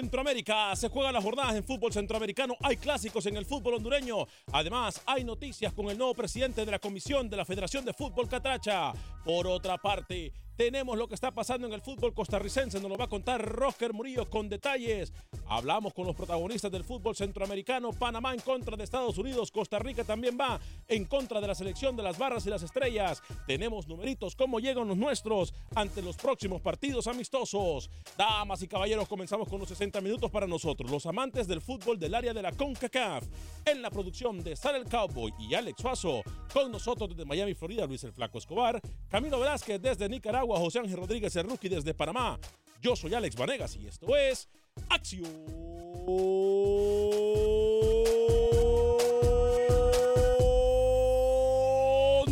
Centroamérica. 0.00 0.74
Se 0.76 0.88
juegan 0.88 1.12
las 1.12 1.22
jornadas 1.22 1.54
en 1.54 1.62
fútbol 1.62 1.92
centroamericano, 1.92 2.56
hay 2.62 2.78
clásicos 2.78 3.26
en 3.26 3.36
el 3.36 3.44
fútbol 3.44 3.74
hondureño, 3.74 4.26
además 4.50 5.02
hay 5.04 5.24
noticias 5.24 5.74
con 5.74 5.90
el 5.90 5.98
nuevo 5.98 6.14
presidente 6.14 6.64
de 6.64 6.70
la 6.70 6.78
Comisión 6.78 7.28
de 7.28 7.36
la 7.36 7.44
Federación 7.44 7.84
de 7.84 7.92
Fútbol 7.92 8.26
Catracha. 8.26 8.94
Por 9.22 9.46
otra 9.46 9.76
parte, 9.76 10.32
tenemos 10.60 10.98
lo 10.98 11.08
que 11.08 11.14
está 11.14 11.30
pasando 11.30 11.66
en 11.66 11.72
el 11.72 11.80
fútbol 11.80 12.12
costarricense, 12.12 12.78
nos 12.80 12.90
lo 12.90 12.98
va 12.98 13.06
a 13.06 13.08
contar 13.08 13.40
Roger 13.40 13.94
Murillo 13.94 14.28
con 14.28 14.50
detalles. 14.50 15.10
Hablamos 15.46 15.94
con 15.94 16.06
los 16.06 16.14
protagonistas 16.14 16.70
del 16.70 16.84
fútbol 16.84 17.16
centroamericano, 17.16 17.94
Panamá 17.94 18.34
en 18.34 18.40
contra 18.40 18.76
de 18.76 18.84
Estados 18.84 19.16
Unidos, 19.16 19.50
Costa 19.50 19.78
Rica 19.78 20.04
también 20.04 20.36
va 20.38 20.60
en 20.86 21.06
contra 21.06 21.40
de 21.40 21.46
la 21.46 21.54
selección 21.54 21.96
de 21.96 22.02
las 22.02 22.18
barras 22.18 22.44
y 22.44 22.50
las 22.50 22.62
estrellas. 22.62 23.22
Tenemos 23.46 23.88
numeritos, 23.88 24.36
cómo 24.36 24.60
llegan 24.60 24.86
los 24.86 24.98
nuestros 24.98 25.54
ante 25.74 26.02
los 26.02 26.18
próximos 26.18 26.60
partidos 26.60 27.06
amistosos. 27.06 27.88
Damas 28.18 28.60
y 28.60 28.68
caballeros, 28.68 29.08
comenzamos 29.08 29.48
con 29.48 29.60
los 29.60 29.68
60 29.70 30.02
minutos 30.02 30.30
para 30.30 30.46
nosotros, 30.46 30.90
los 30.90 31.06
amantes 31.06 31.48
del 31.48 31.62
fútbol 31.62 31.98
del 31.98 32.14
área 32.14 32.34
de 32.34 32.42
la 32.42 32.52
CONCACAF. 32.52 33.24
En 33.64 33.80
la 33.80 33.88
producción 33.88 34.44
de 34.44 34.56
Sal 34.56 34.76
el 34.76 34.84
Cowboy 34.84 35.32
y 35.38 35.54
Alex 35.54 35.80
Suazo, 35.80 36.22
con 36.52 36.70
nosotros 36.70 37.08
desde 37.08 37.24
Miami, 37.24 37.54
Florida, 37.54 37.86
Luis 37.86 38.04
el 38.04 38.12
Flaco 38.12 38.36
Escobar, 38.36 38.78
Camilo 39.08 39.40
Velázquez 39.40 39.80
desde 39.80 40.06
Nicaragua, 40.06 40.49
José 40.58 40.80
Ángel 40.80 40.96
Rodríguez 40.96 41.34
Rookie 41.36 41.68
desde 41.68 41.94
Panamá. 41.94 42.38
Yo 42.80 42.96
soy 42.96 43.14
Alex 43.14 43.36
Vanegas 43.36 43.76
y 43.76 43.86
esto 43.86 44.16
es 44.16 44.48
Acción 44.88 45.24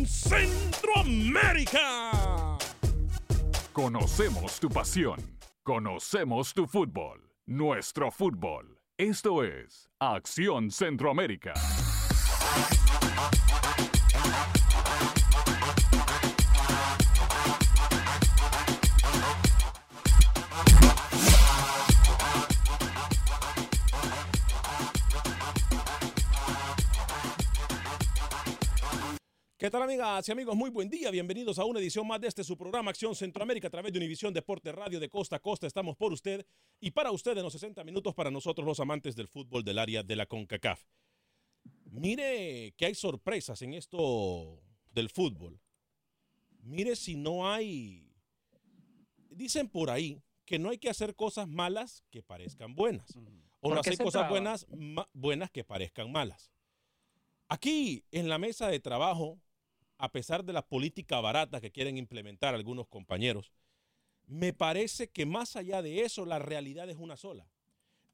Centroamérica. 0.07 2.59
Conocemos 3.73 4.59
tu 4.59 4.69
pasión. 4.69 5.21
Conocemos 5.63 6.55
tu 6.55 6.67
fútbol. 6.67 7.31
Nuestro 7.47 8.11
fútbol. 8.11 8.81
Esto 8.97 9.45
es 9.45 9.89
Acción 10.01 10.71
Centroamérica. 10.71 11.55
¿Qué 29.69 29.73
tal 29.73 29.83
amigas 29.83 30.27
y 30.27 30.33
amigos? 30.33 30.57
Muy 30.57 30.71
buen 30.71 30.89
día. 30.89 31.11
Bienvenidos 31.11 31.59
a 31.59 31.65
una 31.67 31.79
edición 31.79 32.07
más 32.07 32.19
de 32.19 32.29
este 32.29 32.43
su 32.43 32.57
programa 32.57 32.91
Acción 32.91 33.15
Centroamérica 33.15 33.69
a 33.69 33.71
través 33.71 33.93
de 33.93 33.99
Univisión 33.99 34.33
Deporte 34.33 34.73
Radio 34.73 34.99
de 34.99 35.11
Costa 35.11 35.37
a 35.37 35.41
Costa. 35.41 35.67
Estamos 35.67 35.95
por 35.95 36.11
usted 36.11 36.47
y 36.81 36.91
para 36.91 37.11
usted 37.11 37.37
en 37.37 37.43
los 37.43 37.53
60 37.53 37.85
minutos 37.85 38.15
para 38.15 38.31
nosotros 38.31 38.67
los 38.67 38.81
amantes 38.81 39.15
del 39.15 39.29
fútbol 39.29 39.63
del 39.63 39.79
área 39.79 40.03
de 40.03 40.17
la 40.17 40.25
CONCACAF. 40.25 40.83
Mire 41.85 42.73
que 42.79 42.87
hay 42.87 42.95
sorpresas 42.95 43.61
en 43.61 43.75
esto 43.75 44.59
del 44.91 45.11
fútbol. 45.11 45.61
Mire 46.63 46.97
si 46.97 47.17
no 47.17 47.47
hay... 47.47 48.11
Dicen 49.29 49.69
por 49.69 49.91
ahí 49.91 50.23
que 50.47 50.59
no 50.59 50.71
hay 50.71 50.79
que 50.79 50.89
hacer 50.89 51.15
cosas 51.15 51.47
malas 51.47 52.03
que 52.09 52.23
parezcan 52.23 52.75
buenas. 52.75 53.15
O 53.15 53.21
no 53.21 53.29
¿Por 53.61 53.75
qué 53.75 53.91
hacer 53.91 53.99
cosas 53.99 54.13
traba? 54.23 54.31
buenas, 54.31 54.67
buenas 55.13 55.51
que 55.51 55.63
parezcan 55.63 56.11
malas. 56.11 56.51
Aquí 57.49 58.07
en 58.13 58.31
la 58.31 58.39
mesa 58.39 58.69
de 58.69 58.81
trabajo, 58.81 59.39
a 59.99 60.11
pesar 60.11 60.45
de 60.45 60.53
la 60.53 60.67
política 60.67 61.21
barata 61.21 61.61
que 61.61 61.71
quieren 61.71 61.99
implementar 61.99 62.55
algunos 62.55 62.89
compañeros, 62.89 63.53
me 64.27 64.53
parece 64.53 65.09
que 65.09 65.27
más 65.27 65.57
allá 65.57 65.83
de 65.83 66.03
eso, 66.03 66.25
la 66.25 66.39
realidad 66.39 66.89
es 66.89 66.97
una 66.97 67.17
sola. 67.17 67.49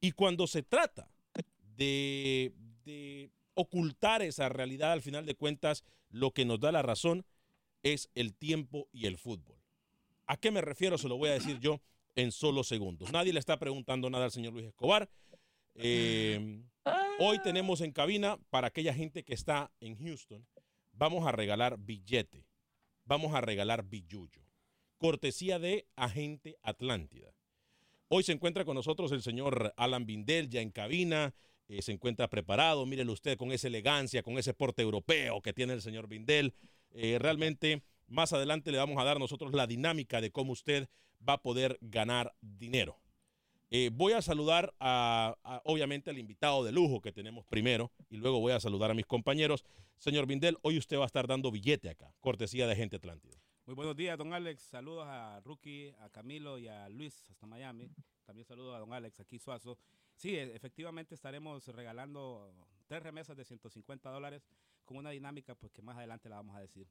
Y 0.00 0.12
cuando 0.12 0.46
se 0.46 0.62
trata 0.62 1.10
de, 1.58 2.52
de 2.84 3.30
ocultar 3.54 4.22
esa 4.22 4.48
realidad, 4.48 4.92
al 4.92 5.02
final 5.02 5.26
de 5.26 5.34
cuentas, 5.34 5.84
lo 6.10 6.32
que 6.32 6.44
nos 6.44 6.60
da 6.60 6.72
la 6.72 6.82
razón 6.82 7.24
es 7.82 8.10
el 8.14 8.34
tiempo 8.34 8.88
y 8.92 9.06
el 9.06 9.18
fútbol. 9.18 9.58
¿A 10.26 10.36
qué 10.36 10.50
me 10.50 10.60
refiero? 10.60 10.98
Se 10.98 11.08
lo 11.08 11.16
voy 11.16 11.30
a 11.30 11.34
decir 11.34 11.58
yo 11.58 11.80
en 12.14 12.32
solo 12.32 12.64
segundos. 12.64 13.12
Nadie 13.12 13.32
le 13.32 13.40
está 13.40 13.58
preguntando 13.58 14.08
nada 14.08 14.24
al 14.24 14.30
señor 14.30 14.52
Luis 14.52 14.66
Escobar. 14.66 15.08
Eh, 15.74 16.62
hoy 17.18 17.40
tenemos 17.42 17.80
en 17.80 17.92
cabina 17.92 18.38
para 18.50 18.68
aquella 18.68 18.94
gente 18.94 19.24
que 19.24 19.34
está 19.34 19.70
en 19.80 19.96
Houston, 19.96 20.46
vamos 20.94 21.26
a 21.26 21.32
regalar 21.32 21.78
billete, 21.78 22.46
vamos 23.04 23.34
a 23.34 23.40
regalar 23.40 23.84
billullo, 23.84 24.42
cortesía 24.98 25.58
de 25.58 25.86
Agente 25.96 26.56
Atlántida. 26.62 27.34
Hoy 28.08 28.22
se 28.22 28.32
encuentra 28.32 28.64
con 28.64 28.74
nosotros 28.74 29.12
el 29.12 29.22
señor 29.22 29.74
Alan 29.76 30.06
Bindel 30.06 30.48
ya 30.48 30.60
en 30.60 30.70
cabina 30.70 31.34
eh, 31.68 31.82
se 31.82 31.92
encuentra 31.92 32.28
preparado. 32.28 32.86
Mírelo 32.86 33.12
usted 33.12 33.36
con 33.36 33.52
esa 33.52 33.68
elegancia, 33.68 34.22
con 34.22 34.38
ese 34.38 34.54
porte 34.54 34.82
europeo 34.82 35.40
que 35.40 35.52
tiene 35.52 35.72
el 35.72 35.82
señor 35.82 36.08
Vindel. 36.08 36.54
Eh, 36.90 37.18
realmente, 37.18 37.82
más 38.06 38.32
adelante 38.32 38.70
le 38.70 38.78
vamos 38.78 38.98
a 39.00 39.04
dar 39.04 39.18
nosotros 39.18 39.52
la 39.52 39.66
dinámica 39.66 40.20
de 40.20 40.30
cómo 40.30 40.52
usted 40.52 40.88
va 41.26 41.34
a 41.34 41.42
poder 41.42 41.78
ganar 41.80 42.34
dinero. 42.40 42.98
Eh, 43.76 43.90
voy 43.92 44.12
a 44.12 44.22
saludar 44.22 44.72
a, 44.78 45.36
a, 45.42 45.60
obviamente, 45.64 46.08
al 46.08 46.16
invitado 46.16 46.62
de 46.62 46.70
lujo 46.70 47.00
que 47.00 47.10
tenemos 47.10 47.44
primero 47.44 47.90
y 48.08 48.18
luego 48.18 48.38
voy 48.38 48.52
a 48.52 48.60
saludar 48.60 48.92
a 48.92 48.94
mis 48.94 49.04
compañeros. 49.04 49.64
Señor 49.98 50.26
Vindel, 50.26 50.58
hoy 50.62 50.78
usted 50.78 50.96
va 50.96 51.02
a 51.02 51.06
estar 51.06 51.26
dando 51.26 51.50
billete 51.50 51.90
acá, 51.90 52.14
cortesía 52.20 52.68
de 52.68 52.76
Gente 52.76 52.94
Atlántida. 52.94 53.36
Muy 53.66 53.74
buenos 53.74 53.96
días, 53.96 54.16
don 54.16 54.32
Alex. 54.32 54.62
Saludos 54.62 55.06
a 55.08 55.40
Rookie, 55.40 55.92
a 55.98 56.08
Camilo 56.10 56.56
y 56.56 56.68
a 56.68 56.88
Luis 56.88 57.28
hasta 57.30 57.48
Miami. 57.48 57.90
También 58.24 58.44
saludos 58.46 58.76
a 58.76 58.78
don 58.78 58.92
Alex 58.92 59.18
aquí 59.18 59.40
Suazo. 59.40 59.76
Sí, 60.14 60.36
e- 60.36 60.54
efectivamente 60.54 61.16
estaremos 61.16 61.66
regalando 61.66 62.54
tres 62.86 63.02
remesas 63.02 63.36
de 63.36 63.44
150 63.44 64.08
dólares 64.08 64.46
con 64.84 64.98
una 64.98 65.10
dinámica 65.10 65.56
pues 65.56 65.72
que 65.72 65.82
más 65.82 65.96
adelante 65.96 66.28
la 66.28 66.36
vamos 66.36 66.54
a 66.54 66.60
decir. 66.60 66.86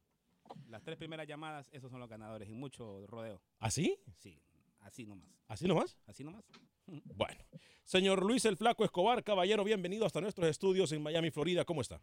Las 0.68 0.84
tres 0.84 0.98
primeras 0.98 1.28
llamadas, 1.28 1.70
esos 1.72 1.90
son 1.90 2.02
los 2.02 2.10
ganadores 2.10 2.50
y 2.50 2.54
mucho 2.54 3.08
rodeo. 3.08 3.42
¿Así? 3.60 3.98
Sí, 4.18 4.38
así 4.84 5.06
nomás. 5.06 5.28
¿Así 5.48 5.68
nomás? 5.68 5.98
Así 6.08 6.24
nomás. 6.24 6.44
Bueno, 7.16 7.42
señor 7.86 8.26
Luis 8.26 8.44
el 8.44 8.58
Flaco 8.58 8.84
Escobar, 8.84 9.24
caballero, 9.24 9.64
bienvenido 9.64 10.06
hasta 10.06 10.20
nuestros 10.20 10.50
estudios 10.50 10.92
en 10.92 11.02
Miami, 11.02 11.32
Florida. 11.32 11.64
¿Cómo 11.64 11.80
está? 11.80 12.02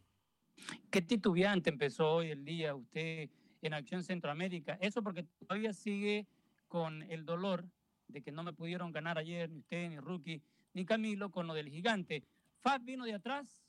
Qué 0.90 1.02
titubeante 1.02 1.68
empezó 1.68 2.14
hoy 2.14 2.30
el 2.30 2.46
día 2.46 2.74
usted 2.74 3.28
en 3.60 3.74
Acción 3.74 4.02
Centroamérica. 4.02 4.78
Eso 4.80 5.02
porque 5.02 5.24
todavía 5.24 5.74
sigue 5.74 6.26
con 6.66 7.02
el 7.10 7.26
dolor 7.26 7.68
de 8.08 8.22
que 8.22 8.32
no 8.32 8.42
me 8.42 8.54
pudieron 8.54 8.90
ganar 8.90 9.18
ayer 9.18 9.50
ni 9.50 9.58
usted, 9.58 9.90
ni 9.90 9.98
Rookie, 9.98 10.42
ni 10.72 10.86
Camilo 10.86 11.30
con 11.30 11.46
lo 11.46 11.54
del 11.54 11.68
gigante. 11.68 12.24
Fab 12.60 12.82
vino 12.82 13.04
de 13.04 13.14
atrás 13.14 13.62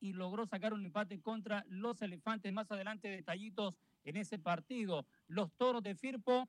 y 0.00 0.12
logró 0.12 0.46
sacar 0.46 0.72
un 0.72 0.84
empate 0.84 1.20
contra 1.20 1.64
los 1.68 2.02
elefantes. 2.02 2.52
Más 2.52 2.70
adelante 2.70 3.08
detallitos 3.08 3.74
en 4.04 4.16
ese 4.16 4.38
partido. 4.38 5.06
Los 5.28 5.52
toros 5.52 5.82
de 5.82 5.94
Firpo 5.94 6.48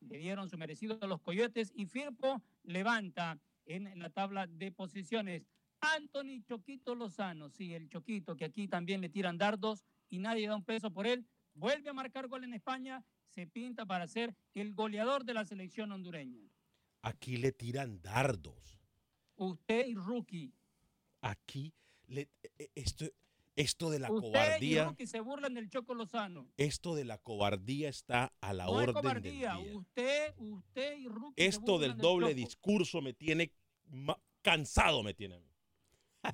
le 0.00 0.18
dieron 0.18 0.48
su 0.48 0.56
merecido 0.56 0.98
a 1.00 1.06
los 1.06 1.20
coyotes 1.20 1.72
y 1.74 1.86
Firpo 1.86 2.42
levanta 2.62 3.38
en 3.66 3.98
la 3.98 4.10
tabla 4.10 4.46
de 4.46 4.72
posiciones. 4.72 5.46
Anthony 5.80 6.42
Choquito 6.44 6.94
Lozano, 6.94 7.48
sí, 7.48 7.74
el 7.74 7.88
Choquito, 7.88 8.36
que 8.36 8.44
aquí 8.44 8.68
también 8.68 9.00
le 9.00 9.08
tiran 9.08 9.38
dardos 9.38 9.84
y 10.08 10.18
nadie 10.18 10.48
da 10.48 10.56
un 10.56 10.64
peso 10.64 10.90
por 10.90 11.06
él, 11.06 11.26
vuelve 11.54 11.88
a 11.88 11.94
marcar 11.94 12.28
gol 12.28 12.44
en 12.44 12.54
España, 12.54 13.04
se 13.28 13.46
pinta 13.46 13.86
para 13.86 14.06
ser 14.06 14.34
el 14.54 14.74
goleador 14.74 15.24
de 15.24 15.34
la 15.34 15.44
selección 15.44 15.92
hondureña. 15.92 16.42
Aquí 17.02 17.36
le 17.36 17.52
tiran 17.52 18.02
dardos. 18.02 18.78
Usted 19.36 19.86
y 19.86 19.94
Rookie. 19.94 20.52
Aquí, 21.22 21.72
le, 22.08 22.28
e- 22.58 22.70
esto, 22.74 23.06
esto 23.60 23.90
de 23.90 23.98
la 23.98 24.10
Usted 24.10 24.28
cobardía, 24.28 24.94
se 25.06 25.20
burlan 25.20 25.54
del 25.54 25.68
Choco 25.68 25.94
Lozano. 25.94 26.46
esto 26.56 26.94
de 26.94 27.04
la 27.04 27.18
cobardía 27.18 27.88
está 27.88 28.32
a 28.40 28.52
la 28.52 28.64
no 28.64 28.80
es 28.80 28.88
orden 28.88 28.94
del 28.94 29.02
cobardía. 29.02 29.54
día. 29.54 29.74
Usted, 29.76 30.34
usted 30.38 30.98
y 30.98 31.08
Rookie 31.08 31.42
se 31.42 31.48
Esto 31.48 31.78
del 31.78 31.96
doble 31.96 32.34
discurso 32.34 33.00
me 33.00 33.12
tiene 33.12 33.52
cansado, 34.42 35.02
me 35.02 35.14
tiene. 35.14 35.36
a 35.36 35.38
mí. 35.38 35.46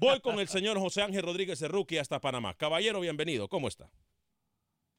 Voy 0.00 0.20
con 0.20 0.38
el 0.40 0.48
señor 0.48 0.78
José 0.78 1.02
Ángel 1.02 1.22
Rodríguez 1.22 1.58
Cerruqui 1.58 1.98
hasta 1.98 2.20
Panamá. 2.20 2.54
Caballero, 2.54 3.00
bienvenido. 3.00 3.48
¿Cómo 3.48 3.68
está? 3.68 3.90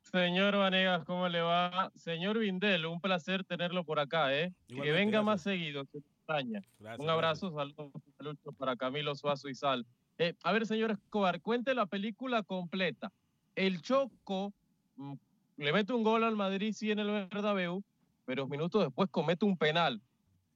Señor 0.02 0.56
Vanegas, 0.56 1.04
¿cómo 1.04 1.28
le 1.28 1.42
va? 1.42 1.92
Señor 1.96 2.40
Vindel, 2.40 2.86
un 2.86 3.02
placer 3.02 3.44
tenerlo 3.44 3.84
por 3.84 4.00
acá, 4.00 4.34
¿eh? 4.34 4.54
que 4.68 4.74
Igualmente, 4.76 5.00
venga 5.00 5.12
gracias. 5.22 5.26
más 5.26 5.42
seguido, 5.42 5.84
se 5.92 5.98
extraña. 5.98 6.62
Gracias, 6.80 7.00
un 7.00 7.10
abrazo, 7.10 7.52
saludos 7.52 7.92
saludos 8.18 8.38
para 8.58 8.78
Camilo 8.78 9.16
Suazo 9.16 9.50
y 9.50 9.56
Sal. 9.56 9.86
Eh, 10.20 10.34
a 10.44 10.52
ver, 10.52 10.66
señor 10.66 10.92
Escobar, 10.92 11.42
cuente 11.42 11.74
la 11.76 11.86
película 11.86 12.44
completa. 12.44 13.12
El 13.56 13.82
Choco 13.82 14.54
mm, 14.96 15.14
le 15.58 15.74
mete 15.74 15.94
un 15.94 16.04
gol 16.04 16.24
al 16.24 16.36
Madrid, 16.36 16.74
sí, 16.74 16.92
en 16.92 17.00
el 17.00 17.08
Bernabéu, 17.30 17.84
pero 18.26 18.48
minutos 18.48 18.84
después 18.84 19.10
comete 19.10 19.46
un 19.46 19.58
penal 19.58 20.02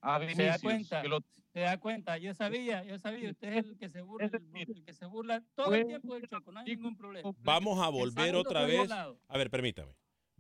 a 0.01 0.19
Se 0.19 0.25
da 0.25 0.27
Vinicius. 0.27 0.61
cuenta, 0.61 1.03
lo- 1.03 1.19
se 1.53 1.59
da 1.59 1.77
cuenta. 1.79 2.17
Yo 2.17 2.33
sabía, 2.33 2.83
yo 2.83 2.97
sabía. 2.97 3.29
Usted 3.31 3.53
es 3.53 3.65
el 3.65 3.77
que 3.77 3.89
se 3.89 4.01
burla, 4.01 4.29
el, 4.33 4.67
el 4.69 4.83
que 4.85 4.93
se 4.93 5.05
burla 5.05 5.43
todo 5.55 5.75
el 5.75 5.85
tiempo 5.85 6.13
del 6.15 6.27
Choco. 6.27 6.51
No 6.51 6.59
hay 6.61 6.75
ningún 6.75 6.95
problema. 6.95 7.31
Vamos 7.39 7.79
a 7.79 7.89
volver 7.89 8.35
otra 8.35 8.65
vez. 8.65 8.89
A 8.91 9.37
ver, 9.37 9.49
permítame. 9.49 9.93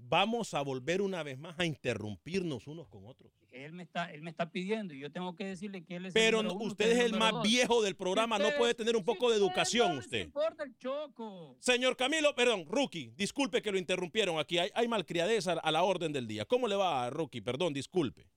Vamos 0.03 0.53
a 0.53 0.61
volver 0.61 1.01
una 1.01 1.23
vez 1.23 1.39
más 1.39 1.57
a 1.59 1.65
interrumpirnos 1.65 2.67
unos 2.67 2.87
con 2.89 3.05
otros. 3.05 3.31
Él 3.51 3.73
me 3.73 3.83
está, 3.83 4.11
él 4.11 4.21
me 4.21 4.29
está 4.29 4.49
pidiendo 4.49 4.93
y 4.93 4.99
yo 4.99 5.11
tengo 5.11 5.35
que 5.35 5.45
decirle 5.45 5.83
que 5.83 5.97
él 5.97 6.05
es 6.05 6.13
Pero 6.13 6.39
el 6.39 6.47
uno, 6.47 6.55
usted 6.55 6.91
es 6.91 6.99
el 6.99 7.13
más 7.17 7.33
dos. 7.33 7.43
viejo 7.43 7.81
del 7.81 7.95
programa, 7.95 8.39
no 8.39 8.49
puede 8.57 8.73
tener 8.73 8.95
un 8.95 9.03
poco 9.03 9.29
de 9.29 9.37
educación 9.37 9.97
usted. 9.97 10.25
importa 10.25 10.63
el 10.63 10.77
Choco. 10.77 11.57
Señor 11.59 11.95
Camilo, 11.97 12.33
perdón, 12.33 12.65
Rookie, 12.67 13.11
disculpe 13.15 13.61
que 13.61 13.71
lo 13.71 13.77
interrumpieron 13.77 14.39
aquí. 14.39 14.57
Hay, 14.57 14.69
hay 14.73 14.87
malcriadeza 14.87 15.53
a 15.53 15.71
la 15.71 15.83
orden 15.83 16.11
del 16.13 16.27
día. 16.27 16.45
¿Cómo 16.45 16.67
le 16.67 16.75
va, 16.75 17.09
Rookie? 17.09 17.41
Perdón, 17.41 17.73
disculpe. 17.73 18.27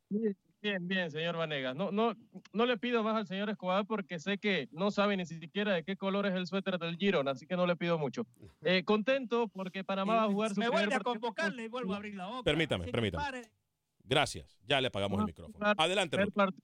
Bien, 0.65 0.89
bien, 0.89 1.11
señor 1.11 1.37
Vanegas. 1.37 1.77
No, 1.77 1.93
no, 1.93 2.17
no 2.55 2.65
le 2.65 2.79
pido 2.79 3.03
más 3.03 3.15
al 3.17 3.27
señor 3.27 3.51
Escobar 3.51 3.85
porque 3.85 4.19
sé 4.19 4.39
que 4.39 4.67
no 4.73 4.91
sabe 4.91 5.15
ni 5.15 5.27
siquiera 5.27 5.75
de 5.75 5.85
qué 5.85 5.95
color 5.95 6.25
es 6.25 6.33
el 6.33 6.47
suéter 6.47 6.79
del 6.79 6.97
Girona, 6.97 7.33
así 7.33 7.47
que 7.47 7.55
no 7.55 7.67
le 7.67 7.77
pido 7.77 7.99
mucho. 7.99 8.27
Eh, 8.67 8.83
contento 8.83 9.49
porque 9.49 9.85
Panamá 9.85 10.15
va 10.15 10.23
a 10.25 10.29
jugar 10.29 10.55
su 10.55 10.61
me 10.61 10.71
vuelve 10.71 10.95
a 10.95 11.01
convocarle 11.01 11.65
y 11.65 11.69
vuelvo 11.69 11.93
a 11.93 11.97
abrir 11.97 12.15
la 12.15 12.29
boca. 12.29 12.45
Permítame, 12.45 12.87
permítame. 12.87 13.43
Gracias. 14.03 14.59
Ya 14.67 14.81
le 14.81 14.87
apagamos 14.87 15.21
el 15.21 15.27
micrófono. 15.27 15.75
Adelante, 15.77 16.17
primer 16.17 16.33
Rookie. 16.35 16.63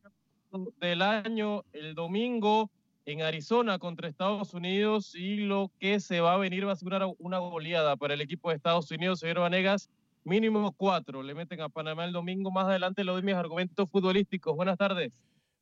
partido 0.51 0.73
del 0.81 1.03
año 1.03 1.65
el 1.75 1.95
domingo 1.95 2.71
en 3.05 3.21
Arizona 3.21 3.79
contra 3.79 4.09
Estados 4.09 4.55
Unidos 4.55 5.15
y 5.15 5.37
lo 5.37 5.71
que 5.79 6.01
se 6.01 6.21
va 6.21 6.33
a 6.33 6.39
venir 6.39 6.67
va 6.67 6.73
a 6.73 6.77
ser 6.77 6.89
una, 6.89 7.07
una 7.19 7.39
goleada 7.39 7.97
para 7.97 8.15
el 8.15 8.23
equipo 8.23 8.49
de 8.49 8.57
Estados 8.57 8.91
Unidos, 8.91 9.21
señor 9.21 9.41
Vanegas. 9.41 9.91
Mínimo 10.25 10.73
cuatro 10.73 11.23
le 11.23 11.35
meten 11.35 11.63
a 11.63 11.69
Panamá 11.71 12.05
el 12.05 12.13
domingo. 12.13 12.51
Más 12.51 12.67
adelante 12.67 13.03
le 13.03 13.13
doy 13.13 13.23
mis 13.23 13.35
argumentos 13.35 13.89
futbolísticos. 13.91 14.55
Buenas 14.55 14.77
tardes. 14.77 15.13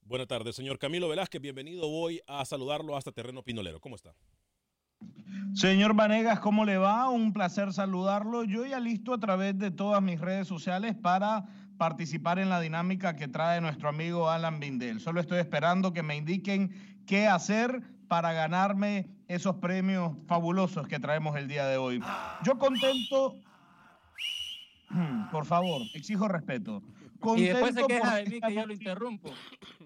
Buenas 0.03 0.27
tardes, 0.27 0.57
señor 0.57 0.79
Camilo 0.79 1.09
Velázquez. 1.09 1.41
Bienvenido. 1.41 1.89
Voy 1.89 2.21
a 2.27 2.45
saludarlo 2.45 2.97
hasta 2.97 3.13
Terreno 3.13 3.43
Pinolero. 3.43 3.79
¿Cómo 3.79 3.95
está? 3.95 4.15
Señor 5.55 5.95
Vanegas, 5.95 6.41
¿cómo 6.41 6.65
le 6.65 6.77
va? 6.77 7.09
Un 7.09 7.33
placer 7.33 7.73
saludarlo. 7.73 8.43
Yo 8.43 8.67
ya 8.67 8.81
listo 8.81 9.15
a 9.15 9.19
través 9.19 9.57
de 9.57 9.71
todas 9.71 10.03
mis 10.03 10.21
redes 10.21 10.49
sociales 10.49 10.97
para 10.97 11.45
participar 11.79 12.41
en 12.41 12.49
la 12.49 12.61
dinámica 12.61 13.15
que 13.15 13.29
trae 13.29 13.61
nuestro 13.61 13.89
amigo 13.89 14.29
Alan 14.29 14.59
Bindel. 14.59 14.99
Solo 14.99 15.21
estoy 15.21 15.39
esperando 15.39 15.93
que 15.93 16.03
me 16.03 16.17
indiquen 16.17 17.05
qué 17.07 17.29
hacer 17.29 17.81
para 18.09 18.33
ganarme 18.33 19.07
esos 19.29 19.57
premios 19.57 20.17
fabulosos 20.27 20.89
que 20.89 20.99
traemos 20.99 21.37
el 21.37 21.47
día 21.47 21.67
de 21.67 21.77
hoy. 21.77 22.03
Yo 22.43 22.59
contento... 22.59 23.37
Hmm, 24.91 25.31
Por 25.31 25.45
favor, 25.47 25.83
exijo 25.95 26.29
respeto. 26.29 26.83
Y 27.37 27.43
después 27.43 27.75
se 27.75 27.81
Contento 27.81 27.87
queja 27.89 28.17
de 28.17 28.27
mí 28.27 28.41
que 28.41 28.55
yo 28.55 28.65
lo 28.67 28.73
interrumpo. 28.73 29.31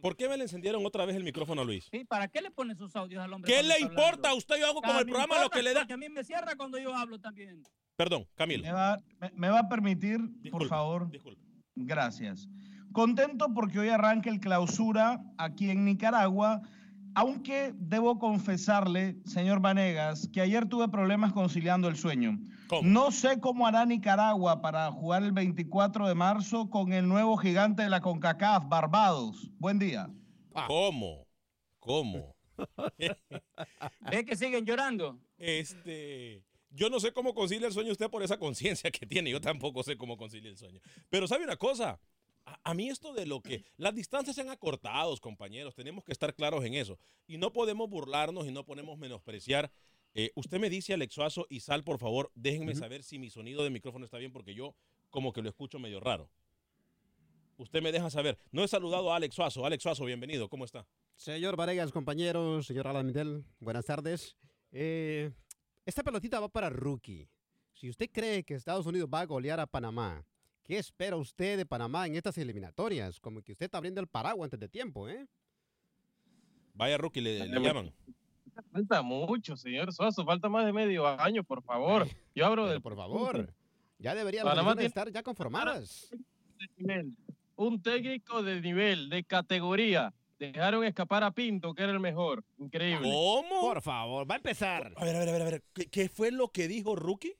¿Por 0.02 0.16
qué 0.16 0.28
me 0.28 0.36
le 0.36 0.42
encendieron 0.44 0.84
otra 0.84 1.06
vez 1.06 1.16
el 1.16 1.24
micrófono 1.24 1.62
a 1.62 1.64
Luis? 1.64 1.88
Sí, 1.90 2.04
¿Para 2.04 2.28
qué 2.28 2.42
le 2.42 2.50
pone 2.50 2.74
sus 2.74 2.94
audios 2.94 3.22
al 3.24 3.32
hombre? 3.32 3.50
¿Qué 3.52 3.62
le 3.62 3.80
importa 3.80 4.02
a 4.02 4.14
hablando? 4.32 4.36
usted? 4.36 4.56
Yo 4.60 4.66
hago 4.66 4.82
con 4.82 4.96
el 4.96 5.06
programa 5.06 5.40
lo 5.42 5.48
que 5.50 5.62
le 5.62 5.72
da. 5.72 5.80
porque 5.80 5.94
a 5.94 5.96
mí 5.96 6.08
me 6.10 6.22
cierra 6.24 6.54
cuando 6.56 6.78
yo 6.78 6.94
hablo 6.94 7.18
también. 7.18 7.62
Perdón, 7.96 8.26
Camilo. 8.34 8.62
¿Me 8.64 8.72
va, 8.72 8.98
me- 9.18 9.30
me 9.34 9.48
va 9.48 9.60
a 9.60 9.68
permitir, 9.68 10.18
por 10.50 10.66
favor? 10.68 11.08
Gracias. 11.74 12.48
Contento 12.92 13.48
porque 13.54 13.78
hoy 13.78 13.88
arranca 13.88 14.28
el 14.28 14.38
clausura 14.38 15.18
aquí 15.38 15.70
en 15.70 15.84
Nicaragua, 15.86 16.60
aunque 17.14 17.72
debo 17.76 18.18
confesarle, 18.18 19.16
señor 19.24 19.60
Vanegas, 19.60 20.28
que 20.32 20.40
ayer 20.40 20.68
tuve 20.68 20.88
problemas 20.88 21.32
conciliando 21.32 21.88
el 21.88 21.96
sueño. 21.96 22.38
No 22.82 23.10
sé 23.10 23.38
cómo 23.38 23.66
hará 23.66 23.84
Nicaragua 23.84 24.62
para 24.62 24.90
jugar 24.90 25.22
el 25.22 25.32
24 25.32 26.08
de 26.08 26.14
marzo 26.14 26.70
con 26.70 26.92
el 26.92 27.06
nuevo 27.06 27.36
gigante 27.36 27.82
de 27.82 27.90
la 27.90 28.00
CONCACAF, 28.00 28.66
Barbados. 28.68 29.50
Buen 29.58 29.78
día. 29.78 30.08
¿Cómo? 30.66 31.26
¿Cómo? 31.78 32.34
¿Ve 34.10 34.24
que 34.24 34.36
siguen 34.36 34.64
llorando? 34.64 35.20
Este, 35.36 36.42
yo 36.70 36.88
no 36.88 36.98
sé 37.00 37.12
cómo 37.12 37.34
concilia 37.34 37.66
el 37.66 37.72
sueño 37.74 37.92
usted 37.92 38.08
por 38.08 38.22
esa 38.22 38.38
conciencia 38.38 38.90
que 38.90 39.06
tiene. 39.06 39.30
Yo 39.30 39.40
tampoco 39.40 39.82
sé 39.82 39.96
cómo 39.96 40.16
concilia 40.16 40.50
el 40.50 40.56
sueño. 40.56 40.80
Pero 41.10 41.26
sabe 41.26 41.44
una 41.44 41.56
cosa, 41.56 42.00
a, 42.44 42.58
a 42.70 42.74
mí 42.74 42.88
esto 42.88 43.12
de 43.12 43.26
lo 43.26 43.40
que 43.40 43.64
las 43.76 43.94
distancias 43.94 44.36
se 44.36 44.42
han 44.42 44.50
acortado, 44.50 45.16
compañeros, 45.18 45.74
tenemos 45.74 46.04
que 46.04 46.12
estar 46.12 46.34
claros 46.34 46.64
en 46.64 46.74
eso. 46.74 46.98
Y 47.26 47.38
no 47.38 47.52
podemos 47.52 47.88
burlarnos 47.88 48.46
y 48.46 48.52
no 48.52 48.64
podemos 48.64 48.98
menospreciar. 48.98 49.72
Eh, 50.14 50.30
usted 50.34 50.58
me 50.60 50.68
dice, 50.68 50.92
Alex 50.92 51.14
Suazo 51.14 51.46
y 51.48 51.60
Sal, 51.60 51.84
por 51.84 51.98
favor, 51.98 52.30
déjenme 52.34 52.74
saber 52.74 53.02
si 53.02 53.18
mi 53.18 53.30
sonido 53.30 53.64
de 53.64 53.70
micrófono 53.70 54.04
está 54.04 54.18
bien 54.18 54.32
porque 54.32 54.54
yo 54.54 54.74
como 55.10 55.32
que 55.32 55.42
lo 55.42 55.48
escucho 55.48 55.78
medio 55.78 56.00
raro. 56.00 56.30
Usted 57.56 57.82
me 57.82 57.92
deja 57.92 58.10
saber. 58.10 58.38
No 58.50 58.64
he 58.64 58.68
saludado 58.68 59.12
a 59.12 59.16
Alex 59.16 59.34
Suazo. 59.34 59.64
Alex 59.64 59.82
Suazo, 59.82 60.04
bienvenido. 60.04 60.48
¿Cómo 60.48 60.64
está? 60.64 60.86
Señor 61.14 61.56
Varegas, 61.56 61.92
compañeros, 61.92 62.66
señor 62.66 62.88
Alan 62.88 63.12
buenas 63.60 63.84
tardes. 63.84 64.36
Eh, 64.72 65.30
esta 65.84 66.02
pelotita 66.02 66.40
va 66.40 66.48
para 66.48 66.70
Rookie. 66.70 67.28
Si 67.72 67.88
usted 67.88 68.10
cree 68.10 68.42
que 68.42 68.54
Estados 68.54 68.86
Unidos 68.86 69.08
va 69.12 69.20
a 69.20 69.26
golear 69.26 69.60
a 69.60 69.66
Panamá, 69.66 70.26
¿qué 70.64 70.78
espera 70.78 71.16
usted 71.16 71.56
de 71.56 71.66
Panamá 71.66 72.06
en 72.06 72.16
estas 72.16 72.36
eliminatorias? 72.38 73.20
Como 73.20 73.42
que 73.42 73.52
usted 73.52 73.64
está 73.66 73.78
abriendo 73.78 74.00
el 74.00 74.06
paraguas 74.06 74.46
antes 74.46 74.60
de 74.60 74.68
tiempo, 74.68 75.08
¿eh? 75.08 75.26
Vaya, 76.74 76.96
Rookie, 76.98 77.20
le, 77.20 77.46
le 77.46 77.60
llaman. 77.60 77.92
Falta 78.72 79.02
mucho, 79.02 79.56
señor 79.56 79.92
Suazo. 79.92 80.24
Falta 80.24 80.48
más 80.48 80.64
de 80.66 80.72
medio 80.72 81.06
año, 81.06 81.42
por 81.44 81.62
favor. 81.62 82.06
Yo 82.34 82.46
abro 82.46 82.66
del 82.66 82.80
por 82.80 82.96
favor, 82.96 83.52
ya 83.98 84.14
deberían 84.14 84.46
tiene- 84.52 84.84
estar 84.84 85.10
ya 85.10 85.22
conformadas. 85.22 86.08
de 86.58 86.68
nivel. 86.78 87.16
Un 87.56 87.80
técnico 87.82 88.42
de 88.42 88.60
nivel, 88.60 89.08
de 89.10 89.24
categoría. 89.24 90.12
Dejaron 90.38 90.84
escapar 90.84 91.22
a 91.22 91.30
Pinto, 91.30 91.72
que 91.74 91.82
era 91.82 91.92
el 91.92 92.00
mejor. 92.00 92.42
Increíble. 92.58 93.08
¿Cómo? 93.08 93.60
Por 93.60 93.80
favor, 93.80 94.28
va 94.28 94.34
a 94.34 94.38
empezar. 94.38 94.92
A 94.96 95.04
ver, 95.04 95.14
a 95.14 95.18
ver, 95.20 95.28
a 95.28 95.32
ver, 95.32 95.42
a 95.42 95.44
ver. 95.44 95.62
¿Qué, 95.72 95.86
qué 95.86 96.08
fue 96.08 96.32
lo 96.32 96.48
que 96.48 96.66
dijo 96.66 96.96
Rookie? 96.96 97.34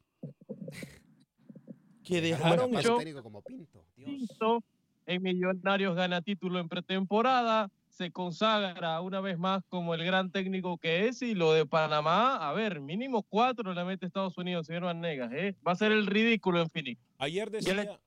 Que 2.04 2.21
Dejaron 2.21 2.73
yo- 2.80 2.92
un 2.94 2.99
técnico 2.99 3.23
como 3.23 3.42
Pinto. 3.42 3.85
Dios. 3.97 4.11
Pinto 4.11 4.62
en 5.06 5.23
Millonarios 5.23 5.94
gana 5.97 6.21
título 6.23 6.59
en 6.61 6.68
pretemporada, 6.68 7.71
se 7.88 8.11
consagra 8.11 9.00
una 9.00 9.21
vez 9.21 9.37
más 9.38 9.64
como 9.68 9.94
el 9.94 10.04
gran 10.04 10.30
técnico 10.30 10.78
que 10.78 11.09
es 11.09 11.23
y 11.23 11.35
lo 11.35 11.52
de 11.52 11.66
Panamá, 11.66 12.37
a 12.49 12.52
ver, 12.52 12.80
mínimo 12.80 13.23
cuatro 13.23 13.75
le 13.75 13.85
mete 13.85 14.06
Estados 14.06 14.38
Unidos, 14.38 14.66
señor 14.66 14.85
Vanegas, 14.85 15.30
¿eh? 15.32 15.56
va 15.66 15.73
a 15.73 15.76
ser 15.76 15.92
el 15.92 16.06
ridículo 16.06 16.61
en 16.62 16.71
Phoenix. 16.71 17.00
Ayer 17.18 17.47
Yo 17.50 17.56
decía. 17.59 17.75
le, 17.75 17.99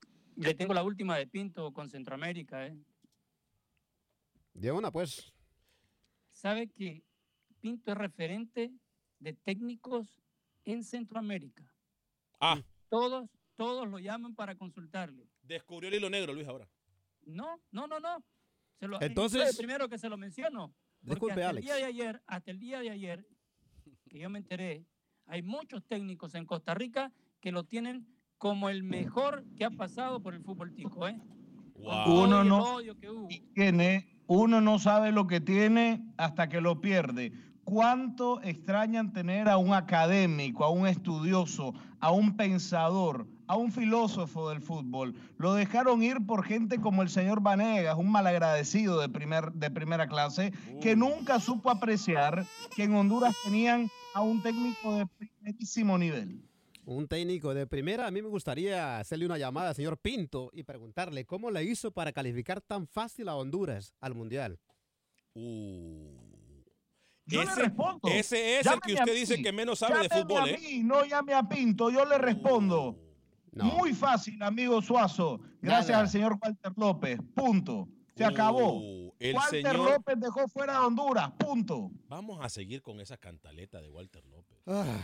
le 0.48 0.54
tengo 0.56 0.74
la 0.74 0.84
última 0.84 1.18
de 1.18 1.28
Pinto 1.28 1.72
con 1.74 1.90
Centroamérica. 1.90 2.66
¿eh? 2.66 2.76
De 4.54 4.72
una, 4.72 4.92
pues. 4.92 5.32
Sabe 6.32 6.68
que 6.68 7.04
Pinto 7.62 7.92
es 7.92 7.98
referente 7.98 8.72
de 9.20 9.34
técnicos 9.34 10.22
en 10.66 10.84
Centroamérica. 10.84 11.64
Ah, 12.40 12.58
Todos, 12.90 13.30
todos 13.56 13.88
lo 13.88 14.00
llaman 14.00 14.36
para 14.36 14.56
consultarle. 14.56 15.28
descubrió 15.42 15.90
el 15.90 15.96
hilo 15.96 16.10
negro, 16.10 16.34
Luis, 16.34 16.48
ahora. 16.48 16.68
No, 17.26 17.60
no, 17.72 17.88
no, 17.88 18.00
no. 18.00 18.24
Se 18.80 18.88
lo, 18.88 19.02
Entonces- 19.02 19.58
primero 19.58 19.88
que 19.90 19.98
se 19.98 20.10
lo 20.10 20.18
menciono. 20.18 20.74
Disculpe, 21.02 21.34
hasta 21.44 21.50
Alex. 21.50 21.60
el 21.60 21.66
día 21.66 21.76
de 21.76 21.84
ayer, 21.86 22.22
hasta 22.26 22.52
el 22.52 22.60
día 22.60 22.80
de 22.80 22.90
ayer, 22.90 23.28
que 24.10 24.20
yo 24.20 24.30
me 24.30 24.40
enteré, 24.40 24.86
hay 25.28 25.42
muchos 25.44 25.84
técnicos 25.86 26.34
en 26.36 26.46
Costa 26.46 26.74
Rica 26.74 27.12
que 27.42 27.52
lo 27.52 27.64
tienen 27.64 28.08
como 28.38 28.70
el 28.70 28.84
mejor 28.84 29.46
que 29.56 29.66
ha 29.66 29.70
pasado 29.72 30.22
por 30.22 30.34
el 30.34 30.42
fútbol 30.44 30.74
tico, 30.74 31.08
¿eh? 31.08 31.20
Wow. 31.76 32.24
Uno 32.24 32.44
no- 32.44 32.76
odio 32.76 32.98
que 32.98 33.10
hubo. 33.10 33.28
tiene, 33.54 34.20
uno 34.28 34.62
no 34.62 34.80
sabe 34.80 35.12
lo 35.12 35.28
que 35.28 35.40
tiene 35.42 36.04
hasta 36.18 36.50
que 36.50 36.60
lo 36.62 36.82
pierde. 36.82 37.32
¿Cuánto 37.66 38.44
extrañan 38.44 39.12
tener 39.12 39.50
a 39.50 39.58
un 39.58 39.74
académico, 39.74 40.64
a 40.64 40.70
un 40.70 40.86
estudioso, 40.86 41.74
a 42.00 42.12
un 42.12 42.38
pensador, 42.38 43.26
a 43.48 43.58
un 43.58 43.72
filósofo 43.72 44.50
del 44.52 44.62
fútbol? 44.62 45.16
Lo 45.40 45.56
dejaron 45.56 46.04
ir 46.04 46.24
por 46.28 46.46
gente 46.46 46.80
como 46.80 47.02
el 47.02 47.10
señor 47.10 47.42
Vanegas, 47.42 47.98
un 47.98 48.12
malagradecido 48.12 49.00
de, 49.02 49.10
primer, 49.10 49.52
de 49.54 49.72
primera 49.72 50.08
clase, 50.08 50.54
que 50.80 50.96
nunca 50.96 51.40
supo 51.40 51.72
apreciar 51.72 52.46
que 52.76 52.84
en 52.84 52.94
Honduras 52.94 53.36
tenían 53.44 53.90
a 54.14 54.22
un 54.22 54.44
técnico 54.44 54.94
de 54.98 55.08
primerísimo 55.08 55.98
nivel. 55.98 56.44
Un 56.86 57.08
técnico 57.08 57.56
de 57.56 57.66
primera, 57.66 58.06
a 58.06 58.12
mí 58.12 58.22
me 58.22 58.30
gustaría 58.30 59.00
hacerle 59.00 59.26
una 59.26 59.40
llamada 59.40 59.70
al 59.70 59.76
señor 59.76 59.98
Pinto 59.98 60.52
y 60.54 60.62
preguntarle 60.62 61.26
cómo 61.26 61.50
le 61.50 61.64
hizo 61.64 61.90
para 61.90 62.12
calificar 62.12 62.62
tan 62.62 62.86
fácil 62.86 63.28
a 63.28 63.36
Honduras 63.36 63.92
al 64.02 64.14
Mundial. 64.14 64.60
Uh. 65.34 66.35
Yo 67.26 67.44
le 67.44 67.56
respondo. 67.56 68.08
ese 68.08 68.60
es 68.60 68.68
el 68.68 68.80
que 68.82 68.94
usted 68.94 69.16
dice 69.16 69.42
que 69.42 69.52
menos 69.52 69.80
sabe 69.80 70.04
de 70.04 70.10
fútbol, 70.10 70.44
a 70.44 70.50
¿eh? 70.50 70.60
mí, 70.60 70.84
no 70.84 71.04
llame 71.06 71.34
a 71.34 71.48
Pinto, 71.48 71.90
yo 71.90 72.06
le 72.06 72.18
respondo. 72.18 73.00
No. 73.52 73.66
Muy 73.66 73.94
fácil, 73.94 74.42
amigo 74.44 74.82
Suazo. 74.82 75.40
Gracias 75.62 75.90
Nada. 75.90 76.02
al 76.02 76.10
señor 76.10 76.38
Walter 76.42 76.74
López. 76.76 77.20
Punto. 77.34 77.88
Se 78.16 78.26
acabó. 78.26 78.80
Uh, 78.80 79.14
el 79.20 79.36
Walter 79.36 79.62
señor. 79.62 79.92
López 79.92 80.20
dejó 80.20 80.48
fuera 80.48 80.78
a 80.78 80.86
Honduras. 80.86 81.32
Punto. 81.40 81.90
Vamos 82.08 82.44
a 82.44 82.50
seguir 82.50 82.82
con 82.82 83.00
esa 83.00 83.18
cantaleta 83.18 83.82
de 83.82 83.90
Walter 83.90 84.26
López. 84.26 84.58
Ah, 84.68 85.00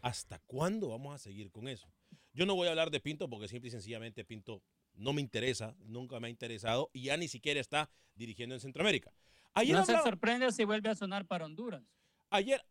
¿Hasta 0.00 0.38
cuándo 0.46 0.88
vamos 0.88 1.14
a 1.14 1.18
seguir 1.18 1.50
con 1.50 1.68
eso? 1.68 1.92
Yo 2.32 2.46
no 2.46 2.54
voy 2.54 2.68
a 2.68 2.70
hablar 2.70 2.90
de 2.90 3.00
Pinto 3.00 3.28
porque 3.28 3.48
simple 3.48 3.68
y 3.68 3.70
sencillamente 3.70 4.24
Pinto 4.24 4.62
no 4.94 5.12
me 5.12 5.20
interesa, 5.20 5.74
nunca 5.80 6.20
me 6.20 6.28
ha 6.28 6.30
interesado 6.30 6.90
y 6.92 7.04
ya 7.04 7.16
ni 7.16 7.28
siquiera 7.28 7.60
está 7.60 7.90
dirigiendo 8.14 8.54
en 8.54 8.60
Centroamérica. 8.60 9.12
Ayer, 9.54 9.76
No 9.76 9.84
se 9.84 9.96
sorprende 9.98 10.50
si 10.52 10.64
vuelve 10.64 10.90
a 10.90 10.94
sonar 10.94 11.26
para 11.26 11.44
Honduras. 11.46 11.82
ayer, 12.30 12.64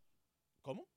¿cómo? 0.61 0.87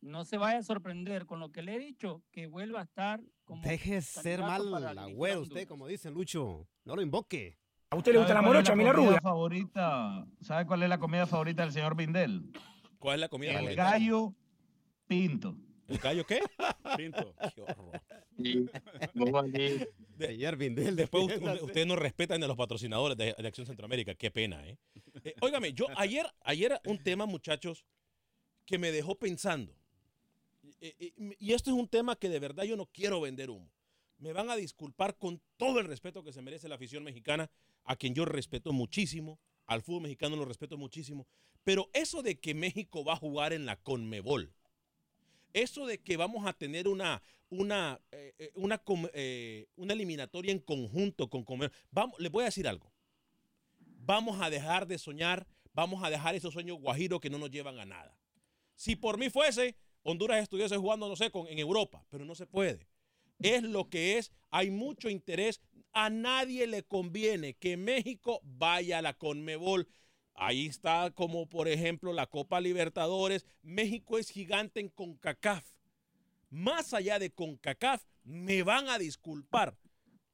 No 0.00 0.24
se 0.24 0.38
vaya 0.38 0.58
a 0.58 0.62
sorprender 0.62 1.26
con 1.26 1.40
lo 1.40 1.52
que 1.52 1.62
le 1.62 1.74
he 1.74 1.78
dicho, 1.78 2.22
que 2.32 2.46
vuelva 2.46 2.80
a 2.80 2.84
estar 2.84 3.20
como 3.44 3.62
deje 3.62 3.96
de 3.96 4.02
ser 4.02 4.40
mal 4.40 4.62
dirigir 4.64 4.98
agüero 4.98 5.38
a 5.40 5.42
usted, 5.42 5.68
como 5.68 5.86
dicen 5.86 6.14
Lucho. 6.14 6.66
No 6.84 6.96
lo 6.96 7.02
invoque. 7.02 7.58
¿A 7.90 7.96
usted 7.96 8.12
le 8.12 8.18
gusta 8.18 8.32
la 8.34 8.40
¿Sabe 8.40 8.46
cuál 8.48 8.56
es 8.64 8.70
morocha, 8.70 8.72
a 8.72 8.76
mí 9.06 9.12
la 9.14 9.20
favorita? 9.20 10.26
¿Sabe 10.40 10.66
cuál 10.66 10.82
es 10.84 10.88
la 10.88 10.98
comida 10.98 11.26
favorita 11.26 11.62
del 11.64 11.72
señor 11.72 11.96
Bindel? 11.96 12.50
¿Cuál 12.98 13.16
es 13.16 13.20
la 13.20 13.28
comida 13.28 13.50
El 13.50 13.56
favorita? 13.58 13.84
gallo 13.90 14.34
pinto. 15.06 15.56
¿El 15.88 15.98
gallo 15.98 16.24
qué? 16.24 16.40
Pinto. 16.96 17.34
Qué 17.54 17.62
horror. 17.62 18.00
De- 18.38 18.70
Señor 20.26 20.56
Vindel. 20.56 20.96
Después 20.96 21.26
defiéndase. 21.26 21.54
usted- 21.56 21.64
ustedes 21.66 21.86
no 21.86 21.96
respetan 21.96 22.42
a 22.42 22.46
los 22.46 22.56
patrocinadores 22.56 23.16
de, 23.16 23.34
de 23.36 23.48
Acción 23.48 23.66
Centroamérica. 23.66 24.14
Qué 24.14 24.30
pena, 24.30 24.66
¿eh? 24.66 24.76
Eh, 25.24 25.34
Óigame, 25.40 25.72
yo 25.72 25.86
ayer, 25.96 26.26
ayer 26.42 26.80
un 26.86 26.98
tema, 27.02 27.26
muchachos, 27.26 27.84
que 28.66 28.78
me 28.78 28.92
dejó 28.92 29.14
pensando. 29.16 29.74
Eh, 30.80 30.94
eh, 30.98 31.36
y 31.38 31.52
esto 31.52 31.70
es 31.70 31.76
un 31.76 31.88
tema 31.88 32.16
que 32.16 32.28
de 32.28 32.38
verdad 32.38 32.64
yo 32.64 32.76
no 32.76 32.86
quiero 32.86 33.20
vender 33.20 33.50
humo. 33.50 33.70
Me 34.18 34.32
van 34.32 34.50
a 34.50 34.56
disculpar 34.56 35.16
con 35.16 35.40
todo 35.56 35.80
el 35.80 35.86
respeto 35.86 36.22
que 36.22 36.32
se 36.32 36.42
merece 36.42 36.68
la 36.68 36.74
afición 36.74 37.02
mexicana, 37.02 37.50
a 37.84 37.96
quien 37.96 38.14
yo 38.14 38.24
respeto 38.26 38.72
muchísimo, 38.72 39.38
al 39.66 39.82
fútbol 39.82 40.02
mexicano 40.02 40.36
lo 40.36 40.44
respeto 40.44 40.76
muchísimo, 40.76 41.26
pero 41.64 41.88
eso 41.94 42.22
de 42.22 42.38
que 42.38 42.54
México 42.54 43.04
va 43.04 43.14
a 43.14 43.16
jugar 43.16 43.52
en 43.52 43.64
la 43.64 43.76
Conmebol, 43.76 44.52
eso 45.52 45.86
de 45.86 45.98
que 45.98 46.16
vamos 46.16 46.46
a 46.46 46.52
tener 46.52 46.88
una, 46.88 47.22
una, 47.48 48.00
eh, 48.12 48.34
eh, 48.38 48.50
una, 48.54 48.82
eh, 49.12 49.66
una 49.76 49.92
eliminatoria 49.92 50.52
en 50.52 50.60
conjunto 50.60 51.28
con 51.28 51.44
Conmebol, 51.44 51.76
vamos, 51.90 52.18
les 52.20 52.30
voy 52.30 52.42
a 52.42 52.46
decir 52.46 52.66
algo. 52.66 52.92
Vamos 53.78 54.40
a 54.40 54.50
dejar 54.50 54.86
de 54.86 54.98
soñar, 54.98 55.46
vamos 55.72 56.02
a 56.02 56.10
dejar 56.10 56.34
esos 56.34 56.52
sueños 56.52 56.78
guajiros 56.80 57.20
que 57.20 57.30
no 57.30 57.38
nos 57.38 57.50
llevan 57.50 57.78
a 57.78 57.84
nada. 57.84 58.16
Si 58.74 58.96
por 58.96 59.18
mí 59.18 59.30
fuese, 59.30 59.76
Honduras 60.02 60.42
estuviese 60.42 60.76
jugando, 60.76 61.08
no 61.08 61.16
sé, 61.16 61.30
con, 61.30 61.46
en 61.48 61.58
Europa, 61.58 62.04
pero 62.08 62.24
no 62.24 62.34
se 62.34 62.46
puede. 62.46 62.88
Es 63.38 63.62
lo 63.62 63.88
que 63.88 64.18
es, 64.18 64.32
hay 64.50 64.70
mucho 64.70 65.08
interés. 65.08 65.60
A 65.92 66.08
nadie 66.08 66.66
le 66.66 66.82
conviene 66.82 67.54
que 67.54 67.76
México 67.76 68.40
vaya 68.44 68.98
a 68.98 69.02
la 69.02 69.14
Conmebol. 69.14 69.88
Ahí 70.42 70.64
está 70.64 71.10
como 71.10 71.46
por 71.46 71.68
ejemplo 71.68 72.14
la 72.14 72.26
Copa 72.26 72.62
Libertadores. 72.62 73.44
México 73.62 74.16
es 74.16 74.30
gigante 74.30 74.80
en 74.80 74.88
CONCACAF. 74.88 75.66
Más 76.48 76.94
allá 76.94 77.18
de 77.18 77.30
CONCACAF, 77.30 78.02
me 78.24 78.62
van 78.62 78.88
a 78.88 78.98
disculpar. 78.98 79.76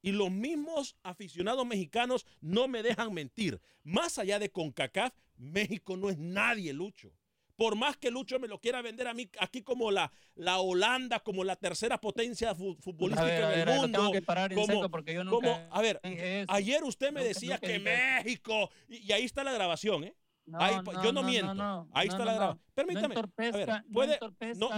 Y 0.03 0.13
los 0.13 0.31
mismos 0.31 0.97
aficionados 1.03 1.67
mexicanos 1.67 2.25
no 2.41 2.69
me 2.69 2.85
dejan 2.85 3.13
mentir. 3.13 3.61
Más 3.83 4.17
allá 4.19 4.39
de 4.39 4.49
CONCACAF, 4.49 5.13
México 5.39 5.97
no 5.97 6.09
es 6.09 6.19
nadie, 6.19 6.73
Lucho. 6.73 7.13
Por 7.57 7.75
más 7.75 7.97
que 7.97 8.11
Lucho 8.11 8.39
me 8.39 8.49
lo 8.49 8.61
quiera 8.61 8.83
vender 8.83 9.09
a 9.09 9.15
mí 9.15 9.31
aquí 9.41 9.63
como 9.63 9.91
la, 9.91 10.13
la 10.35 10.59
Holanda, 10.59 11.21
como 11.21 11.43
la 11.43 11.57
tercera 11.57 11.99
potencia 11.99 12.55
fu- 12.55 12.77
futbolística 12.77 13.23
A 13.23 13.27
ver, 13.27 13.45
a 13.45 13.49
en 13.53 13.59
ver, 13.59 13.69
el 13.69 13.75
lo 13.77 13.81
mundo. 13.83 13.99
tengo 13.99 14.13
que 14.13 14.23
parar 14.23 14.53
en 14.53 14.59
como- 14.59 14.75
seco 14.75 14.91
porque 14.91 15.15
yo 15.15 15.21
como- 15.25 15.41
nunca 15.41 15.69
a 15.71 15.81
ver, 15.81 16.01
ayer 16.49 16.85
usted 16.85 17.07
me 17.13 17.21
Nunca- 17.21 17.29
decía 17.29 17.55
nunca 17.55 17.67
que. 17.67 17.79
México, 17.79 18.71
y, 18.89 18.97
y 19.09 19.13
ahí 19.13 19.25
está 19.25 19.43
la 19.43 19.53
grabación, 19.53 20.05
¿eh? 20.05 20.15
No, 20.45 20.61
Ahí, 20.61 20.77
no, 20.77 20.93
yo 21.03 21.13
no, 21.13 21.23
no, 21.23 21.29
miento. 21.29 21.89
Ahí 21.93 22.07
está 22.09 22.25
la 22.25 22.35
grabación. 22.35 22.63
Permítame. 22.75 23.15
a 23.17 23.51
ver, 23.51 23.69
no 23.69 23.83
puede, 23.93 24.19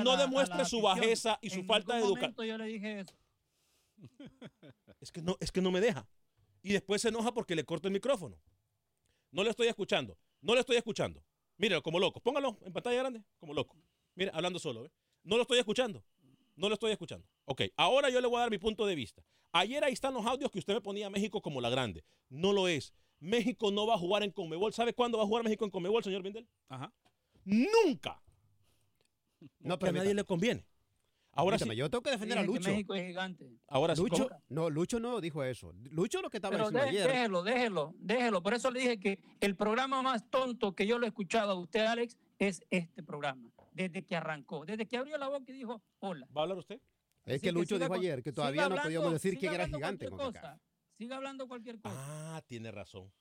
no, 0.05 0.17
demuestre 0.17 0.57
la 0.59 0.65
su 0.65 0.81
bajeza 0.81 1.39
y 1.43 1.51
su 1.51 1.61
En 1.61 1.67
falta 1.67 1.97
de 1.97 2.01
educación. 2.05 2.47
yo 2.47 2.57
le 2.59 2.65
dije 2.67 3.01
eso. 3.01 3.15
Es 5.01 5.13
que, 5.13 5.21
no, 5.21 5.37
es 5.41 5.53
que 5.53 5.61
no 5.61 5.71
me 5.71 5.81
deja. 5.81 6.09
Y 6.63 6.73
después 6.73 7.03
se 7.03 7.09
enoja 7.09 7.33
porque 7.33 7.55
le 7.55 7.65
corto 7.65 7.87
el 7.89 7.93
micrófono. 7.93 8.39
No 9.31 9.45
le 9.45 9.51
estoy 9.51 9.69
escuchando. 9.69 10.17
No 10.41 10.55
le 10.55 10.61
estoy 10.61 10.77
escuchando. 10.77 11.23
Míralo, 11.59 11.83
como 11.83 11.99
loco. 11.99 12.21
Póngalo 12.21 12.57
en 12.63 12.73
pantalla 12.73 12.99
grande, 12.99 13.23
como 13.39 13.53
loco. 13.53 13.77
Mira, 14.15 14.33
hablando 14.35 14.59
solo. 14.59 14.87
¿eh? 14.87 14.91
No 15.25 15.37
lo 15.37 15.43
estoy 15.43 15.59
escuchando. 15.59 16.03
No 16.57 16.69
lo 16.69 16.75
estoy 16.75 16.91
escuchando. 16.91 17.27
Ok, 17.45 17.63
ahora 17.77 18.11
yo 18.11 18.21
le 18.21 18.27
voy 18.27 18.39
a 18.39 18.41
dar 18.41 18.51
mi 18.51 18.59
punto 18.59 18.87
de 18.87 18.95
vista. 18.95 19.23
Ayer 19.53 19.83
ahí 19.85 19.93
están 19.93 20.15
los 20.15 20.27
audios 20.27 20.51
que 20.51 20.59
usted 20.59 20.75
me 20.75 20.81
ponía 20.81 21.07
a 21.07 21.11
México 21.11 21.41
como 21.41 21.61
la 21.61 21.71
grande. 21.71 22.05
No 22.29 22.53
lo 22.53 22.69
es. 22.69 22.93
México 23.21 23.71
no 23.71 23.87
va 23.87 23.95
a 23.95 23.99
jugar 23.99 24.23
en 24.23 24.31
Conmebol. 24.31 24.73
¿Sabe 24.73 24.93
cuándo 24.93 25.19
va 25.19 25.25
a 25.25 25.27
jugar 25.27 25.45
México 25.45 25.65
en 25.65 25.71
Conmebol, 25.71 26.03
señor 26.03 26.23
Vindel? 26.23 26.49
Ajá. 26.69 26.93
Nunca. 27.45 28.23
No, 29.61 29.79
que 29.79 29.89
a 29.89 29.93
nadie 29.93 30.15
le 30.15 30.25
conviene. 30.25 30.65
Ahora 31.39 31.59
sí. 31.59 31.77
Yo 31.77 31.89
tengo 31.89 32.03
que 32.03 32.11
defender 32.11 32.39
a 32.39 32.41
que 32.41 32.47
Lucho. 32.49 32.69
México 32.71 32.95
es 32.95 33.07
gigante. 33.07 33.49
Ahora 33.69 33.95
sí. 33.95 34.03
Lucho, 34.03 34.29
¿cómo? 34.29 34.43
no, 34.49 34.71
Lucho 34.71 34.99
no 34.99 35.21
dijo 35.21 35.45
eso. 35.45 35.73
Lucho 35.91 36.21
lo 36.21 36.31
que 36.31 36.39
estaba 36.39 36.53
Pero 36.57 36.71
diciendo 36.71 36.85
de- 36.85 36.89
ayer. 36.99 37.07
déjelo, 37.13 37.43
déjelo, 37.45 37.95
déjelo. 37.99 38.43
Por 38.43 38.55
eso 38.55 38.71
le 38.73 38.81
dije 38.81 38.99
que 38.99 39.21
el 39.41 39.55
programa 39.57 40.03
más 40.03 40.29
tonto 40.31 40.75
que 40.75 40.87
yo 40.87 40.99
lo 40.99 41.07
he 41.07 41.09
escuchado 41.09 41.53
a 41.53 41.55
usted, 41.55 41.87
Alex, 41.87 42.17
es 42.39 42.63
este 42.71 43.03
programa. 43.03 43.51
Desde 43.73 44.05
que 44.05 44.17
arrancó, 44.17 44.65
desde 44.65 44.87
que 44.87 44.97
abrió 44.97 45.17
la 45.19 45.29
boca 45.29 45.45
y 45.47 45.53
dijo, 45.53 45.81
hola. 46.01 46.27
¿Va 46.37 46.41
a 46.41 46.43
hablar 46.43 46.59
usted? 46.59 46.81
Es 47.25 47.35
Así 47.35 47.41
que 47.43 47.53
Lucho 47.53 47.79
dijo 47.79 47.89
con- 47.89 47.99
ayer 48.01 48.23
que 48.23 48.33
todavía 48.33 48.69
no 48.69 48.77
podíamos 48.77 49.13
decir 49.13 49.39
quién 49.39 49.53
era 49.55 49.67
gigante 49.69 50.09
cosa. 50.11 50.59
Siga 50.97 51.17
hablando 51.17 51.47
cualquier 51.47 51.79
cosa. 51.81 51.95
Ah, 51.97 52.43
tiene 52.49 52.73
razón. 52.73 53.13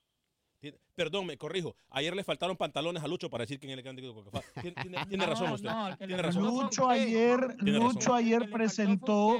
Tiene- 0.60 0.78
Perdón, 0.94 1.26
me 1.26 1.36
corrijo. 1.36 1.76
Ayer 1.90 2.14
le 2.16 2.24
faltaron 2.24 2.56
pantalones 2.56 3.02
a 3.02 3.06
Lucho 3.08 3.30
para 3.30 3.42
decir 3.42 3.60
que 3.60 3.66
en 3.66 3.78
el 3.78 3.82
grande 3.82 4.02
Coca 4.02 4.40
Tiene, 4.62 4.72
tiene- 4.82 5.06
tiene 5.06 5.24
No, 5.24 5.30
razón 5.30 5.52
usted. 5.52 5.70
no, 5.70 5.96
tiene 5.96 6.16
razón. 6.22 6.42
Lucho 6.44 6.88
ayer, 6.88 7.56
Tiene 7.56 7.78
razón. 7.78 7.94
Lucho 7.94 8.14
ayer 8.14 8.50
presentó, 8.50 9.36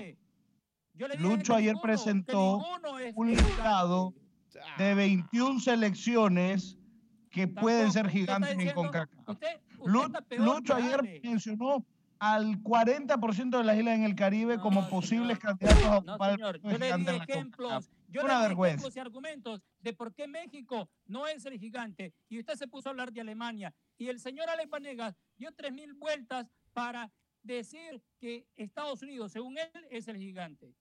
Yo 0.95 1.09
le 1.09 1.17
dije 1.17 1.29
Lucho 1.29 1.55
ayer 1.55 1.73
ninguno, 1.75 1.83
presentó 1.83 2.61
es 3.05 3.13
un 3.17 3.31
listado 3.31 4.15
de 4.79 4.95
21 4.95 5.61
selecciones 5.61 6.77
que 7.31 7.47
pueden 7.49 7.93
ser 7.93 8.09
gigantes 8.09 8.57
en 8.59 8.71
CONCACAF. 8.73 9.37
Lucho 10.39 10.75
ayer 10.75 11.21
mencionó 11.23 11.85
al 12.19 12.61
40% 12.63 13.59
de 13.59 13.65
las 13.65 13.77
islas 13.77 13.95
en 13.95 14.03
el 14.05 14.15
Caribe 14.17 14.59
como 14.59 14.89
posibles 14.89 15.39
candidatos 15.39 15.85
a 15.85 16.01
No, 16.01 16.13
ocupar 16.15 16.31
el 16.31 16.37
señor, 16.37 16.61
yo 16.63 16.69
de 16.71 16.79
le 16.79 16.97
di 16.97 17.17
ejemplos. 17.29 17.91
Yo 18.09 18.25
Una 18.25 18.41
vergüenza. 18.41 18.89
y 18.95 18.99
argumentos 18.99 19.61
de 19.81 19.93
por 19.93 20.13
qué 20.15 20.27
México 20.27 20.89
no 21.07 21.27
es 21.27 21.45
el 21.47 21.59
gigante. 21.59 22.13
Y 22.29 22.39
usted 22.41 22.55
se 22.55 22.67
puso 22.67 22.89
a 22.89 22.91
hablar 22.91 23.13
de 23.13 23.21
Alemania. 23.21 23.75
Y 23.97 24.09
el 24.09 24.19
señor 24.19 24.49
Alex 24.49 24.69
Vanegas 24.71 25.15
dio 25.37 25.53
tres 25.53 25.73
mil 25.73 25.95
vueltas 25.95 26.47
para 26.73 27.11
decir 27.43 28.03
que 28.19 28.47
Estados 28.57 29.03
Unidos, 29.03 29.33
según 29.33 29.59
él, 29.59 29.71
es 29.91 30.09
el 30.09 30.17
gigante. 30.17 30.75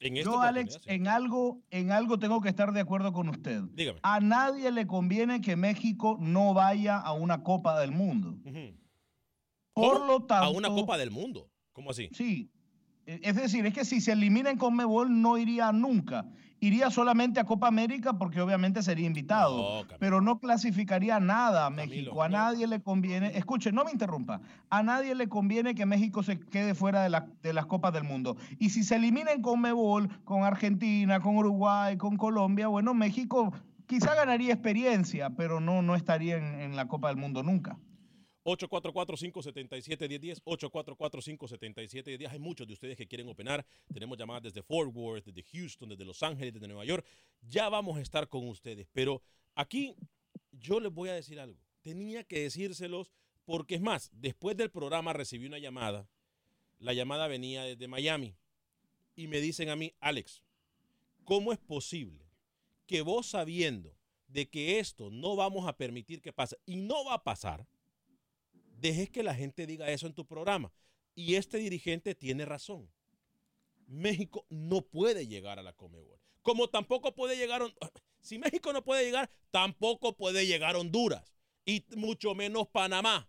En 0.00 0.16
Yo, 0.16 0.40
Alex, 0.40 0.74
sí. 0.74 0.80
en 0.86 1.06
algo, 1.06 1.62
en 1.70 1.90
algo 1.92 2.18
tengo 2.18 2.40
que 2.40 2.48
estar 2.48 2.72
de 2.72 2.80
acuerdo 2.80 3.12
con 3.12 3.28
usted. 3.28 3.62
Dígame. 3.72 4.00
A 4.02 4.20
nadie 4.20 4.70
le 4.70 4.86
conviene 4.86 5.40
que 5.40 5.56
México 5.56 6.18
no 6.20 6.52
vaya 6.52 6.98
a 6.98 7.12
una 7.12 7.42
Copa 7.42 7.80
del 7.80 7.92
Mundo. 7.92 8.36
Por 9.72 9.98
¿Cómo? 10.00 10.06
lo 10.06 10.20
tanto, 10.26 10.44
A 10.46 10.50
una 10.50 10.68
Copa 10.68 10.98
del 10.98 11.10
Mundo. 11.10 11.48
¿Cómo 11.72 11.90
así? 11.90 12.08
Sí. 12.12 12.50
Es 13.06 13.36
decir, 13.36 13.64
es 13.66 13.74
que 13.74 13.84
si 13.84 14.00
se 14.00 14.12
elimina 14.12 14.50
en 14.50 14.58
Conmebol 14.58 15.20
no 15.20 15.36
iría 15.38 15.72
nunca. 15.72 16.26
Iría 16.60 16.90
solamente 16.90 17.40
a 17.40 17.44
Copa 17.44 17.68
América 17.68 18.14
porque 18.16 18.40
obviamente 18.40 18.82
sería 18.82 19.06
invitado. 19.06 19.82
No, 19.82 19.88
pero 19.98 20.20
no 20.22 20.38
clasificaría 20.38 21.20
nada 21.20 21.66
a 21.66 21.70
Camilo, 21.70 21.86
México. 21.90 22.22
A 22.22 22.28
no. 22.28 22.38
nadie 22.38 22.66
le 22.66 22.80
conviene. 22.80 23.36
Escuche, 23.36 23.70
no 23.70 23.84
me 23.84 23.90
interrumpa. 23.90 24.40
A 24.70 24.82
nadie 24.82 25.14
le 25.14 25.28
conviene 25.28 25.74
que 25.74 25.84
México 25.84 26.22
se 26.22 26.38
quede 26.40 26.74
fuera 26.74 27.02
de, 27.02 27.10
la- 27.10 27.26
de 27.42 27.52
las 27.52 27.66
Copas 27.66 27.92
del 27.92 28.04
Mundo. 28.04 28.36
Y 28.58 28.70
si 28.70 28.82
se 28.82 28.96
elimina 28.96 29.32
en 29.32 29.42
Conmebol 29.42 30.08
con 30.24 30.44
Argentina, 30.44 31.20
con 31.20 31.36
Uruguay, 31.36 31.98
con 31.98 32.16
Colombia, 32.16 32.68
bueno, 32.68 32.94
México 32.94 33.52
quizá 33.86 34.14
ganaría 34.14 34.54
experiencia, 34.54 35.28
pero 35.30 35.60
no, 35.60 35.82
no 35.82 35.94
estaría 35.94 36.36
en, 36.38 36.60
en 36.60 36.76
la 36.76 36.86
Copa 36.88 37.08
del 37.08 37.18
Mundo 37.18 37.42
nunca. 37.42 37.76
844-577-1010, 38.44 40.42
844-577-1010. 40.44 42.28
Hay 42.30 42.38
muchos 42.38 42.66
de 42.66 42.74
ustedes 42.74 42.96
que 42.96 43.06
quieren 43.06 43.28
opinar. 43.28 43.64
Tenemos 43.92 44.18
llamadas 44.18 44.44
desde 44.44 44.62
Fort 44.62 44.94
Worth, 44.94 45.24
desde 45.26 45.42
Houston, 45.42 45.88
desde 45.88 46.04
Los 46.04 46.22
Ángeles, 46.22 46.52
desde 46.52 46.68
Nueva 46.68 46.84
York. 46.84 47.06
Ya 47.42 47.68
vamos 47.68 47.96
a 47.96 48.00
estar 48.00 48.28
con 48.28 48.46
ustedes. 48.48 48.86
Pero 48.92 49.22
aquí 49.54 49.94
yo 50.52 50.80
les 50.80 50.92
voy 50.92 51.08
a 51.08 51.14
decir 51.14 51.40
algo. 51.40 51.58
Tenía 51.82 52.24
que 52.24 52.40
decírselos 52.40 53.10
porque 53.44 53.74
es 53.74 53.80
más, 53.80 54.10
después 54.14 54.56
del 54.56 54.70
programa 54.70 55.12
recibí 55.12 55.46
una 55.46 55.58
llamada. 55.58 56.08
La 56.78 56.92
llamada 56.92 57.28
venía 57.28 57.64
desde 57.64 57.88
Miami. 57.88 58.34
Y 59.16 59.28
me 59.28 59.40
dicen 59.40 59.68
a 59.68 59.76
mí, 59.76 59.94
Alex, 60.00 60.42
¿cómo 61.24 61.52
es 61.52 61.58
posible 61.58 62.24
que 62.86 63.00
vos 63.00 63.26
sabiendo 63.26 63.94
de 64.28 64.50
que 64.50 64.80
esto 64.80 65.10
no 65.10 65.36
vamos 65.36 65.68
a 65.68 65.76
permitir 65.76 66.20
que 66.20 66.32
pase 66.32 66.58
y 66.66 66.76
no 66.76 67.04
va 67.04 67.14
a 67.14 67.24
pasar, 67.24 67.66
dejes 68.84 69.08
que 69.08 69.22
la 69.22 69.34
gente 69.34 69.66
diga 69.66 69.88
eso 69.90 70.06
en 70.06 70.12
tu 70.12 70.26
programa. 70.26 70.72
Y 71.14 71.36
este 71.36 71.58
dirigente 71.58 72.14
tiene 72.14 72.44
razón. 72.44 72.90
México 73.86 74.46
no 74.50 74.82
puede 74.82 75.26
llegar 75.26 75.58
a 75.58 75.62
la 75.62 75.72
Comebol. 75.72 76.20
Como 76.42 76.68
tampoco 76.68 77.14
puede 77.14 77.36
llegar, 77.36 77.62
Hon- 77.62 77.74
si 78.20 78.38
México 78.38 78.72
no 78.72 78.84
puede 78.84 79.04
llegar, 79.04 79.30
tampoco 79.50 80.14
puede 80.16 80.46
llegar 80.46 80.76
Honduras. 80.76 81.32
Y 81.64 81.82
mucho 81.96 82.34
menos 82.34 82.68
Panamá. 82.68 83.26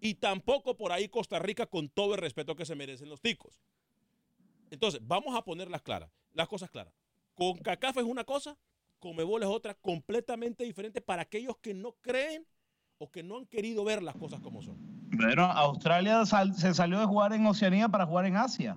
Y 0.00 0.14
tampoco 0.14 0.76
por 0.76 0.92
ahí 0.92 1.08
Costa 1.08 1.38
Rica 1.38 1.66
con 1.66 1.90
todo 1.90 2.14
el 2.14 2.20
respeto 2.20 2.56
que 2.56 2.64
se 2.64 2.74
merecen 2.74 3.10
los 3.10 3.20
ticos. 3.20 3.60
Entonces, 4.70 5.00
vamos 5.02 5.36
a 5.36 5.44
poner 5.44 5.70
las 5.70 5.82
claras, 5.82 6.10
las 6.32 6.48
cosas 6.48 6.70
claras. 6.70 6.94
Con 7.34 7.58
CACAF 7.58 7.98
es 7.98 8.04
una 8.04 8.24
cosa, 8.24 8.56
Comebol 9.00 9.42
es 9.42 9.48
otra 9.48 9.74
completamente 9.74 10.64
diferente 10.64 11.00
para 11.00 11.22
aquellos 11.22 11.56
que 11.58 11.74
no 11.74 11.92
creen 12.00 12.46
o 12.98 13.10
que 13.10 13.22
no 13.22 13.36
han 13.38 13.46
querido 13.46 13.84
ver 13.84 14.02
las 14.02 14.16
cosas 14.16 14.40
como 14.40 14.60
son. 14.60 14.76
Bueno, 15.16 15.44
Australia 15.44 16.26
sal- 16.26 16.54
se 16.54 16.74
salió 16.74 16.98
de 16.98 17.06
jugar 17.06 17.32
en 17.32 17.46
Oceanía 17.46 17.88
para 17.88 18.04
jugar 18.06 18.26
en 18.26 18.36
Asia. 18.36 18.76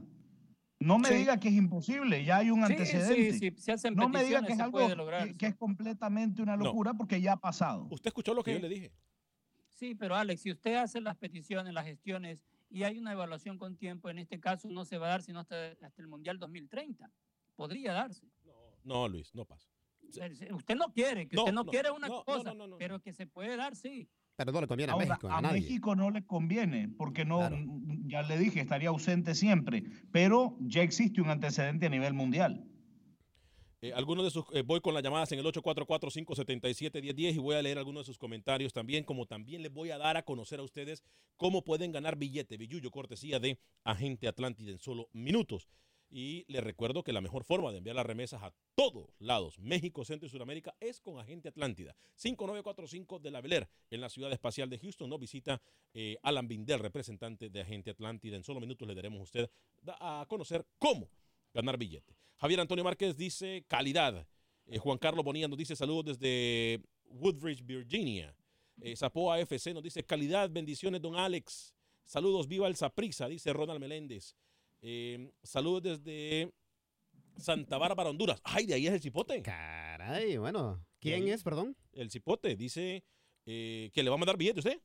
No 0.79 0.97
me 0.97 1.09
Sí. 1.09 1.15
diga 1.15 1.39
que 1.39 1.49
es 1.49 1.53
imposible, 1.55 2.23
ya 2.23 2.37
hay 2.37 2.49
un 2.49 2.65
Sí, 2.65 2.71
antecedente. 2.73 3.33
sí, 3.33 3.51
sí, 3.51 3.55
se 3.61 3.71
hacen 3.71 3.93
no 3.95 4.09
me 4.09 4.23
diga 4.23 4.39
peticiones, 4.39 4.47
que 4.47 4.53
es 4.53 4.57
se 4.57 4.63
algo 4.63 4.71
puede 4.79 4.95
lograr, 4.95 5.35
que, 5.37 5.45
es 5.47 5.55
completamente 5.55 6.41
una 6.41 6.55
locura 6.55 6.93
porque 6.93 7.21
ya 7.21 7.33
ha 7.33 7.37
pasado. 7.37 7.87
¿Usted 7.91 8.07
escuchó 8.07 8.33
lo 8.33 8.43
que 8.43 8.51
Sí. 8.55 8.57
yo 8.61 8.67
le 8.67 8.73
dije? 8.73 8.91
Sí, 9.69 9.95
pero 9.95 10.15
Alex, 10.15 10.41
si 10.41 10.51
usted 10.51 10.75
hace 10.75 11.01
las 11.01 11.17
peticiones, 11.17 11.73
las 11.73 11.85
gestiones 11.85 12.43
y 12.69 12.83
hay 12.83 12.97
una 12.97 13.11
evaluación 13.11 13.57
con 13.57 13.75
tiempo, 13.75 14.09
en 14.09 14.19
este 14.19 14.39
caso 14.39 14.69
no 14.69 14.85
se 14.85 14.97
va 14.97 15.07
a 15.07 15.09
dar 15.11 15.21
sino 15.23 15.39
hasta, 15.39 15.71
hasta 15.81 16.01
el 16.01 16.07
Mundial 16.07 16.37
2030. 16.39 17.11
Podría 17.55 17.93
darse. 17.93 18.25
No, 18.83 19.07
Luis, 19.07 19.33
no 19.35 19.45
pasa. 19.45 19.67
Usted 20.17 20.75
no 20.75 20.91
quiere, 20.93 21.27
que 21.27 21.35
No, 21.35 21.43
usted 21.43 21.53
no, 21.53 21.63
no, 21.63 21.71
quiere 21.71 21.91
una 21.91 22.07
no, 22.07 22.23
cosa, 22.23 22.53
no, 22.53 22.55
no, 22.55 22.67
no. 22.67 22.77
pero 22.77 22.99
que 23.01 23.13
se 23.13 23.27
puede 23.27 23.55
dar, 23.57 23.75
sí. 23.75 24.07
Pero 24.35 24.51
no 24.51 24.61
le 24.61 24.67
conviene 24.67 24.91
a 24.91 24.93
Ahora, 24.93 25.05
México, 25.07 25.29
a, 25.29 25.37
a 25.37 25.41
nadie. 25.41 25.61
México 25.61 25.95
no 25.95 26.09
le 26.09 26.25
conviene, 26.25 26.89
porque 26.89 27.25
no, 27.25 27.39
Claro. 27.39 27.57
ya 28.07 28.23
le 28.23 28.37
dije, 28.37 28.59
estaría 28.61 28.89
ausente 28.89 29.35
siempre, 29.35 29.83
pero 30.11 30.57
ya 30.61 30.81
existe 30.81 31.21
un 31.21 31.29
antecedente 31.29 31.85
a 31.85 31.89
nivel 31.89 32.13
mundial. 32.13 32.65
Eh, 33.83 33.93
algunos 33.93 34.23
de 34.25 34.29
sus, 34.31 34.45
eh, 34.53 34.61
voy 34.61 34.79
con 34.79 34.93
las 34.93 35.01
llamadas 35.01 35.31
en 35.31 35.39
el 35.39 35.45
844-577-1010 35.45 37.35
y 37.35 37.39
voy 37.39 37.55
a 37.55 37.61
leer 37.61 37.77
algunos 37.79 38.01
de 38.03 38.05
sus 38.05 38.17
comentarios 38.17 38.73
también, 38.73 39.03
como 39.03 39.25
también 39.25 39.63
les 39.63 39.71
voy 39.73 39.89
a 39.91 39.97
dar 39.97 40.17
a 40.17 40.23
conocer 40.23 40.59
a 40.59 40.63
ustedes 40.63 41.03
cómo 41.35 41.63
pueden 41.63 41.91
ganar 41.91 42.15
billete, 42.15 42.57
billuyo, 42.57 42.91
cortesía 42.91 43.39
de 43.39 43.57
Agente 43.83 44.27
Atlántida 44.27 44.71
en 44.71 44.77
solo 44.79 45.09
minutos. 45.13 45.67
Y 46.13 46.43
les 46.49 46.61
recuerdo 46.61 47.03
que 47.03 47.13
la 47.13 47.21
mejor 47.21 47.45
forma 47.45 47.71
de 47.71 47.77
enviar 47.77 47.95
las 47.95 48.05
remesas 48.05 48.43
a 48.43 48.53
todos 48.75 49.09
lados, 49.19 49.57
México, 49.59 50.03
Centro 50.03 50.27
y 50.27 50.29
Sudamérica, 50.29 50.75
es 50.81 50.99
con 50.99 51.17
Agente 51.17 51.47
Atlántida. 51.47 51.95
5945 52.15 53.19
de 53.19 53.31
la 53.31 53.39
Beler, 53.39 53.69
en 53.89 54.01
la 54.01 54.09
ciudad 54.09 54.29
espacial 54.33 54.69
de 54.69 54.77
Houston. 54.77 55.09
Nos 55.09 55.21
visita 55.21 55.61
eh, 55.93 56.17
Alan 56.21 56.49
Bindel, 56.49 56.79
representante 56.79 57.49
de 57.49 57.61
Agente 57.61 57.91
Atlántida. 57.91 58.35
En 58.35 58.43
solo 58.43 58.59
minutos 58.59 58.85
le 58.85 58.93
daremos 58.93 59.21
a 59.21 59.23
usted 59.23 59.49
a 59.87 60.25
conocer 60.27 60.67
cómo 60.77 61.09
ganar 61.53 61.77
billete. 61.77 62.17
Javier 62.35 62.59
Antonio 62.59 62.83
Márquez 62.83 63.15
dice 63.15 63.63
calidad. 63.69 64.27
Eh, 64.65 64.79
Juan 64.79 64.97
Carlos 64.97 65.23
Bonilla 65.23 65.47
nos 65.47 65.57
dice 65.57 65.77
saludos 65.77 66.17
desde 66.17 66.81
Woodbridge, 67.05 67.63
Virginia. 67.65 68.35
Eh, 68.81 68.95
Zapoa 68.97 69.39
FC 69.39 69.73
nos 69.73 69.83
dice 69.83 70.03
calidad, 70.03 70.49
bendiciones, 70.49 71.01
don 71.01 71.15
Alex. 71.15 71.73
Saludos, 72.03 72.47
viva 72.47 72.67
el 72.67 72.75
Saprisa, 72.75 73.27
dice 73.29 73.53
Ronald 73.53 73.79
Meléndez. 73.79 74.35
Eh, 74.81 75.31
saludos 75.43 75.83
desde 75.83 76.51
Santa 77.37 77.77
Bárbara, 77.77 78.09
Honduras. 78.09 78.41
Ay, 78.43 78.65
de 78.65 78.73
ahí 78.73 78.87
es 78.87 78.93
el 78.93 79.01
cipote. 79.01 79.41
Caray, 79.41 80.37
bueno. 80.37 80.83
¿Quién 80.99 81.27
es, 81.27 81.43
perdón? 81.43 81.75
El 81.93 82.09
cipote 82.11 82.55
dice 82.55 83.03
eh, 83.45 83.89
que 83.93 84.03
le 84.03 84.09
va 84.09 84.15
a 84.15 84.19
mandar 84.19 84.37
billete 84.37 84.59
usted. 84.59 84.81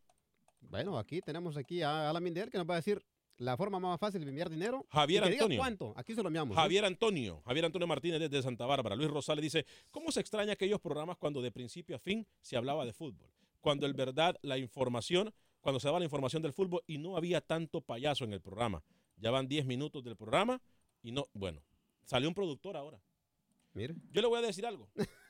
Bueno, 0.60 0.98
aquí 0.98 1.20
tenemos 1.20 1.56
aquí 1.56 1.82
a 1.82 2.10
Alan 2.10 2.22
Mindel 2.22 2.50
que 2.50 2.58
nos 2.58 2.68
va 2.68 2.74
a 2.74 2.78
decir 2.78 3.02
la 3.38 3.56
forma 3.56 3.78
más 3.78 4.00
fácil 4.00 4.22
de 4.22 4.28
enviar 4.28 4.48
dinero. 4.48 4.86
Javier 4.90 5.22
y 5.22 5.26
que 5.26 5.30
diga 5.32 5.42
Antonio. 5.44 5.58
¿Cuánto? 5.58 5.92
Aquí 5.96 6.14
se 6.14 6.22
lo 6.22 6.28
enviamos. 6.28 6.56
Javier 6.56 6.84
Antonio, 6.84 7.42
Javier 7.44 7.66
Antonio 7.66 7.86
Martínez 7.86 8.20
desde 8.20 8.42
Santa 8.42 8.66
Bárbara. 8.66 8.96
Luis 8.96 9.10
Rosales 9.10 9.42
dice, 9.42 9.66
¿cómo 9.90 10.10
se 10.10 10.20
extraña 10.20 10.52
aquellos 10.52 10.80
programas 10.80 11.16
cuando 11.18 11.42
de 11.42 11.52
principio 11.52 11.96
a 11.96 11.98
fin 11.98 12.26
se 12.40 12.56
hablaba 12.56 12.84
de 12.84 12.92
fútbol? 12.92 13.30
Cuando 13.60 13.86
en 13.86 13.94
verdad 13.94 14.36
la 14.42 14.58
información, 14.58 15.32
cuando 15.60 15.80
se 15.80 15.88
daba 15.88 15.98
la 15.98 16.04
información 16.04 16.42
del 16.42 16.52
fútbol 16.52 16.82
y 16.86 16.98
no 16.98 17.16
había 17.16 17.40
tanto 17.40 17.80
payaso 17.80 18.24
en 18.24 18.32
el 18.32 18.40
programa. 18.40 18.82
Ya 19.16 19.30
van 19.30 19.48
10 19.48 19.64
minutos 19.66 20.04
del 20.04 20.16
programa 20.16 20.60
y 21.02 21.12
no, 21.12 21.26
bueno, 21.32 21.62
salió 22.04 22.28
un 22.28 22.34
productor 22.34 22.76
ahora. 22.76 23.00
Mire. 23.72 23.94
Yo 24.10 24.20
le 24.22 24.28
voy 24.28 24.38
a 24.38 24.46
decir 24.46 24.66
algo. 24.66 24.88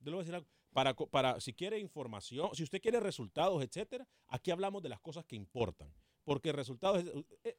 Yo 0.00 0.06
le 0.06 0.10
voy 0.12 0.16
a 0.20 0.24
decir 0.24 0.34
algo. 0.34 0.46
Para, 0.72 0.94
para, 0.94 1.40
si 1.40 1.52
quiere 1.52 1.78
información, 1.80 2.50
si 2.54 2.62
usted 2.62 2.80
quiere 2.80 3.00
resultados, 3.00 3.62
etcétera, 3.62 4.06
aquí 4.28 4.50
hablamos 4.52 4.82
de 4.82 4.88
las 4.88 5.00
cosas 5.00 5.24
que 5.24 5.34
importan. 5.36 5.92
Porque 6.24 6.52
resultados, 6.52 7.04
es- 7.04 7.12
eh, 7.44 7.56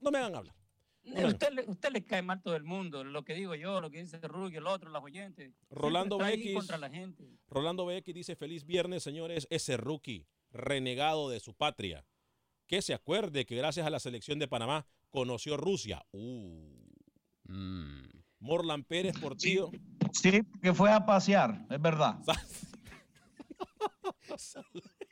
no 0.00 0.10
me 0.10 0.18
hagan 0.18 0.36
hablar. 0.36 0.54
Eh, 1.02 1.24
Usted, 1.24 1.50
le- 1.52 1.64
usted 1.68 1.90
le 1.92 2.04
cae 2.04 2.22
mal 2.22 2.42
todo 2.42 2.56
el 2.56 2.64
mundo, 2.64 3.04
lo 3.04 3.24
que 3.24 3.34
digo 3.34 3.54
yo, 3.54 3.80
lo 3.80 3.90
que 3.90 4.00
dice 4.02 4.18
Ruggie, 4.26 4.58
el 4.58 4.66
otro, 4.66 4.90
los 4.90 5.02
oyentes. 5.02 5.52
Rolando 5.70 6.18
BX. 6.18 6.54
contra 6.54 6.78
la 6.78 6.90
gente. 6.90 7.24
Rolando 7.48 7.84
BX 7.86 8.12
dice, 8.14 8.34
feliz 8.36 8.64
viernes, 8.64 9.02
señores, 9.04 9.46
ese 9.50 9.76
rookie 9.76 10.26
renegado 10.50 11.28
de 11.30 11.38
su 11.40 11.54
patria. 11.54 12.04
Que 12.66 12.82
se 12.82 12.94
acuerde 12.94 13.46
que 13.46 13.56
gracias 13.56 13.86
a 13.86 13.90
la 13.90 14.00
selección 14.00 14.38
de 14.38 14.48
Panamá 14.48 14.86
conoció 15.10 15.56
Rusia. 15.56 16.04
Uh. 16.12 16.86
Morlan 18.40 18.84
Pérez 18.84 19.18
Portillo. 19.18 19.70
Sí, 20.12 20.40
que 20.62 20.74
fue 20.74 20.92
a 20.92 21.04
pasear, 21.04 21.66
es 21.70 21.80
verdad. 21.80 22.18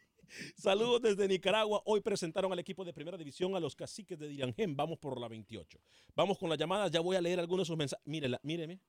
Saludos 0.56 1.02
desde 1.02 1.28
Nicaragua. 1.28 1.82
Hoy 1.84 2.00
presentaron 2.00 2.52
al 2.52 2.58
equipo 2.58 2.84
de 2.84 2.92
primera 2.92 3.16
división 3.16 3.54
a 3.54 3.60
los 3.60 3.76
caciques 3.76 4.18
de 4.18 4.28
Dirangén. 4.28 4.76
Vamos 4.76 4.98
por 4.98 5.20
la 5.20 5.28
28. 5.28 5.78
Vamos 6.16 6.38
con 6.38 6.48
las 6.48 6.58
llamadas. 6.58 6.90
Ya 6.90 7.00
voy 7.00 7.16
a 7.16 7.20
leer 7.20 7.38
algunos 7.38 7.66
de 7.66 7.68
sus 7.68 7.76
mensajes. 7.76 8.04
Mírela, 8.06 8.40
míreme. 8.42 8.80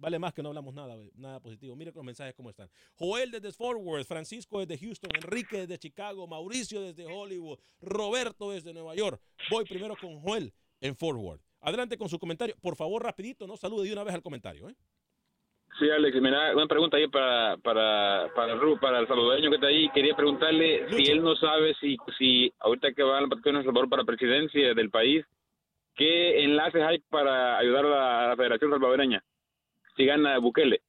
Vale 0.00 0.18
más 0.18 0.32
que 0.32 0.42
no 0.42 0.48
hablamos 0.48 0.74
nada, 0.74 0.96
nada 1.14 1.40
positivo. 1.40 1.76
Mire 1.76 1.92
los 1.94 2.04
mensajes 2.04 2.34
cómo 2.34 2.50
están. 2.50 2.68
Joel 2.94 3.30
desde 3.30 3.52
Fort 3.52 3.78
Worth, 3.80 4.06
Francisco 4.06 4.64
desde 4.64 4.78
Houston, 4.84 5.10
Enrique 5.14 5.58
desde 5.58 5.78
Chicago, 5.78 6.26
Mauricio 6.26 6.80
desde 6.80 7.06
Hollywood, 7.06 7.58
Roberto 7.80 8.50
desde 8.50 8.72
Nueva 8.72 8.94
York. 8.94 9.20
Voy 9.50 9.64
primero 9.64 9.94
con 10.00 10.20
Joel 10.20 10.52
en 10.80 10.96
Fort 10.96 11.18
Worth. 11.18 11.42
Adelante 11.60 11.98
con 11.98 12.08
su 12.08 12.18
comentario. 12.18 12.56
Por 12.60 12.74
favor, 12.74 13.02
rapidito, 13.02 13.46
no 13.46 13.56
salude 13.56 13.86
de 13.86 13.92
una 13.92 14.04
vez 14.04 14.14
al 14.14 14.22
comentario. 14.22 14.68
¿eh? 14.68 14.74
Sí, 15.78 15.90
Alex, 15.90 16.20
mira, 16.20 16.54
una 16.54 16.66
pregunta 16.66 16.96
ahí 16.96 17.06
para, 17.08 17.58
para, 17.58 18.32
para, 18.34 18.54
Ru, 18.54 18.78
para 18.80 19.00
el 19.00 19.06
salvadoreño 19.06 19.50
que 19.50 19.56
está 19.56 19.66
ahí. 19.68 19.90
Quería 19.90 20.16
preguntarle 20.16 20.86
si 20.90 21.10
él 21.10 21.22
no 21.22 21.36
sabe 21.36 21.74
si, 21.80 21.96
si 22.18 22.52
ahorita 22.58 22.92
que 22.92 23.02
va 23.02 23.18
a 23.18 23.20
la 23.20 23.28
El 23.28 23.64
Salvador 23.64 23.88
para 23.90 24.02
la 24.02 24.06
presidencia 24.06 24.74
del 24.74 24.90
país, 24.90 25.24
¿qué 25.94 26.42
enlaces 26.44 26.82
hay 26.82 26.98
para 27.10 27.58
ayudar 27.58 27.84
a 27.86 28.28
la 28.28 28.36
Federación 28.36 28.70
Salvadoreña 28.70 29.22
si 30.00 30.06
gana 30.06 30.38
Bukele? 30.38 30.82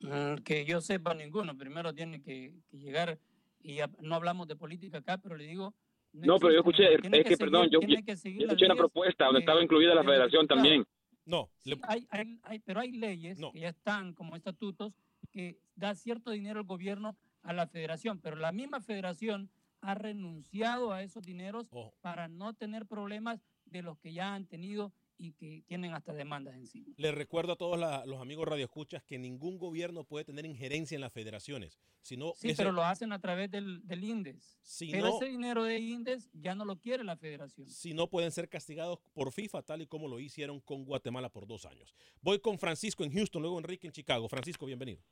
Mm, 0.00 0.36
Que 0.44 0.64
yo 0.64 0.80
sepa 0.80 1.12
ninguno. 1.14 1.56
Primero 1.56 1.94
tiene 1.94 2.22
que, 2.22 2.54
que 2.70 2.78
llegar, 2.78 3.18
y 3.62 3.74
ya 3.76 3.90
no 4.00 4.14
hablamos 4.14 4.48
de 4.48 4.56
política 4.56 4.98
acá, 4.98 5.18
pero 5.18 5.36
le 5.36 5.44
digo... 5.46 5.74
No, 6.12 6.38
pero 6.38 6.52
yo 6.52 6.58
escuché, 6.60 6.94
es 6.94 7.00
que, 7.02 7.08
seguir- 7.10 7.38
perdón, 7.38 7.68
yo, 7.70 7.80
yo- 7.82 7.88
yo 7.88 8.44
escuché 8.46 8.64
una 8.66 8.74
propuesta 8.74 9.26
donde 9.26 9.40
que- 9.40 9.42
estaba 9.44 9.62
incluida 9.62 9.94
la 9.94 10.02
federación 10.02 10.48
también. 10.48 10.84
No, 11.26 11.50
Sí, 11.58 11.78
hay, 11.82 12.06
hay, 12.10 12.40
hay- 12.42 12.58
pero 12.60 12.80
hay 12.80 12.92
leyes 12.92 13.38
que 13.52 13.60
ya 13.60 13.68
están 13.68 14.14
como 14.14 14.34
estatutos 14.34 14.92
que 15.30 15.58
da 15.76 15.94
cierto 15.94 16.30
dinero 16.32 16.60
el 16.60 16.66
gobierno 16.66 17.16
a 17.42 17.52
la 17.52 17.66
federación, 17.68 18.18
pero 18.20 18.34
la 18.36 18.50
misma 18.52 18.80
federación 18.80 19.50
ha 19.82 19.94
renunciado 19.94 20.92
a 20.92 21.02
esos 21.02 21.22
dineros 21.22 21.68
Oh. 21.70 21.92
para 22.00 22.26
no 22.26 22.54
tener 22.54 22.86
problemas 22.86 23.40
de 23.66 23.82
los 23.82 23.98
que 23.98 24.12
ya 24.12 24.34
han 24.34 24.46
tenido 24.46 24.92
y 25.22 25.32
que 25.32 25.62
tienen 25.66 25.92
hasta 25.92 26.14
demandas 26.14 26.54
encima. 26.54 26.86
Les 26.96 27.14
recuerdo 27.14 27.52
a 27.52 27.56
todos 27.56 27.78
la- 27.78 28.06
los 28.06 28.22
amigos 28.22 28.48
radioescuchas 28.48 29.02
que 29.02 29.18
ningún 29.18 29.58
gobierno 29.58 30.02
puede 30.04 30.24
tener 30.24 30.46
injerencia 30.46 30.94
en 30.94 31.02
las 31.02 31.12
federaciones. 31.12 31.78
Sino 32.00 32.32
Sí, 32.36 32.48
ese- 32.48 32.56
pero 32.56 32.72
lo 32.72 32.82
hacen 32.82 33.12
a 33.12 33.18
través 33.20 33.50
del, 33.50 33.86
del 33.86 34.02
INDES. 34.02 34.58
Si 34.62 34.90
pero 34.90 35.08
no- 35.08 35.16
ese 35.16 35.26
dinero 35.26 35.64
de 35.64 35.78
INDES 35.78 36.30
ya 36.32 36.54
no 36.54 36.64
lo 36.64 36.76
quiere 36.80 37.04
la 37.04 37.16
federación. 37.18 37.68
si 37.68 37.92
no 37.92 38.06
pueden 38.08 38.32
ser 38.32 38.48
castigados 38.48 38.98
por 39.12 39.30
FIFA, 39.30 39.62
tal 39.62 39.82
y 39.82 39.86
como 39.86 40.08
lo 40.08 40.18
hicieron 40.18 40.58
con 40.60 40.86
Guatemala 40.86 41.28
por 41.28 41.46
dos 41.46 41.66
años. 41.66 41.94
Voy 42.22 42.38
con 42.40 42.58
Francisco 42.58 43.04
en 43.04 43.12
Houston, 43.12 43.42
luego 43.42 43.58
Enrique 43.58 43.86
en 43.86 43.92
Chicago. 43.92 44.26
Francisco, 44.28 44.64
bienvenido. 44.64 45.02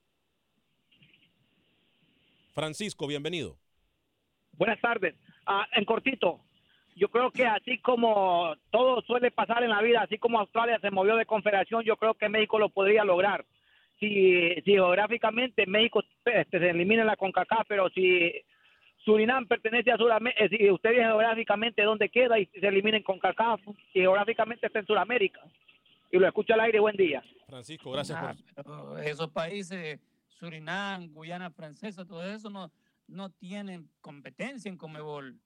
Francisco, 2.54 3.06
bienvenido. 3.06 3.58
Buenas 4.52 4.80
tardes. 4.80 5.14
Ah, 5.46 5.66
en 5.76 5.84
cortito, 5.84 6.40
yo 6.98 7.08
creo 7.08 7.30
que 7.30 7.46
así 7.46 7.78
como 7.78 8.54
todo 8.70 9.00
suele 9.02 9.30
pasar 9.30 9.62
en 9.62 9.70
la 9.70 9.80
vida, 9.80 10.02
así 10.02 10.18
como 10.18 10.38
Australia 10.40 10.78
se 10.80 10.90
movió 10.90 11.16
de 11.16 11.26
confederación, 11.26 11.84
yo 11.84 11.96
creo 11.96 12.14
que 12.14 12.28
México 12.28 12.58
lo 12.58 12.68
podría 12.68 13.04
lograr. 13.04 13.44
Si, 14.00 14.54
si 14.64 14.72
geográficamente 14.72 15.66
México 15.66 16.02
este, 16.24 16.58
se 16.58 16.70
elimina 16.70 17.02
en 17.02 17.08
la 17.08 17.16
CONCACAF, 17.16 17.66
pero 17.68 17.88
si 17.90 18.32
Surinam 19.04 19.46
pertenece 19.46 19.90
a 19.90 19.96
Sudamérica, 19.96 20.48
si 20.48 20.70
usted 20.70 20.90
dice 20.90 21.02
geográficamente 21.02 21.82
dónde 21.82 22.08
queda 22.08 22.38
y 22.38 22.46
se 22.46 22.66
elimina 22.66 22.96
en 22.96 23.02
CONCACAF, 23.02 23.61
si 23.92 24.00
geográficamente 24.00 24.66
está 24.66 24.78
en 24.80 24.87
Sudamérica. 24.87 25.40
Y 26.11 26.18
lo 26.18 26.26
escucha 26.26 26.54
al 26.54 26.61
aire, 26.61 26.80
buen 26.80 26.96
día. 26.96 27.22
Francisco, 27.46 27.90
gracias 27.92 28.18
Ah, 28.20 28.34
por... 28.64 29.00
esos 29.00 29.30
países, 29.30 30.00
Surinam, 30.28 31.12
Guyana 31.12 31.50
Francesa, 31.50 32.04
todo 32.06 32.24
eso 32.24 32.50
no, 32.50 32.70
no 33.08 33.30
tienen 33.30 33.88
competencia 34.00 34.68
en 34.70 34.76
Comebol. 34.78 35.37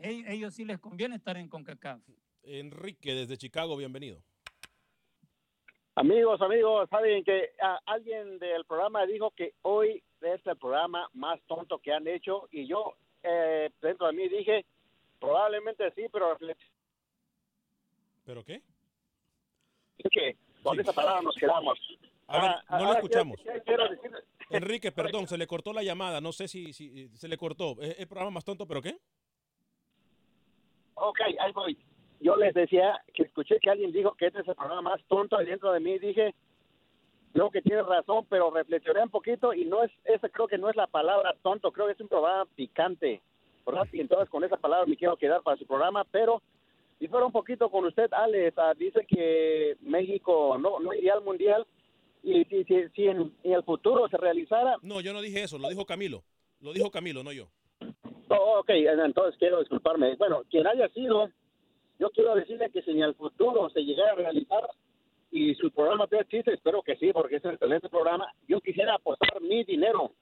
E- 0.00 0.24
Ellos 0.32 0.54
sí 0.54 0.64
les 0.64 0.78
conviene 0.78 1.16
estar 1.16 1.36
en 1.36 1.48
CONCACAF. 1.48 2.00
Enrique 2.44 3.14
desde 3.14 3.36
Chicago, 3.36 3.76
bienvenido. 3.76 4.18
Amigos, 5.96 6.40
amigos, 6.40 6.88
saben 6.90 7.24
que 7.24 7.50
ah, 7.60 7.80
alguien 7.86 8.38
del 8.38 8.64
programa 8.64 9.04
dijo 9.06 9.32
que 9.32 9.54
hoy 9.62 10.02
es 10.20 10.46
el 10.46 10.56
programa 10.56 11.08
más 11.12 11.40
tonto 11.48 11.78
que 11.80 11.92
han 11.92 12.06
hecho 12.06 12.48
y 12.52 12.66
yo 12.68 12.94
eh, 13.24 13.68
dentro 13.82 14.06
de 14.06 14.12
mí 14.12 14.28
dije 14.28 14.64
probablemente 15.18 15.90
sí, 15.96 16.06
pero 16.12 16.38
¿Pero 18.24 18.44
qué? 18.44 18.62
que 20.12 20.36
con 20.62 20.78
esa 20.78 20.92
palabra 20.92 21.22
nos 21.22 21.34
quedamos. 21.34 21.76
A 22.28 22.40
ver, 22.42 22.50
Ah, 22.50 22.64
no 22.70 22.78
lo 22.78 22.84
ahora 22.86 22.98
escuchamos. 23.00 23.36
quiero- 23.42 23.62
quiero 23.64 23.88
decir- 23.88 24.12
Enrique, 24.50 24.92
perdón, 24.92 25.26
se 25.26 25.36
le 25.36 25.46
cortó 25.48 25.72
la 25.72 25.82
llamada. 25.82 26.20
No 26.20 26.32
sé 26.32 26.46
si, 26.46 26.72
si 26.72 27.08
se 27.16 27.26
le 27.28 27.36
cortó. 27.36 27.76
¿Es 27.82 27.98
el 27.98 28.06
programa 28.06 28.30
más 28.30 28.44
tonto, 28.44 28.66
pero 28.66 28.80
qué? 28.80 28.96
Ok, 31.00 31.20
ahí 31.38 31.52
voy. 31.52 31.76
Yo 32.20 32.36
les 32.36 32.54
decía 32.54 33.00
que 33.14 33.22
escuché 33.22 33.58
que 33.60 33.70
alguien 33.70 33.92
dijo 33.92 34.14
que 34.14 34.26
este 34.26 34.40
es 34.40 34.48
el 34.48 34.54
programa 34.54 34.90
más 34.90 35.00
tonto 35.08 35.36
dentro 35.38 35.72
de 35.72 35.80
mí 35.80 35.98
dije, 35.98 36.34
creo 37.32 37.50
que 37.50 37.62
tiene 37.62 37.82
razón, 37.82 38.26
pero 38.28 38.50
reflexioné 38.50 39.02
un 39.02 39.10
poquito 39.10 39.54
y 39.54 39.64
no 39.64 39.84
es, 39.84 39.92
creo 40.32 40.48
que 40.48 40.58
no 40.58 40.68
es 40.68 40.76
la 40.76 40.88
palabra 40.88 41.34
tonto, 41.42 41.70
creo 41.70 41.86
que 41.86 41.92
es 41.92 42.00
un 42.00 42.08
programa 42.08 42.46
picante, 42.56 43.22
¿verdad? 43.64 43.86
Y 43.92 44.00
entonces 44.00 44.28
con 44.28 44.42
esa 44.42 44.56
palabra 44.56 44.86
me 44.86 44.96
quiero 44.96 45.16
quedar 45.16 45.42
para 45.42 45.56
su 45.56 45.66
programa, 45.66 46.04
pero 46.10 46.42
y 47.00 47.06
fuera 47.06 47.26
un 47.26 47.32
poquito 47.32 47.70
con 47.70 47.84
usted, 47.84 48.12
Alex, 48.12 48.58
ah, 48.58 48.74
dice 48.76 49.06
que 49.06 49.76
México 49.80 50.58
no, 50.58 50.92
iría 50.92 51.14
al 51.14 51.22
Mundial 51.22 51.64
y 52.24 52.44
si, 52.46 52.64
si, 52.64 52.88
si 52.88 53.06
en 53.06 53.32
el 53.44 53.62
futuro 53.62 54.08
se 54.08 54.16
realizara, 54.16 54.76
No, 54.82 55.00
yo 55.00 55.12
no 55.12 55.20
dije 55.20 55.44
eso, 55.44 55.58
lo 55.58 55.68
dijo 55.68 55.86
Camilo. 55.86 56.24
Lo 56.60 56.72
dijo 56.72 56.90
Camilo, 56.90 57.22
no 57.22 57.30
yo. 57.30 57.48
Oh, 58.30 58.60
ok, 58.60 58.70
entonces 58.70 59.38
quiero 59.38 59.60
disculparme. 59.60 60.14
Bueno, 60.16 60.42
quien 60.50 60.66
haya 60.66 60.88
sido, 60.90 61.30
yo 61.98 62.10
quiero 62.10 62.34
decirle 62.34 62.70
que 62.70 62.82
si 62.82 62.90
en 62.90 63.02
el 63.02 63.14
futuro 63.14 63.70
se 63.70 63.80
llegara 63.80 64.12
a 64.12 64.16
realizar 64.16 64.68
y 65.30 65.54
su 65.54 65.70
programa 65.70 66.06
te 66.06 66.18
existe, 66.18 66.54
espero 66.54 66.82
que 66.82 66.96
sí, 66.96 67.12
porque 67.12 67.36
es 67.36 67.44
un 67.44 67.52
excelente 67.52 67.88
programa, 67.88 68.32
yo 68.46 68.60
quisiera 68.60 68.94
apostar 68.94 69.40
mi 69.40 69.64
dinero. 69.64 70.12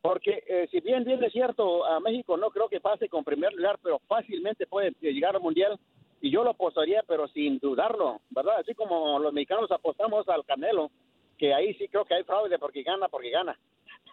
Porque 0.00 0.44
eh, 0.46 0.66
si 0.70 0.80
bien 0.80 1.04
bien 1.04 1.22
es 1.22 1.32
cierto, 1.32 1.84
a 1.84 2.00
México 2.00 2.38
no 2.38 2.48
creo 2.48 2.68
que 2.68 2.80
pase 2.80 3.08
con 3.08 3.24
primer 3.24 3.52
lugar, 3.52 3.78
pero 3.82 3.98
fácilmente 4.06 4.66
puede 4.66 4.94
llegar 5.00 5.36
al 5.36 5.42
Mundial 5.42 5.78
y 6.22 6.30
yo 6.30 6.42
lo 6.42 6.50
apostaría, 6.50 7.02
pero 7.06 7.28
sin 7.28 7.58
dudarlo, 7.58 8.20
¿verdad? 8.30 8.56
Así 8.60 8.74
como 8.74 9.18
los 9.18 9.32
mexicanos 9.32 9.70
apostamos 9.70 10.26
al 10.28 10.44
Canelo, 10.46 10.90
que 11.36 11.52
ahí 11.52 11.74
sí 11.74 11.88
creo 11.88 12.06
que 12.06 12.14
hay 12.14 12.24
fraude 12.24 12.58
porque 12.58 12.82
gana, 12.82 13.08
porque 13.08 13.30
gana. 13.30 13.58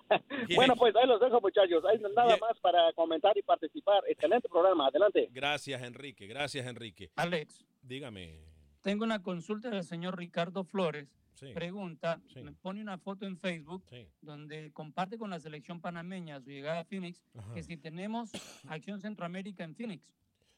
bueno, 0.55 0.75
pues 0.75 0.95
ahí 0.95 1.07
los 1.07 1.19
dejo, 1.19 1.39
muchachos. 1.41 1.83
Hay 1.85 1.99
nada 1.99 2.37
más 2.37 2.59
para 2.61 2.91
comentar 2.93 3.37
y 3.37 3.41
participar. 3.41 4.03
Excelente 4.07 4.47
programa. 4.49 4.87
Adelante. 4.87 5.29
Gracias, 5.31 5.81
Enrique. 5.81 6.27
Gracias, 6.27 6.65
Enrique. 6.65 7.11
Alex, 7.15 7.65
Dígame. 7.81 8.39
tengo 8.81 9.03
una 9.03 9.21
consulta 9.23 9.69
del 9.69 9.83
señor 9.83 10.17
Ricardo 10.17 10.63
Flores. 10.63 11.07
Sí. 11.33 11.47
Pregunta, 11.53 12.21
Sí. 12.33 12.39
me 12.41 12.53
pone 12.53 12.81
una 12.81 12.97
foto 12.97 13.25
en 13.25 13.37
Facebook 13.37 13.83
donde 14.21 14.71
comparte 14.71 15.17
con 15.17 15.29
la 15.29 15.39
selección 15.39 15.81
panameña 15.81 16.39
su 16.39 16.49
llegada 16.49 16.79
a 16.79 16.85
Phoenix, 16.85 17.25
Ajá. 17.35 17.53
que 17.53 17.61
si 17.63 17.75
tenemos 17.75 18.31
Acción 18.69 19.01
Centroamérica 19.01 19.65
en 19.65 19.75
Phoenix. 19.75 20.13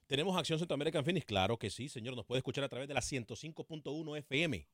¿Tenemos 0.05 0.37
Acción 0.37 0.59
Centroamérica 0.59 0.99
en 0.99 1.05
Phoenix? 1.05 1.25
Claro 1.25 1.57
que 1.57 1.71
sí, 1.71 1.89
señor. 1.89 2.15
Nos 2.15 2.25
puede 2.25 2.37
escuchar 2.39 2.63
a 2.63 2.69
través 2.69 2.87
de 2.87 2.93
la 2.93 3.01
105.1 3.01 4.15
FM. 4.17 4.67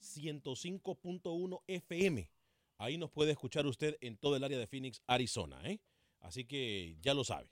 105.1 0.00 1.62
FM. 1.66 2.28
Ahí 2.76 2.98
nos 2.98 3.10
puede 3.10 3.32
escuchar 3.32 3.66
usted 3.66 3.96
en 4.00 4.16
todo 4.16 4.36
el 4.36 4.44
área 4.44 4.58
de 4.58 4.66
Phoenix, 4.66 5.02
Arizona. 5.06 5.60
¿eh? 5.68 5.80
Así 6.20 6.44
que 6.44 6.96
ya 7.00 7.14
lo 7.14 7.24
sabe. 7.24 7.48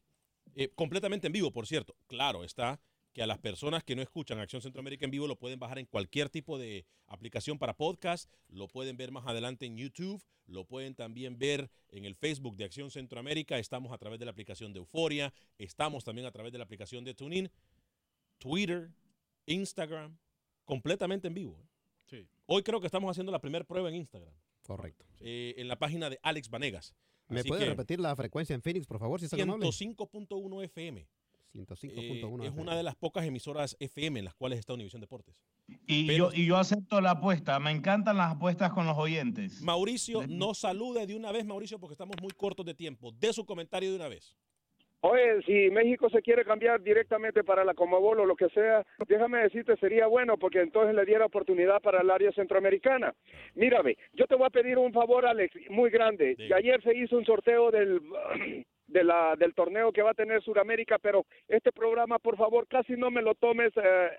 Eh, 0.54 0.68
completamente 0.74 1.26
en 1.26 1.32
vivo, 1.32 1.52
por 1.52 1.66
cierto. 1.66 1.96
Claro 2.06 2.44
está 2.44 2.80
que 3.12 3.22
a 3.22 3.26
las 3.26 3.38
personas 3.38 3.84
que 3.84 3.94
no 3.94 4.02
escuchan 4.02 4.38
Acción 4.38 4.62
Centroamérica 4.62 5.04
en 5.04 5.10
vivo 5.10 5.26
lo 5.26 5.36
pueden 5.36 5.58
bajar 5.58 5.78
en 5.78 5.86
cualquier 5.86 6.30
tipo 6.30 6.58
de 6.58 6.86
aplicación 7.06 7.58
para 7.58 7.76
podcast, 7.76 8.32
lo 8.48 8.68
pueden 8.68 8.96
ver 8.96 9.12
más 9.12 9.26
adelante 9.26 9.66
en 9.66 9.76
YouTube, 9.76 10.22
lo 10.46 10.64
pueden 10.64 10.94
también 10.94 11.38
ver 11.38 11.70
en 11.90 12.06
el 12.06 12.14
Facebook 12.14 12.56
de 12.56 12.64
Acción 12.64 12.90
Centroamérica, 12.90 13.58
estamos 13.58 13.92
a 13.92 13.98
través 13.98 14.18
de 14.18 14.24
la 14.24 14.30
aplicación 14.30 14.72
de 14.72 14.78
Euforia, 14.78 15.32
estamos 15.58 16.04
también 16.04 16.26
a 16.26 16.30
través 16.30 16.52
de 16.52 16.58
la 16.58 16.64
aplicación 16.64 17.04
de 17.04 17.14
TuneIn, 17.14 17.50
Twitter, 18.38 18.90
Instagram, 19.46 20.16
completamente 20.64 21.28
en 21.28 21.34
vivo. 21.34 21.60
¿eh? 21.60 22.26
Hoy 22.46 22.62
creo 22.62 22.80
que 22.80 22.86
estamos 22.86 23.10
haciendo 23.10 23.32
la 23.32 23.40
primera 23.40 23.64
prueba 23.64 23.88
en 23.88 23.96
Instagram. 23.96 24.34
Correcto. 24.62 25.04
eh, 25.20 25.54
en 25.58 25.68
la 25.68 25.78
página 25.78 26.08
de 26.10 26.18
Alex 26.22 26.48
Vanegas. 26.50 26.94
¿Me 27.28 27.40
Así 27.40 27.48
puede 27.48 27.62
que 27.64 27.70
repetir 27.70 28.00
la 28.00 28.14
frecuencia 28.16 28.54
en 28.54 28.62
Phoenix, 28.62 28.86
por 28.86 28.98
favor, 28.98 29.18
si 29.20 29.26
está 29.26 29.40
amable? 29.42 29.66
105.1 29.66 30.62
FM. 30.64 31.08
105.1 31.54 32.44
Eh, 32.44 32.46
es 32.48 32.52
una 32.54 32.74
de 32.76 32.82
las 32.82 32.94
pocas 32.96 33.24
emisoras 33.24 33.76
FM 33.78 34.18
en 34.20 34.24
las 34.24 34.34
cuales 34.34 34.58
está 34.58 34.72
Univisión 34.74 35.00
Deportes. 35.00 35.34
Y, 35.86 36.06
Pero- 36.06 36.32
yo, 36.32 36.36
y 36.42 36.46
yo 36.46 36.56
acepto 36.56 37.00
la 37.00 37.12
apuesta. 37.12 37.58
Me 37.60 37.70
encantan 37.70 38.16
las 38.16 38.32
apuestas 38.32 38.72
con 38.72 38.86
los 38.86 38.96
oyentes. 38.96 39.60
Mauricio, 39.62 40.26
no 40.26 40.54
salude 40.54 41.06
de 41.06 41.14
una 41.14 41.30
vez, 41.32 41.44
Mauricio, 41.44 41.78
porque 41.78 41.94
estamos 41.94 42.16
muy 42.20 42.32
cortos 42.32 42.64
de 42.66 42.74
tiempo. 42.74 43.12
De 43.12 43.32
su 43.32 43.44
comentario 43.44 43.90
de 43.90 43.96
una 43.96 44.08
vez. 44.08 44.36
Oye, 45.04 45.42
si 45.42 45.68
México 45.70 46.08
se 46.10 46.22
quiere 46.22 46.44
cambiar 46.44 46.80
directamente 46.80 47.42
para 47.42 47.64
la 47.64 47.74
Comebol 47.74 48.20
o 48.20 48.24
lo 48.24 48.36
que 48.36 48.48
sea, 48.50 48.84
déjame 49.08 49.42
decirte, 49.42 49.76
sería 49.78 50.06
bueno 50.06 50.36
porque 50.38 50.60
entonces 50.60 50.94
le 50.94 51.04
diera 51.04 51.26
oportunidad 51.26 51.80
para 51.80 52.02
el 52.02 52.10
área 52.10 52.30
centroamericana. 52.30 53.12
Mírame, 53.56 53.96
yo 54.12 54.28
te 54.28 54.36
voy 54.36 54.46
a 54.46 54.50
pedir 54.50 54.78
un 54.78 54.92
favor, 54.92 55.26
Alex, 55.26 55.56
muy 55.70 55.90
grande. 55.90 56.36
Y 56.38 56.52
ayer 56.52 56.80
se 56.84 56.96
hizo 56.96 57.16
un 57.16 57.24
sorteo 57.24 57.72
del, 57.72 58.00
de 58.86 59.02
la, 59.02 59.34
del 59.36 59.54
torneo 59.54 59.90
que 59.90 60.02
va 60.02 60.10
a 60.10 60.14
tener 60.14 60.40
Sudamérica, 60.40 61.00
pero 61.00 61.26
este 61.48 61.72
programa, 61.72 62.20
por 62.20 62.36
favor, 62.36 62.68
casi 62.68 62.92
no 62.92 63.10
me 63.10 63.22
lo 63.22 63.34
tomes, 63.34 63.72
eh, 63.76 64.10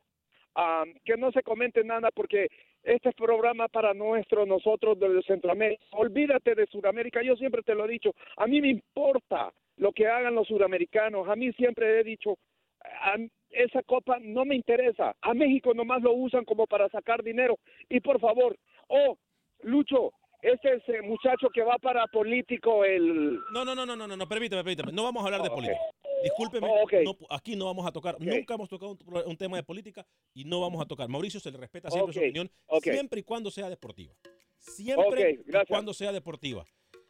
ah, 0.56 0.84
que 1.06 1.15
no 1.15 1.32
se 1.32 1.43
comente 1.43 1.86
nada 1.86 2.10
porque 2.13 2.50
Este 2.84 3.08
es 3.08 3.15
programa 3.15 3.69
para 3.69 3.93
nuestro, 3.93 4.46
nosotros 4.46 5.00
de 5.00 5.22
Centroamérica. 5.24 5.82
Olvídate 5.91 6.56
de 6.56 6.65
Sudamérica, 6.65 7.22
yo 7.24 7.38
siempre 7.38 7.62
te 7.62 7.74
lo 7.74 7.86
he 7.86 7.88
dicho. 7.88 8.13
A 8.36 8.48
mí 8.48 8.60
me 8.60 8.67
importa 8.67 9.54
lo 9.78 9.92
que 9.92 10.08
hagan 10.08 10.36
los 10.36 10.48
sudamericanos. 10.48 11.28
A 11.28 11.36
mí 11.36 11.52
siempre 11.54 12.00
he 12.00 12.04
dicho, 12.04 12.38
a- 12.82 13.18
esa 13.50 13.84
copa 13.84 14.18
no 14.20 14.46
me 14.46 14.56
interesa. 14.56 15.16
A 15.22 15.34
México 15.34 15.74
nomás 15.74 16.02
lo 16.02 16.14
usan 16.14 16.44
como 16.46 16.66
para 16.68 16.90
sacar 16.90 17.24
dinero. 17.24 17.60
Y 17.90 18.00
por 18.00 18.20
favor, 18.20 18.58
oh, 18.88 19.18
Lucho, 19.62 20.12
este 20.42 20.76
es 20.76 20.90
el 20.90 21.04
muchacho 21.04 21.50
que 21.54 21.62
va 21.64 21.78
para 21.78 22.06
político, 22.08 22.84
el... 22.84 23.40
No, 23.54 23.64
no, 23.64 23.76
no, 23.76 23.86
no, 23.86 23.96
no, 23.96 24.08
no, 24.08 24.18
no, 24.18 24.28
permítame, 24.28 24.64
permítame. 24.64 24.92
No 24.92 25.04
vamos 25.04 25.22
a 25.24 25.26
hablar 25.28 25.42
de 25.44 25.50
política. 25.50 25.80
Discúlpeme, 26.24 26.68
Oh, 26.70 26.84
ok. 26.84 26.94
no, 27.04 27.18
aquí 27.30 27.56
no 27.56 27.66
vamos 27.66 27.86
a 27.86 27.92
tocar, 27.92 28.16
nunca 28.20 28.54
hemos 28.56 28.70
tocado 28.70 28.92
un, 29.06 29.24
un 29.28 29.38
tema 29.38 29.58
de 29.58 29.64
política 29.64 30.06
y 30.34 30.46
no 30.46 30.62
vamos 30.62 30.82
a 30.82 30.86
tocar. 30.86 31.08
Mauricio 31.10 31.40
se 31.40 31.52
le 31.52 31.58
respeta 31.58 31.90
siempre 31.92 32.14
su 32.14 32.20
opinión, 32.20 32.50
siempre 32.82 33.20
y 33.20 33.24
cuando 33.24 33.52
sea 33.52 33.70
deportiva. 33.70 34.14
Siempre 34.58 35.40
y 35.46 35.66
cuando 35.68 35.94
sea 35.94 36.12
deportiva. 36.12 36.66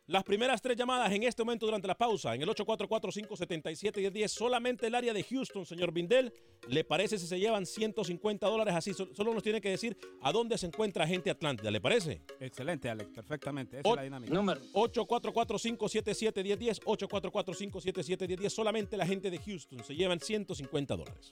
Las 0.07 0.25
primeras 0.25 0.61
tres 0.61 0.75
llamadas 0.75 1.09
en 1.13 1.23
este 1.23 1.43
momento 1.45 1.65
durante 1.65 1.87
la 1.87 1.95
pausa, 1.97 2.35
en 2.35 2.41
el 2.41 2.49
844-577-1010, 2.49 4.27
solamente 4.27 4.87
el 4.87 4.95
área 4.95 5.13
de 5.13 5.23
Houston, 5.23 5.65
señor 5.65 5.93
Bindel. 5.93 6.33
¿Le 6.67 6.83
parece 6.83 7.17
si 7.17 7.25
se 7.25 7.39
llevan 7.39 7.65
150 7.65 8.45
dólares 8.47 8.75
así? 8.75 8.93
Sol- 8.93 9.11
Solo 9.15 9.33
nos 9.33 9.41
tiene 9.43 9.61
que 9.61 9.69
decir 9.69 9.95
a 10.21 10.33
dónde 10.33 10.57
se 10.57 10.65
encuentra 10.67 11.07
gente 11.07 11.29
Atlántida, 11.29 11.71
¿le 11.71 11.79
parece? 11.79 12.21
Excelente, 12.41 12.89
Alex, 12.89 13.11
perfectamente. 13.11 13.79
Esa 13.79 13.89
es 13.89 13.95
la 13.95 14.03
dinámica. 14.03 14.33
Número. 14.33 14.59
844-577-1010, 14.73 16.81
844-577-1010, 16.83 18.49
solamente 18.49 18.97
la 18.97 19.05
gente 19.07 19.31
de 19.31 19.37
Houston 19.39 19.85
se 19.85 19.95
llevan 19.95 20.19
150 20.19 20.97
dólares. 20.97 21.31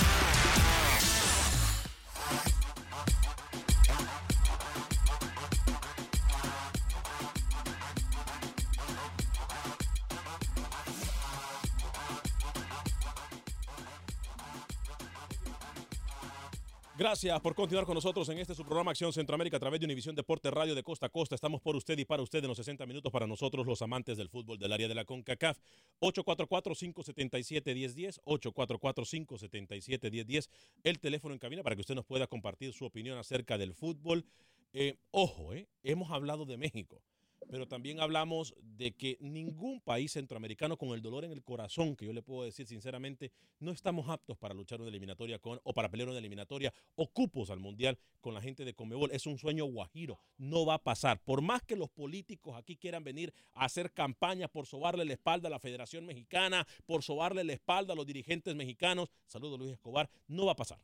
Gracias 17.23 17.41
por 17.41 17.53
continuar 17.53 17.85
con 17.85 17.93
nosotros 17.93 18.27
en 18.29 18.39
este 18.39 18.55
su 18.55 18.65
programa 18.65 18.89
Acción 18.89 19.13
Centroamérica 19.13 19.57
a 19.57 19.59
través 19.59 19.79
de 19.79 19.85
Univisión 19.85 20.15
Deporte 20.15 20.49
Radio 20.49 20.73
de 20.73 20.81
Costa 20.81 21.05
a 21.05 21.09
Costa. 21.09 21.35
Estamos 21.35 21.61
por 21.61 21.75
usted 21.75 21.95
y 21.99 22.03
para 22.03 22.23
usted 22.23 22.39
en 22.39 22.47
los 22.47 22.57
60 22.57 22.83
minutos 22.87 23.11
para 23.11 23.27
nosotros 23.27 23.67
los 23.67 23.79
amantes 23.83 24.17
del 24.17 24.27
fútbol 24.27 24.57
del 24.57 24.73
área 24.73 24.87
de 24.87 24.95
la 24.95 25.05
CONCACAF. 25.05 25.59
844-577-1010, 25.99 28.21
844-577-1010, 28.25 30.49
el 30.83 30.99
teléfono 30.99 31.35
en 31.35 31.39
cabina 31.39 31.61
para 31.61 31.75
que 31.75 31.81
usted 31.81 31.93
nos 31.93 32.05
pueda 32.05 32.25
compartir 32.25 32.73
su 32.73 32.85
opinión 32.85 33.19
acerca 33.19 33.59
del 33.59 33.75
fútbol. 33.75 34.25
Eh, 34.73 34.97
ojo, 35.11 35.53
eh, 35.53 35.67
hemos 35.83 36.09
hablado 36.09 36.47
de 36.47 36.57
México, 36.57 37.03
pero 37.51 37.67
también 37.67 37.99
hablamos 37.99 38.55
de 38.61 38.93
que 38.93 39.17
ningún 39.19 39.81
país 39.81 40.13
centroamericano 40.13 40.77
con 40.77 40.91
el 40.91 41.01
dolor 41.01 41.25
en 41.25 41.33
el 41.33 41.43
corazón, 41.43 41.97
que 41.97 42.05
yo 42.05 42.13
le 42.13 42.21
puedo 42.21 42.45
decir 42.45 42.65
sinceramente, 42.65 43.29
no 43.59 43.71
estamos 43.71 44.07
aptos 44.07 44.37
para 44.37 44.53
luchar 44.53 44.79
una 44.79 44.87
eliminatoria 44.89 45.37
con, 45.37 45.59
o 45.65 45.73
para 45.73 45.89
pelear 45.89 46.07
una 46.07 46.17
eliminatoria 46.17 46.73
o 46.95 47.07
cupos 47.07 47.49
al 47.49 47.59
mundial 47.59 47.99
con 48.21 48.33
la 48.33 48.39
gente 48.39 48.63
de 48.63 48.73
Comebol. 48.73 49.11
Es 49.11 49.25
un 49.27 49.37
sueño 49.37 49.65
guajiro, 49.65 50.17
no 50.37 50.65
va 50.65 50.75
a 50.75 50.81
pasar. 50.81 51.19
Por 51.25 51.41
más 51.41 51.61
que 51.61 51.75
los 51.75 51.89
políticos 51.89 52.55
aquí 52.55 52.77
quieran 52.77 53.03
venir 53.03 53.33
a 53.53 53.65
hacer 53.65 53.91
campaña 53.91 54.47
por 54.47 54.65
sobarle 54.65 55.03
la 55.03 55.11
espalda 55.11 55.49
a 55.49 55.51
la 55.51 55.59
Federación 55.59 56.05
Mexicana, 56.05 56.65
por 56.85 57.03
sobarle 57.03 57.43
la 57.43 57.51
espalda 57.51 57.91
a 57.91 57.97
los 57.97 58.05
dirigentes 58.05 58.55
mexicanos, 58.55 59.11
saludo 59.27 59.57
Luis 59.57 59.73
Escobar, 59.73 60.09
no 60.29 60.45
va 60.45 60.53
a 60.53 60.55
pasar. 60.55 60.79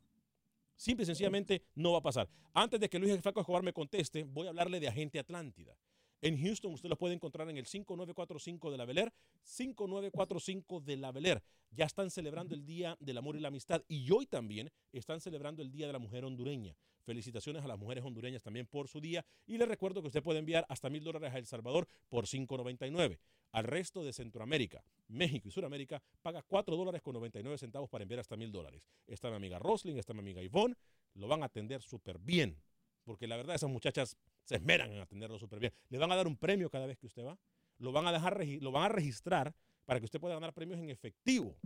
Simple 0.75 1.03
y 1.03 1.05
sencillamente 1.05 1.61
no 1.75 1.93
va 1.93 1.99
a 1.99 2.03
pasar. 2.03 2.27
Antes 2.53 2.77
de 2.81 2.89
que 2.89 2.99
Luis 2.99 3.17
Flaco 3.21 3.39
Escobar 3.39 3.63
me 3.63 3.71
conteste, 3.71 4.23
voy 4.23 4.47
a 4.47 4.49
hablarle 4.49 4.81
de 4.81 4.89
Agente 4.89 5.17
Atlántida. 5.17 5.77
En 6.21 6.41
Houston 6.41 6.73
usted 6.73 6.89
los 6.89 6.97
puede 6.97 7.13
encontrar 7.13 7.47
en 7.49 7.57
el 7.57 7.65
5945 7.67 8.71
de 8.71 8.77
la 8.77 8.85
Bel 8.85 8.97
Air, 8.97 9.13
5945 9.43 10.81
de 10.81 10.97
la 10.97 11.11
Bel 11.11 11.25
Air. 11.27 11.43
Ya 11.71 11.85
están 11.85 12.09
celebrando 12.09 12.55
el 12.55 12.65
Día 12.65 12.97
del 12.99 13.17
Amor 13.17 13.35
y 13.35 13.39
la 13.39 13.49
Amistad 13.49 13.83
y 13.87 14.09
hoy 14.11 14.25
también 14.25 14.71
están 14.91 15.21
celebrando 15.21 15.61
el 15.61 15.71
Día 15.71 15.85
de 15.85 15.93
la 15.93 15.99
Mujer 15.99 16.25
Hondureña. 16.25 16.75
Felicitaciones 17.03 17.63
a 17.63 17.67
las 17.67 17.77
mujeres 17.77 18.03
hondureñas 18.03 18.41
también 18.41 18.65
por 18.65 18.87
su 18.87 18.99
día 18.99 19.25
y 19.45 19.57
le 19.57 19.65
recuerdo 19.65 20.01
que 20.01 20.07
usted 20.07 20.23
puede 20.23 20.39
enviar 20.39 20.65
hasta 20.69 20.89
mil 20.89 21.03
dólares 21.03 21.33
a 21.33 21.37
El 21.37 21.45
Salvador 21.45 21.87
por 22.09 22.25
5.99. 22.25 23.19
Al 23.51 23.63
resto 23.63 24.03
de 24.03 24.11
Centroamérica, 24.11 24.83
México 25.07 25.47
y 25.47 25.51
Sudamérica 25.51 26.01
paga 26.21 26.41
4 26.41 26.75
dólares 26.75 27.01
con 27.01 27.13
99 27.13 27.57
centavos 27.57 27.89
para 27.89 28.03
enviar 28.03 28.19
hasta 28.19 28.35
mil 28.35 28.51
dólares. 28.51 28.89
Está 29.05 29.29
mi 29.29 29.35
amiga 29.35 29.59
Rosling, 29.59 29.97
está 29.97 30.13
mi 30.13 30.19
amiga 30.19 30.41
Ivonne, 30.41 30.75
lo 31.13 31.27
van 31.27 31.43
a 31.43 31.45
atender 31.45 31.81
súper 31.81 32.19
bien 32.19 32.61
porque 33.07 33.25
la 33.25 33.37
verdad 33.37 33.55
esas 33.55 33.69
muchachas 33.69 34.17
se 34.47 34.55
esmeran 34.55 34.91
en 34.93 35.01
atenderlo 35.01 35.37
súper 35.37 35.59
bien. 35.59 35.73
Le 35.89 35.97
van 35.97 36.09
a 36.11 36.15
dar 36.15 36.25
un 36.25 36.37
premio 36.37 36.69
cada 36.69 36.85
vez 36.85 36.97
que 36.97 37.07
usted 37.07 37.23
va. 37.23 37.37
Lo 37.79 37.91
van 37.91 38.07
a 38.07 38.13
dejar, 38.13 38.39
lo 38.61 38.71
van 38.71 38.83
a 38.85 38.89
registrar 38.89 39.53
para 39.85 39.99
que 39.99 40.05
usted 40.05 40.19
pueda 40.21 40.35
ganar 40.35 40.53
premios 40.53 40.79
en 40.79 40.89
efectivo. 40.89 41.57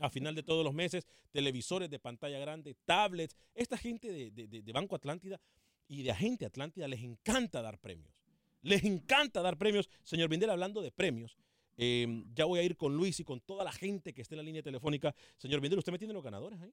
A 0.00 0.08
final 0.08 0.34
de 0.34 0.42
todos 0.42 0.64
los 0.64 0.72
meses, 0.72 1.06
televisores 1.32 1.90
de 1.90 1.98
pantalla 1.98 2.38
grande, 2.38 2.74
tablets. 2.86 3.36
Esta 3.54 3.76
gente 3.76 4.10
de- 4.10 4.30
de 4.48 4.72
Banco 4.72 4.96
Atlántida 4.96 5.38
y 5.86 6.02
de 6.02 6.10
Agente 6.10 6.46
Atlántida 6.46 6.88
les 6.88 7.02
encanta 7.02 7.60
dar 7.60 7.78
premios. 7.78 8.14
Les 8.62 8.82
encanta 8.84 9.42
dar 9.42 9.58
premios. 9.58 9.88
Señor 10.02 10.28
Vindel, 10.30 10.50
hablando 10.50 10.80
de 10.80 10.90
premios, 10.90 11.36
eh, 11.76 12.24
ya 12.34 12.46
voy 12.46 12.58
a 12.60 12.62
ir 12.62 12.76
con 12.76 12.96
Luis 12.96 13.20
y 13.20 13.24
con 13.24 13.40
toda 13.40 13.64
la 13.64 13.72
gente 13.72 14.14
que 14.14 14.22
esté 14.22 14.34
en 14.34 14.38
la 14.38 14.42
línea 14.44 14.62
telefónica. 14.62 15.14
Señor 15.36 15.60
Vindel, 15.60 15.78
¿usted 15.78 15.92
me 15.92 15.98
tiene 15.98 16.14
los 16.14 16.24
ganadores 16.24 16.58
ahí? 16.60 16.72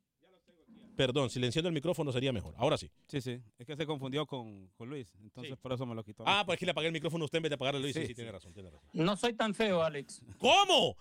Perdón, 0.95 1.29
silenciando 1.29 1.67
el 1.69 1.73
micrófono 1.73 2.11
sería 2.11 2.31
mejor. 2.31 2.53
Ahora 2.57 2.77
sí. 2.77 2.89
Sí, 3.07 3.19
sí. 3.21 3.41
Es 3.57 3.65
que 3.65 3.75
se 3.75 3.85
confundió 3.85 4.25
con, 4.25 4.67
con 4.77 4.89
Luis. 4.89 5.13
Entonces 5.21 5.53
Sí. 5.53 5.59
por 5.61 5.73
eso 5.73 5.85
me 5.85 5.93
lo 5.95 6.03
quitó. 6.03 6.23
Ah, 6.25 6.43
pues 6.45 6.55
aquí 6.57 6.65
le 6.65 6.71
apagué 6.71 6.87
el 6.87 6.93
micrófono 6.93 7.23
a 7.23 7.25
usted 7.25 7.37
en 7.37 7.43
vez 7.43 7.49
de 7.49 7.55
apagarle 7.55 7.79
a 7.79 7.81
Luis. 7.81 7.93
Sí, 7.93 8.01
Sí, 8.01 8.07
sí, 8.07 8.15
tiene 8.15 8.31
razón, 8.31 8.53
tiene 8.53 8.69
razón. 8.69 8.89
No 8.93 9.15
soy 9.17 9.33
tan 9.33 9.53
feo, 9.53 9.81
Alex. 9.83 10.21
¿Cómo? 10.37 10.95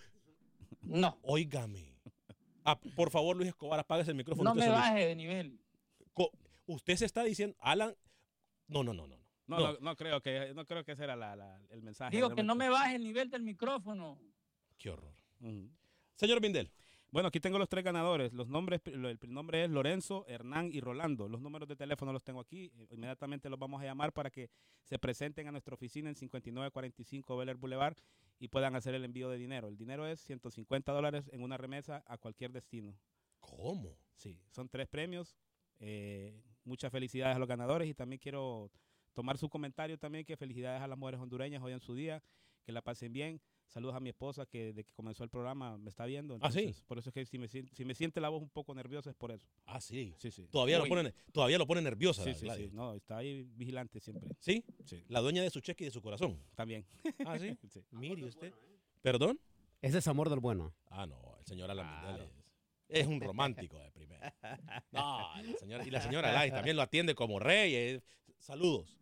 No. 0.82 1.18
Óigame. 1.22 1.94
Ah, 2.64 2.78
por 2.96 3.10
favor, 3.10 3.36
Luis 3.36 3.48
Escobar, 3.50 3.78
apague 3.80 4.08
el 4.10 4.14
micrófono. 4.16 4.50
No 4.50 4.54
me 4.54 4.68
baje 4.68 5.06
de 5.06 5.14
nivel. 5.16 5.60
Co- 6.12 6.30
Usted 6.66 6.96
se 6.96 7.04
está 7.04 7.22
diciendo, 7.22 7.54
Alan. 7.60 7.94
No, 8.68 8.82
no, 8.82 8.94
no, 8.94 9.06
no. 9.06 9.16
no. 9.16 9.24
No, 9.46 9.58
no, 9.74 9.78
no 9.80 9.94
creo 9.96 10.22
que 10.22 10.54
no 10.54 10.64
creo 10.64 10.82
que 10.84 10.92
ese 10.92 11.04
era 11.04 11.14
la- 11.16 11.36
la- 11.36 11.60
el 11.68 11.82
mensaje. 11.82 12.16
Digo 12.16 12.34
que 12.34 12.42
no 12.42 12.54
me 12.54 12.70
baje 12.70 12.96
el 12.96 13.04
nivel 13.04 13.28
del 13.30 13.42
micrófono. 13.42 14.18
Qué 14.78 14.88
horror. 14.88 15.14
Señor 16.16 16.40
Vindel. 16.40 16.70
Bueno, 17.14 17.28
aquí 17.28 17.38
tengo 17.38 17.60
los 17.60 17.68
tres 17.68 17.84
ganadores. 17.84 18.32
Los 18.32 18.48
nombres, 18.48 18.80
el 18.86 19.32
nombre 19.32 19.62
es 19.62 19.70
Lorenzo, 19.70 20.24
Hernán 20.26 20.70
y 20.72 20.80
Rolando. 20.80 21.28
Los 21.28 21.40
números 21.40 21.68
de 21.68 21.76
teléfono 21.76 22.12
los 22.12 22.24
tengo 22.24 22.40
aquí. 22.40 22.72
Eh, 22.76 22.88
Inmediatamente 22.90 23.48
los 23.48 23.56
vamos 23.56 23.80
a 23.80 23.84
llamar 23.84 24.12
para 24.12 24.30
que 24.30 24.50
se 24.82 24.98
presenten 24.98 25.46
a 25.46 25.52
nuestra 25.52 25.74
oficina 25.74 26.08
en 26.08 26.16
5945 26.16 27.36
Bel 27.36 27.50
Air 27.50 27.56
Boulevard 27.56 27.96
y 28.40 28.48
puedan 28.48 28.74
hacer 28.74 28.96
el 28.96 29.04
envío 29.04 29.30
de 29.30 29.38
dinero. 29.38 29.68
El 29.68 29.76
dinero 29.76 30.08
es 30.08 30.22
150 30.22 30.90
dólares 30.90 31.30
en 31.32 31.44
una 31.44 31.56
remesa 31.56 32.02
a 32.08 32.18
cualquier 32.18 32.50
destino. 32.50 32.98
¿Cómo? 33.38 33.96
Sí, 34.16 34.40
son 34.50 34.68
tres 34.68 34.88
premios. 34.88 35.36
Eh, 35.78 36.42
muchas 36.64 36.90
felicidades 36.90 37.36
a 37.36 37.38
los 37.38 37.46
ganadores 37.46 37.88
y 37.88 37.94
también 37.94 38.18
quiero 38.18 38.72
tomar 39.12 39.38
su 39.38 39.48
comentario 39.48 39.96
también 39.98 40.24
que 40.24 40.36
felicidades 40.36 40.82
a 40.82 40.88
las 40.88 40.98
mujeres 40.98 41.20
hondureñas 41.20 41.62
hoy 41.62 41.74
en 41.74 41.80
su 41.80 41.94
día, 41.94 42.24
que 42.64 42.72
la 42.72 42.82
pasen 42.82 43.12
bien. 43.12 43.40
Saludos 43.66 43.96
a 43.96 44.00
mi 44.00 44.10
esposa 44.10 44.46
que 44.46 44.66
desde 44.66 44.84
que 44.84 44.92
comenzó 44.92 45.24
el 45.24 45.30
programa 45.30 45.76
me 45.78 45.90
está 45.90 46.06
viendo. 46.06 46.38
Ah, 46.40 46.50
sí. 46.52 46.74
Por 46.86 46.98
eso 46.98 47.10
es 47.10 47.14
que 47.14 47.26
si 47.26 47.38
me, 47.38 47.48
si 47.48 47.84
me 47.84 47.94
siente 47.94 48.20
la 48.20 48.28
voz 48.28 48.40
un 48.42 48.48
poco 48.50 48.74
nerviosa 48.74 49.10
es 49.10 49.16
por 49.16 49.32
eso. 49.32 49.46
Ah, 49.66 49.80
sí. 49.80 50.14
Sí, 50.18 50.30
sí. 50.30 50.46
Todavía 50.50 50.78
lo 50.78 50.86
pone, 50.86 51.12
todavía 51.32 51.58
lo 51.58 51.66
pone 51.66 51.82
nerviosa. 51.82 52.22
Sí, 52.22 52.46
la 52.46 52.54
sí, 52.54 52.64
sí. 52.64 52.70
No, 52.72 52.94
está 52.94 53.16
ahí 53.18 53.42
vigilante 53.54 53.98
siempre. 54.00 54.30
¿Sí? 54.38 54.64
Sí. 54.84 55.02
La 55.08 55.20
dueña 55.20 55.42
de 55.42 55.50
su 55.50 55.60
cheque 55.60 55.84
y 55.84 55.86
de 55.86 55.90
su 55.90 56.00
corazón. 56.02 56.38
También. 56.54 56.86
Ah, 57.26 57.38
sí. 57.38 57.56
Sí. 57.70 57.82
Mire 57.90 58.24
usted. 58.26 58.52
¿Perdón? 59.02 59.40
Ese 59.82 59.98
es 59.98 60.06
amor 60.08 60.30
del 60.30 60.40
bueno. 60.40 60.72
Ah, 60.86 61.06
no, 61.06 61.36
el 61.38 61.44
señor 61.44 61.70
Alan 61.70 61.86
Vindel 62.06 62.28
es, 62.88 63.00
es 63.00 63.06
un 63.06 63.20
romántico 63.20 63.78
de 63.78 63.90
primera. 63.90 64.34
No, 64.92 65.30
la 65.42 65.58
señora, 65.58 65.86
y 65.86 65.90
la 65.90 66.00
señora 66.00 66.30
Gladys 66.30 66.52
también 66.52 66.76
lo 66.76 66.82
atiende 66.82 67.14
como 67.14 67.38
rey. 67.40 67.74
eh. 67.74 68.00
Saludos, 68.38 68.96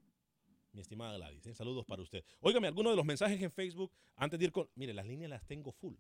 mi 0.73 0.81
estimada 0.81 1.17
Gladys. 1.17 1.47
eh, 1.47 1.55
Saludos 1.55 1.85
para 1.87 2.03
usted. 2.03 2.25
Óigame, 2.41 2.69
algunos 2.69 2.93
de 2.93 2.97
los 2.97 3.05
mensajes 3.05 3.41
en 3.43 3.51
Facebook 3.51 3.93
antes 4.17 4.39
de 4.39 4.47
ir 4.47 4.53
con. 4.53 4.69
Mire, 4.75 4.95
las 4.95 5.07
líneas 5.07 5.31
las 5.31 5.45
tengo 5.47 5.73
full. 5.73 5.95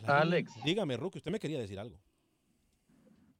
Las 0.00 0.10
Alex. 0.10 0.50
líneas- 0.50 0.64
dígame, 0.64 0.96
Ruki, 0.96 1.18
usted 1.18 1.30
me 1.30 1.38
quería 1.38 1.58
decir 1.58 1.78
algo. 1.78 1.98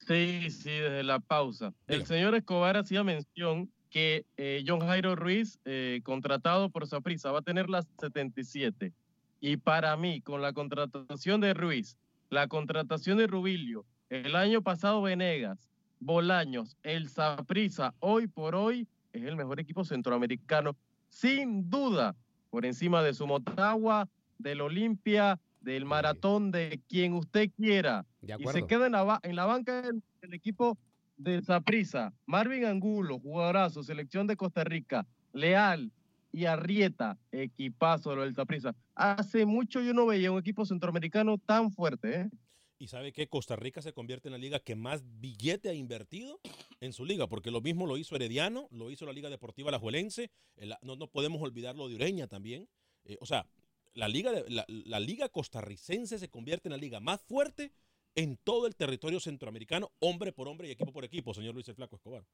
Sí, 0.06 0.50
sí, 0.50 0.70
desde 0.70 1.02
la 1.02 1.18
pausa. 1.20 1.72
El 1.86 2.04
señor 2.06 2.34
Escobar 2.34 2.76
hacía 2.76 3.02
mención 3.02 3.70
que 3.88 4.26
eh, 4.36 4.62
John 4.66 4.80
Jairo 4.80 5.16
Ruiz, 5.16 5.58
eh, 5.64 6.00
contratado 6.04 6.68
por 6.68 6.86
Saprissa, 6.86 7.30
va 7.32 7.38
a 7.38 7.42
tener 7.42 7.70
las 7.70 7.86
77. 8.00 8.92
Y 9.40 9.56
para 9.56 9.96
mí, 9.96 10.20
con 10.20 10.42
la 10.42 10.52
contratación 10.52 11.40
de 11.40 11.54
Ruiz, 11.54 11.96
la 12.28 12.48
contratación 12.48 13.18
de 13.18 13.26
Rubilio, 13.26 13.86
el 14.10 14.36
año 14.36 14.62
pasado 14.62 15.00
Venegas, 15.00 15.70
Bolaños, 16.00 16.76
el 16.82 17.08
Saprissa, 17.08 17.94
hoy 18.00 18.26
por 18.26 18.54
hoy 18.56 18.86
es 19.14 19.24
el 19.24 19.36
mejor 19.36 19.60
equipo 19.60 19.84
centroamericano, 19.84 20.76
sin 21.08 21.70
duda, 21.70 22.16
por 22.50 22.66
encima 22.66 23.02
de 23.02 23.14
su 23.14 23.26
Motagua, 23.26 24.08
del 24.38 24.60
Olimpia, 24.60 25.40
del 25.60 25.84
Maratón, 25.84 26.50
de 26.50 26.80
quien 26.88 27.14
usted 27.14 27.50
quiera. 27.56 28.04
De 28.20 28.36
Y 28.38 28.46
se 28.48 28.66
queda 28.66 28.86
en 28.86 28.92
la, 28.92 29.20
en 29.22 29.36
la 29.36 29.46
banca 29.46 29.82
del, 29.82 30.02
del 30.20 30.34
equipo 30.34 30.76
del 31.16 31.44
Saprissa, 31.44 32.12
Marvin 32.26 32.64
Angulo, 32.64 33.20
jugadorazo, 33.20 33.82
selección 33.82 34.26
de 34.26 34.36
Costa 34.36 34.64
Rica, 34.64 35.06
Leal 35.32 35.92
y 36.32 36.46
Arrieta, 36.46 37.16
equipazo 37.30 38.16
lo 38.16 38.22
del 38.22 38.34
Saprissa. 38.34 38.74
Hace 38.96 39.46
mucho 39.46 39.80
yo 39.80 39.94
no 39.94 40.06
veía 40.06 40.32
un 40.32 40.40
equipo 40.40 40.66
centroamericano 40.66 41.38
tan 41.38 41.70
fuerte, 41.70 42.20
¿eh? 42.22 42.30
Y 42.78 42.88
sabe 42.88 43.12
que 43.12 43.28
Costa 43.28 43.54
Rica 43.56 43.80
se 43.82 43.92
convierte 43.92 44.28
en 44.28 44.32
la 44.32 44.38
liga 44.38 44.58
que 44.60 44.74
más 44.74 45.02
billete 45.20 45.68
ha 45.68 45.74
invertido 45.74 46.40
en 46.80 46.92
su 46.92 47.04
liga, 47.04 47.28
porque 47.28 47.50
lo 47.50 47.60
mismo 47.60 47.86
lo 47.86 47.96
hizo 47.96 48.16
Herediano, 48.16 48.66
lo 48.70 48.90
hizo 48.90 49.06
la 49.06 49.12
Liga 49.12 49.30
Deportiva 49.30 49.68
Alajuelense, 49.68 50.30
el- 50.56 50.74
no, 50.82 50.96
no 50.96 51.06
podemos 51.06 51.40
olvidar 51.40 51.76
lo 51.76 51.88
de 51.88 51.94
Ureña 51.94 52.26
también. 52.26 52.68
Eh, 53.04 53.16
o 53.20 53.26
sea, 53.26 53.46
la 53.94 54.08
liga, 54.08 54.32
de- 54.32 54.50
la, 54.50 54.64
la 54.68 54.98
liga 54.98 55.28
costarricense 55.28 56.18
se 56.18 56.28
convierte 56.28 56.68
en 56.68 56.72
la 56.72 56.76
liga 56.78 56.98
más 57.00 57.20
fuerte 57.22 57.70
en 58.16 58.36
todo 58.36 58.66
el 58.66 58.74
territorio 58.76 59.18
centroamericano, 59.20 59.90
hombre 60.00 60.32
por 60.32 60.48
hombre 60.48 60.68
y 60.68 60.72
equipo 60.72 60.92
por 60.92 61.04
equipo, 61.04 61.32
señor 61.32 61.54
Luis 61.54 61.68
el 61.68 61.74
Flaco 61.76 61.96
Escobar. 61.96 62.24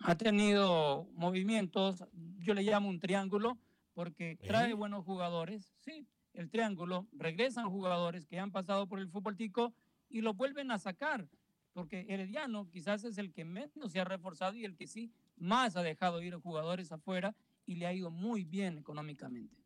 Ha 0.00 0.16
tenido 0.16 1.04
movimientos, 1.14 2.04
yo 2.38 2.54
le 2.54 2.62
llamo 2.62 2.88
un 2.88 3.00
triángulo, 3.00 3.58
porque 3.94 4.36
trae 4.36 4.70
¿Eh? 4.70 4.74
buenos 4.74 5.04
jugadores. 5.04 5.72
Sí, 5.84 6.06
el 6.38 6.50
triángulo, 6.50 7.06
regresan 7.12 7.68
jugadores 7.70 8.26
que 8.26 8.38
han 8.38 8.52
pasado 8.52 8.86
por 8.86 9.00
el 9.00 9.08
fútbol 9.08 9.36
tico 9.36 9.72
y 10.08 10.20
los 10.20 10.36
vuelven 10.36 10.70
a 10.70 10.78
sacar, 10.78 11.28
porque 11.72 12.06
Herediano 12.08 12.70
quizás 12.70 13.04
es 13.04 13.18
el 13.18 13.32
que 13.32 13.44
menos 13.44 13.92
se 13.92 14.00
ha 14.00 14.04
reforzado 14.04 14.54
y 14.56 14.64
el 14.64 14.76
que 14.76 14.86
sí 14.86 15.10
más 15.36 15.76
ha 15.76 15.82
dejado 15.82 16.22
ir 16.22 16.34
jugadores 16.36 16.92
afuera 16.92 17.34
y 17.66 17.74
le 17.74 17.86
ha 17.86 17.92
ido 17.92 18.10
muy 18.10 18.44
bien 18.44 18.78
económicamente. 18.78 19.56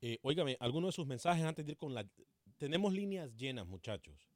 Eh, 0.00 0.18
óigame, 0.22 0.56
alguno 0.60 0.86
de 0.88 0.92
sus 0.92 1.06
mensajes 1.06 1.44
antes 1.44 1.64
de 1.64 1.72
ir 1.72 1.78
con 1.78 1.94
la... 1.94 2.04
Tenemos 2.56 2.92
líneas 2.92 3.34
llenas, 3.36 3.66
muchachos. 3.66 4.28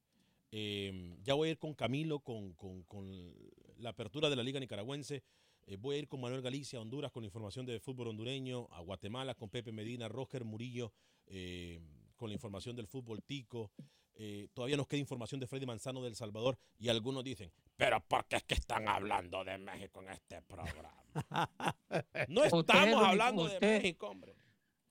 Eh, 0.53 1.17
ya 1.23 1.35
voy 1.35 1.49
a 1.49 1.51
ir 1.53 1.59
con 1.59 1.75
Camilo, 1.75 2.21
con, 2.21 2.53
con- 2.55 2.83
con 2.85 3.33
la 3.79 3.91
apertura 3.91 4.31
de 4.31 4.37
la 4.37 4.43
Liga 4.43 4.61
Nicaragüense. 4.61 5.23
Eh, 5.67 5.77
voy 5.77 5.97
a 5.97 5.99
ir 6.01 6.09
con 6.09 6.21
Manuel 6.21 6.43
Galicia 6.43 6.79
a 6.79 6.83
Honduras 6.83 7.13
con 7.13 7.23
la 7.23 7.27
información 7.27 7.67
de 7.67 7.79
fútbol 7.81 8.09
hondureño. 8.09 8.69
A 8.73 8.81
Guatemala 8.81 9.35
con 9.35 9.49
Pepe 9.49 9.73
Medina, 9.73 10.09
Roger 10.09 10.45
Murillo 10.45 10.93
eh, 11.27 11.81
con 12.17 12.29
la 12.29 12.35
información 12.35 12.77
del 12.77 12.87
fútbol 12.87 13.23
tico. 13.23 13.71
Eh, 14.15 14.49
todavía 14.53 14.77
nos 14.77 14.87
queda 14.87 15.01
información 15.01 15.41
de 15.41 15.47
Freddy 15.47 15.67
Manzano 15.67 16.03
del 16.03 16.17
Salvador. 16.17 16.59
Y 16.79 16.89
algunos 16.89 17.25
dicen, 17.25 17.53
pero 17.77 18.01
¿por 18.01 18.27
qué 18.27 18.37
es 18.37 18.45
que 18.45 18.55
están 18.55 18.89
hablando 18.89 19.45
de 19.45 19.59
México 19.59 20.03
en 20.03 20.11
este 20.11 20.43
programa? 20.43 20.95
No 22.29 22.45
estamos 22.45 23.05
hablando 23.05 23.47
de 23.47 23.61
México, 23.61 24.09
hombre. 24.09 24.33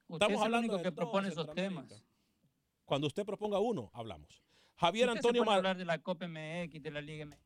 Usted 0.07 0.25
Estamos 0.25 0.33
es 0.33 0.39
el 0.39 0.45
hablando 0.45 0.59
único 0.59 0.77
de 0.77 0.83
que 0.83 0.91
propone 0.91 1.29
esos 1.29 1.51
temas. 1.53 2.03
Cuando 2.85 3.07
usted 3.07 3.25
proponga 3.25 3.59
uno, 3.59 3.89
hablamos. 3.93 4.43
Javier 4.75 5.09
Antonio 5.09 5.43
Mar... 5.45 5.57
hablar 5.57 5.77
de 5.77 5.85
la 5.85 5.99
Copa 5.99 6.27
MX, 6.27 6.81
de 6.81 6.91
la 6.91 7.01
Liga 7.01 7.25
MX. 7.25 7.39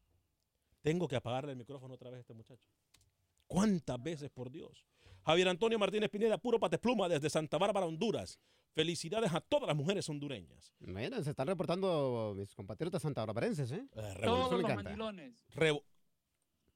Tengo 0.81 1.07
que 1.07 1.15
apagarle 1.15 1.51
el 1.51 1.57
micrófono 1.57 1.93
otra 1.93 2.09
vez 2.09 2.17
a 2.17 2.21
este 2.21 2.33
muchacho. 2.33 2.67
¿Cuántas 3.47 4.01
veces, 4.01 4.29
por 4.31 4.51
Dios? 4.51 4.85
Javier 5.23 5.47
Antonio 5.49 5.79
Martínez 5.79 6.09
Pineda, 6.09 6.37
puro 6.37 6.59
patepluma 6.59 7.07
desde 7.09 7.29
Santa 7.29 7.57
Bárbara, 7.57 7.85
Honduras. 7.85 8.39
Felicidades 8.73 9.33
a 9.33 9.39
todas 9.41 9.67
las 9.67 9.75
mujeres 9.75 10.07
hondureñas. 10.09 10.73
Bueno, 10.79 11.23
se 11.23 11.29
están 11.29 11.47
reportando 11.47 12.33
mis 12.35 12.53
compatriotas 12.53 13.01
santabarbarenses, 13.01 13.71
¿eh? 13.71 13.87
Eh, 13.95 14.15
Todos 14.23 14.51
los 14.51 14.59
encanta. 14.61 14.83
mandilones 14.83 15.45
Revo- 15.55 15.83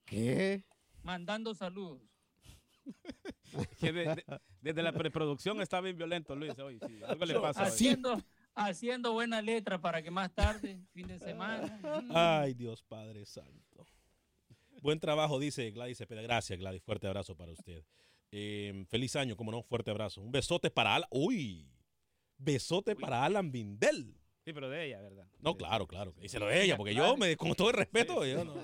¿Qué? 0.05 0.63
mandando 1.03 1.53
saludos. 1.53 2.01
Que 3.79 3.91
de- 3.91 4.15
de- 4.15 4.25
desde 4.61 4.83
la 4.83 4.91
preproducción 4.93 5.59
está 5.61 5.81
bien 5.81 5.97
violento, 5.97 6.35
Luis, 6.35 6.57
hoy. 6.59 6.79
sí, 6.87 7.01
algo 7.03 7.25
le 7.25 7.39
pasa 7.39 7.63
hoy. 7.63 7.67
haciendo, 7.69 8.21
haciendo 8.55 9.11
buena 9.13 9.41
letra 9.41 9.79
para 9.81 10.01
que 10.01 10.11
más 10.11 10.31
tarde, 10.33 10.79
fin 10.93 11.07
de 11.07 11.19
semana. 11.19 11.79
Ay, 12.13 12.53
Dios 12.53 12.83
Padre 12.83 13.25
Santo. 13.25 13.85
Buen 14.81 14.99
trabajo, 14.99 15.39
dice 15.39 15.71
Gladys 15.71 15.97
Cepeda. 15.97 16.21
Gracias, 16.21 16.57
Gladys. 16.57 16.81
Fuerte 16.81 17.07
abrazo 17.07 17.35
para 17.35 17.51
usted. 17.51 17.83
Eh, 18.31 18.85
feliz 18.89 19.15
año, 19.15 19.35
como 19.35 19.51
no, 19.51 19.63
fuerte 19.63 19.91
abrazo. 19.91 20.21
Un 20.21 20.31
besote 20.31 20.69
para 20.69 20.95
Alan. 20.95 21.09
Uy, 21.11 21.67
besote 22.37 22.95
para 22.95 23.25
Alan 23.25 23.51
Bindel. 23.51 24.15
Sí, 24.45 24.53
pero 24.53 24.69
de 24.69 24.85
ella, 24.85 25.01
¿verdad? 25.01 25.27
No, 25.39 25.55
claro, 25.57 25.85
claro. 25.85 26.13
Díselo 26.19 26.47
de 26.47 26.63
ella, 26.63 26.77
porque 26.77 26.95
yo, 26.95 27.17
me, 27.17 27.35
con 27.35 27.53
todo 27.53 27.69
el 27.69 27.75
respeto, 27.75 28.25
yo 28.25 28.45
no. 28.45 28.55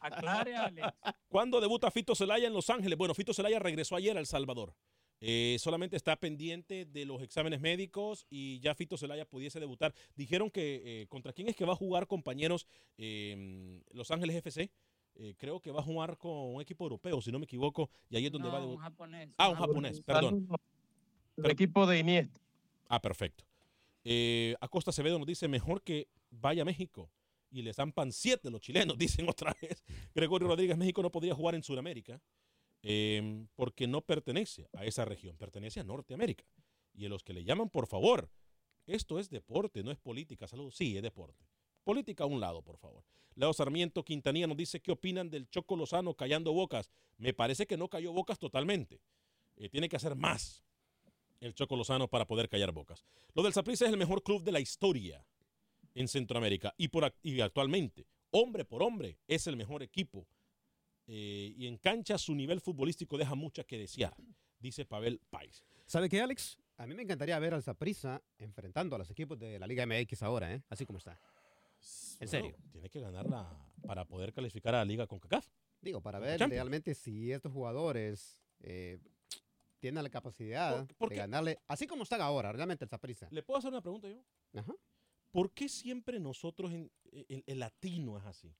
Aclare, 0.00 0.54
Alex. 0.54 0.88
¿Cuándo 1.28 1.60
debuta 1.60 1.90
Fito 1.90 2.14
Celaya 2.14 2.46
en 2.46 2.52
Los 2.52 2.70
Ángeles? 2.70 2.98
Bueno, 2.98 3.14
Fito 3.14 3.32
Celaya 3.32 3.58
regresó 3.58 3.96
ayer 3.96 4.16
a 4.16 4.20
El 4.20 4.26
Salvador. 4.26 4.74
Eh, 5.20 5.56
solamente 5.58 5.96
está 5.96 6.16
pendiente 6.16 6.84
de 6.84 7.06
los 7.06 7.22
exámenes 7.22 7.60
médicos 7.60 8.26
y 8.28 8.60
ya 8.60 8.74
Fito 8.74 8.98
Celaya 8.98 9.24
pudiese 9.24 9.58
debutar. 9.58 9.94
Dijeron 10.14 10.50
que 10.50 10.82
eh, 10.84 11.06
contra 11.08 11.32
quién 11.32 11.48
es 11.48 11.56
que 11.56 11.64
va 11.64 11.72
a 11.72 11.76
jugar, 11.76 12.06
compañeros, 12.06 12.66
eh, 12.98 13.80
Los 13.90 14.10
Ángeles 14.10 14.36
FC. 14.36 14.70
Eh, 15.16 15.34
creo 15.38 15.60
que 15.60 15.70
va 15.70 15.80
a 15.80 15.82
jugar 15.82 16.18
con 16.18 16.32
un 16.32 16.60
equipo 16.60 16.84
europeo, 16.84 17.20
si 17.20 17.30
no 17.30 17.38
me 17.38 17.44
equivoco, 17.44 17.88
y 18.10 18.16
ahí 18.16 18.26
es 18.26 18.32
donde 18.32 18.48
No, 18.48 18.54
va 18.54 18.60
a 18.60 18.66
un 18.66 18.76
japonés. 18.76 19.30
Ah, 19.36 19.48
un 19.48 19.56
japonés, 19.56 20.00
perdón. 20.00 20.48
El 21.36 21.50
equipo 21.50 21.86
de 21.86 21.98
Iniesta. 21.98 22.40
Ah, 22.88 23.00
perfecto. 23.00 23.44
Eh, 24.04 24.54
Acosta 24.60 24.90
Acevedo 24.90 25.18
nos 25.18 25.26
dice, 25.26 25.48
mejor 25.48 25.82
que 25.82 26.08
vaya 26.30 26.62
a 26.62 26.64
México 26.64 27.10
y 27.50 27.62
le 27.62 27.72
zampan 27.72 28.12
siete 28.12 28.50
los 28.50 28.60
chilenos, 28.60 28.98
dicen 28.98 29.28
otra 29.28 29.54
vez. 29.60 29.82
Gregorio 30.14 30.48
Rodríguez, 30.48 30.76
México 30.76 31.02
no 31.02 31.10
podría 31.10 31.34
jugar 31.34 31.54
en 31.54 31.62
Sudamérica 31.62 32.20
eh, 32.82 33.46
porque 33.54 33.86
no 33.86 34.02
pertenece 34.02 34.68
a 34.74 34.84
esa 34.84 35.04
región, 35.04 35.36
pertenece 35.36 35.80
a 35.80 35.84
Norteamérica. 35.84 36.44
Y 36.92 37.06
a 37.06 37.08
los 37.08 37.24
que 37.24 37.32
le 37.32 37.44
llaman, 37.44 37.70
por 37.70 37.86
favor, 37.86 38.30
esto 38.86 39.18
es 39.18 39.30
deporte, 39.30 39.82
no 39.82 39.90
es 39.90 39.98
política, 39.98 40.46
salud. 40.46 40.70
Sí, 40.70 40.96
es 40.96 41.02
deporte. 41.02 41.44
Política 41.84 42.24
a 42.24 42.26
un 42.26 42.40
lado, 42.40 42.62
por 42.62 42.78
favor. 42.78 43.04
Leo 43.36 43.52
Sarmiento 43.52 44.04
Quintanilla 44.04 44.46
nos 44.46 44.56
dice, 44.56 44.80
¿qué 44.80 44.92
opinan 44.92 45.30
del 45.30 45.48
Choco 45.48 45.76
Lozano 45.76 46.14
callando 46.14 46.52
bocas? 46.52 46.90
Me 47.18 47.34
parece 47.34 47.66
que 47.66 47.76
no 47.76 47.88
cayó 47.88 48.12
bocas 48.12 48.38
totalmente. 48.38 49.00
Eh, 49.56 49.68
tiene 49.68 49.88
que 49.88 49.96
hacer 49.96 50.14
más 50.16 50.64
el 51.40 51.54
Choco 51.54 51.76
Lozano 51.76 52.08
para 52.08 52.26
poder 52.26 52.48
callar 52.48 52.72
bocas. 52.72 53.04
Lo 53.34 53.42
del 53.42 53.52
Saprissa 53.52 53.84
es 53.84 53.92
el 53.92 53.98
mejor 53.98 54.22
club 54.22 54.42
de 54.42 54.52
la 54.52 54.60
historia 54.60 55.24
en 55.94 56.08
Centroamérica 56.08 56.74
y, 56.76 56.88
por, 56.88 57.14
y 57.22 57.40
actualmente, 57.40 58.06
hombre 58.30 58.64
por 58.64 58.82
hombre, 58.82 59.18
es 59.26 59.46
el 59.46 59.56
mejor 59.56 59.82
equipo. 59.82 60.26
Eh, 61.06 61.52
y 61.56 61.66
en 61.66 61.76
cancha 61.76 62.16
su 62.18 62.34
nivel 62.34 62.60
futbolístico 62.60 63.18
deja 63.18 63.34
mucho 63.34 63.66
que 63.66 63.76
desear, 63.76 64.16
dice 64.58 64.86
Pavel 64.86 65.20
Pais. 65.30 65.62
¿Sabe 65.86 66.08
qué, 66.08 66.20
Alex? 66.20 66.58
A 66.78 66.86
mí 66.86 66.94
me 66.94 67.02
encantaría 67.02 67.38
ver 67.38 67.54
al 67.54 67.62
Saprissa 67.62 68.22
enfrentando 68.38 68.96
a 68.96 68.98
los 68.98 69.10
equipos 69.10 69.38
de 69.38 69.58
la 69.58 69.66
Liga 69.66 69.86
MX 69.86 70.22
ahora, 70.22 70.52
¿eh? 70.52 70.62
Así 70.68 70.86
como 70.86 70.98
está. 70.98 71.20
En 72.20 72.28
serio. 72.28 72.50
Bueno, 72.52 72.70
tiene 72.72 72.90
que 72.90 73.00
ganarla 73.00 73.48
para 73.86 74.04
poder 74.04 74.32
calificar 74.32 74.74
a 74.74 74.78
la 74.78 74.84
liga 74.84 75.06
con 75.06 75.18
CACAF. 75.18 75.46
Digo, 75.80 76.00
para 76.00 76.18
ver 76.18 76.38
Champions. 76.38 76.52
realmente 76.52 76.94
si 76.94 77.30
estos 77.30 77.52
jugadores 77.52 78.38
eh, 78.60 78.98
tienen 79.78 80.02
la 80.02 80.08
capacidad 80.10 80.86
de 80.86 81.16
ganarle, 81.16 81.58
así 81.68 81.86
como 81.86 82.04
están 82.04 82.22
ahora, 82.22 82.52
realmente 82.52 82.84
el 82.84 82.88
Saprissa. 82.88 83.28
¿Le 83.30 83.42
puedo 83.42 83.58
hacer 83.58 83.70
una 83.70 83.82
pregunta 83.82 84.08
yo? 84.08 84.24
Ajá. 84.54 84.74
¿Por 85.30 85.52
qué 85.52 85.68
siempre 85.68 86.18
nosotros, 86.20 86.72
en, 86.72 86.90
el, 87.28 87.44
el 87.46 87.58
latino 87.58 88.16
es 88.16 88.24
así? 88.24 88.54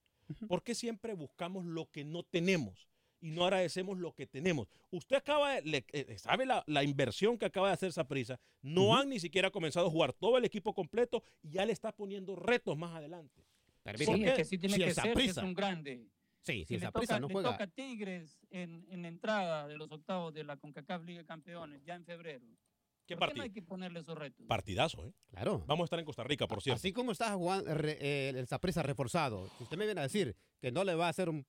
¿Por 0.47 0.61
qué 0.63 0.75
siempre 0.75 1.13
buscamos 1.13 1.65
lo 1.65 1.89
que 1.89 2.03
no 2.03 2.23
tenemos 2.23 2.89
y 3.25 3.31
no 3.31 3.43
agradecemos 3.45 3.97
lo 3.97 4.13
que 4.13 4.27
tenemos? 4.27 4.67
Usted 4.91 5.15
acaba 5.15 5.55
de, 5.55 5.61
le- 5.63 5.85
eh, 5.93 6.17
sabe 6.19 6.45
la, 6.45 6.63
la 6.67 6.83
inversión 6.83 7.37
que 7.37 7.45
acaba 7.45 7.67
de 7.67 7.73
hacer 7.73 7.91
Saprissa, 7.91 8.39
no 8.61 8.83
Ujú. 8.83 8.95
han 8.95 9.09
ni 9.09 9.19
siquiera 9.19 9.49
comenzado 9.49 9.87
a 9.87 9.89
jugar 9.89 10.13
todo 10.13 10.37
el 10.37 10.45
equipo 10.45 10.73
completo 10.73 11.23
y 11.41 11.49
ya 11.51 11.65
le 11.65 11.73
está 11.73 11.91
poniendo 11.91 12.35
retos 12.35 12.77
más 12.77 12.93
adelante. 12.95 13.43
Sí, 13.97 14.05
¿Por 14.05 14.15
es 14.15 14.23
qué? 14.25 14.33
que 14.37 14.45
sí 14.45 14.57
tiene 14.57 14.75
Si 14.75 14.83
que 14.83 14.93
ser, 14.93 15.13
que 15.15 15.25
es 15.25 15.37
un 15.37 15.53
grande. 15.53 16.07
Sí, 16.41 16.59
si 16.59 16.65
Si 16.65 16.77
le 16.77 16.91
toca, 16.91 17.19
no 17.19 17.27
le 17.27 17.33
juega. 17.33 17.51
toca 17.53 17.67
Tigres 17.67 18.45
en, 18.51 18.85
en 18.89 19.05
entrada 19.05 19.67
de 19.67 19.77
los 19.77 19.91
octavos 19.91 20.33
de 20.33 20.43
la 20.43 20.57
CONCACAF 20.57 21.03
Liga 21.03 21.19
de 21.21 21.25
Campeones, 21.25 21.83
ya 21.83 21.95
en 21.95 22.05
febrero. 22.05 22.45
¿Qué 23.07 23.15
¿Por 23.15 23.27
qué 23.29 23.33
no 23.33 23.39
partido? 23.39 23.43
hay 23.43 23.49
que 23.51 23.61
ponerle 23.61 23.99
esos 23.99 24.17
retos? 24.17 24.45
Partidazo, 24.47 25.05
¿eh? 25.05 25.13
Claro. 25.29 25.63
Vamos 25.67 25.83
a 25.83 25.85
estar 25.85 25.99
en 25.99 26.05
Costa 26.05 26.23
Rica, 26.23 26.47
por 26.47 26.61
cierto. 26.61 26.77
Así 26.77 26.91
como 26.93 27.11
está 27.11 27.31
jugando 27.33 27.71
re- 27.73 27.97
eh, 28.01 28.29
el 28.29 28.47
Saprissa 28.47 28.81
reforzado, 28.83 29.47
si 29.57 29.63
usted 29.63 29.77
me 29.77 29.85
viene 29.85 30.01
a 30.01 30.03
decir 30.03 30.35
que 30.59 30.71
no 30.71 30.83
le 30.83 30.95
va 30.95 31.05
a 31.07 31.09
hacer 31.09 31.29
un 31.29 31.45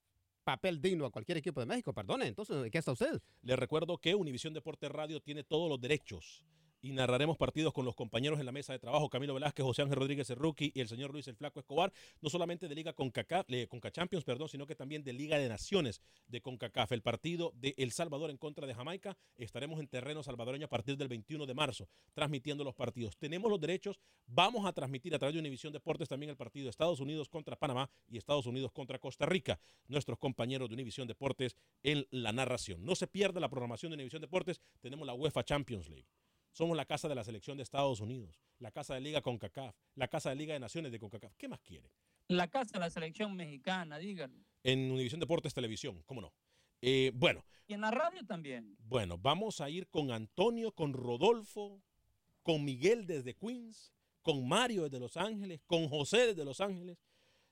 papel 0.46 0.80
digno 0.80 1.06
a 1.06 1.10
cualquier 1.10 1.38
equipo 1.38 1.58
de 1.58 1.66
México, 1.66 1.92
perdone, 1.92 2.28
entonces, 2.28 2.70
¿qué 2.70 2.78
está 2.78 2.92
usted? 2.92 3.20
Le 3.42 3.56
recuerdo 3.56 3.98
que 3.98 4.14
Univisión 4.14 4.54
Deporte 4.54 4.88
Radio 4.88 5.20
tiene 5.20 5.42
todos 5.42 5.68
los 5.68 5.80
derechos 5.80 6.44
y 6.86 6.92
narraremos 6.92 7.36
partidos 7.36 7.72
con 7.72 7.84
los 7.84 7.96
compañeros 7.96 8.38
en 8.38 8.46
la 8.46 8.52
mesa 8.52 8.72
de 8.72 8.78
trabajo, 8.78 9.10
Camilo 9.10 9.34
Velázquez, 9.34 9.64
José 9.64 9.82
Ángel 9.82 9.96
Rodríguez 9.96 10.30
el 10.30 10.36
Rookie 10.36 10.70
y 10.72 10.80
el 10.80 10.86
señor 10.86 11.10
Luis 11.12 11.26
el 11.26 11.34
Flaco 11.34 11.58
Escobar, 11.58 11.92
no 12.20 12.30
solamente 12.30 12.68
de 12.68 12.74
Liga 12.76 12.92
CONCACAF, 12.92 13.46
eh, 13.48 13.68
Champions, 13.90 14.24
perdón, 14.24 14.48
sino 14.48 14.66
que 14.66 14.76
también 14.76 15.02
de 15.02 15.12
Liga 15.12 15.36
de 15.36 15.48
Naciones 15.48 16.00
de 16.28 16.40
CONCACAF. 16.40 16.92
El 16.92 17.02
partido 17.02 17.52
de 17.56 17.74
El 17.76 17.90
Salvador 17.90 18.30
en 18.30 18.36
contra 18.36 18.68
de 18.68 18.74
Jamaica, 18.74 19.16
estaremos 19.36 19.80
en 19.80 19.88
terreno 19.88 20.22
salvadoreño 20.22 20.66
a 20.66 20.68
partir 20.68 20.96
del 20.96 21.08
21 21.08 21.44
de 21.44 21.54
marzo, 21.54 21.88
transmitiendo 22.14 22.62
los 22.62 22.74
partidos. 22.74 23.16
Tenemos 23.16 23.50
los 23.50 23.60
derechos, 23.60 23.98
vamos 24.28 24.64
a 24.64 24.72
transmitir 24.72 25.12
a 25.14 25.18
través 25.18 25.34
de 25.34 25.40
Univisión 25.40 25.72
Deportes 25.72 26.08
también 26.08 26.30
el 26.30 26.36
partido 26.36 26.64
de 26.66 26.70
Estados 26.70 27.00
Unidos 27.00 27.28
contra 27.28 27.56
Panamá 27.56 27.90
y 28.08 28.16
Estados 28.16 28.46
Unidos 28.46 28.70
contra 28.70 29.00
Costa 29.00 29.26
Rica. 29.26 29.58
Nuestros 29.88 30.18
compañeros 30.18 30.68
de 30.68 30.74
Univisión 30.74 31.08
Deportes 31.08 31.56
en 31.82 32.06
la 32.10 32.32
narración. 32.32 32.84
No 32.84 32.94
se 32.94 33.08
pierda 33.08 33.40
la 33.40 33.48
programación 33.48 33.90
de 33.90 33.94
Univisión 33.94 34.22
Deportes, 34.22 34.60
tenemos 34.80 35.04
la 35.04 35.14
UEFA 35.14 35.42
Champions 35.42 35.88
League. 35.88 36.06
Somos 36.56 36.74
la 36.74 36.86
casa 36.86 37.06
de 37.06 37.14
la 37.14 37.22
selección 37.22 37.58
de 37.58 37.62
Estados 37.62 38.00
Unidos, 38.00 38.40
la 38.60 38.70
casa 38.70 38.94
de 38.94 39.02
Liga 39.02 39.20
CONCACAF, 39.20 39.76
la 39.94 40.08
casa 40.08 40.30
de 40.30 40.36
Liga 40.36 40.54
de 40.54 40.58
Naciones 40.60 40.90
de 40.90 40.98
CONCACAF. 40.98 41.34
¿Qué 41.36 41.48
más 41.48 41.60
quiere? 41.60 41.92
La 42.28 42.48
casa 42.48 42.78
de 42.78 42.78
la 42.78 42.88
selección 42.88 43.36
mexicana, 43.36 43.98
díganlo. 43.98 44.42
En 44.62 44.90
Univisión 44.90 45.20
Deportes 45.20 45.52
Televisión, 45.52 46.02
¿cómo 46.06 46.22
no? 46.22 46.32
Eh, 46.80 47.12
bueno. 47.14 47.44
Y 47.66 47.74
en 47.74 47.82
la 47.82 47.90
radio 47.90 48.24
también. 48.24 48.74
Bueno, 48.78 49.18
vamos 49.18 49.60
a 49.60 49.68
ir 49.68 49.86
con 49.88 50.10
Antonio, 50.10 50.72
con 50.72 50.94
Rodolfo, 50.94 51.82
con 52.42 52.64
Miguel 52.64 53.06
desde 53.06 53.34
Queens, 53.34 53.92
con 54.22 54.48
Mario 54.48 54.84
desde 54.84 54.98
Los 54.98 55.18
Ángeles, 55.18 55.60
con 55.66 55.90
José 55.90 56.28
desde 56.28 56.46
Los 56.46 56.62
Ángeles. 56.62 56.96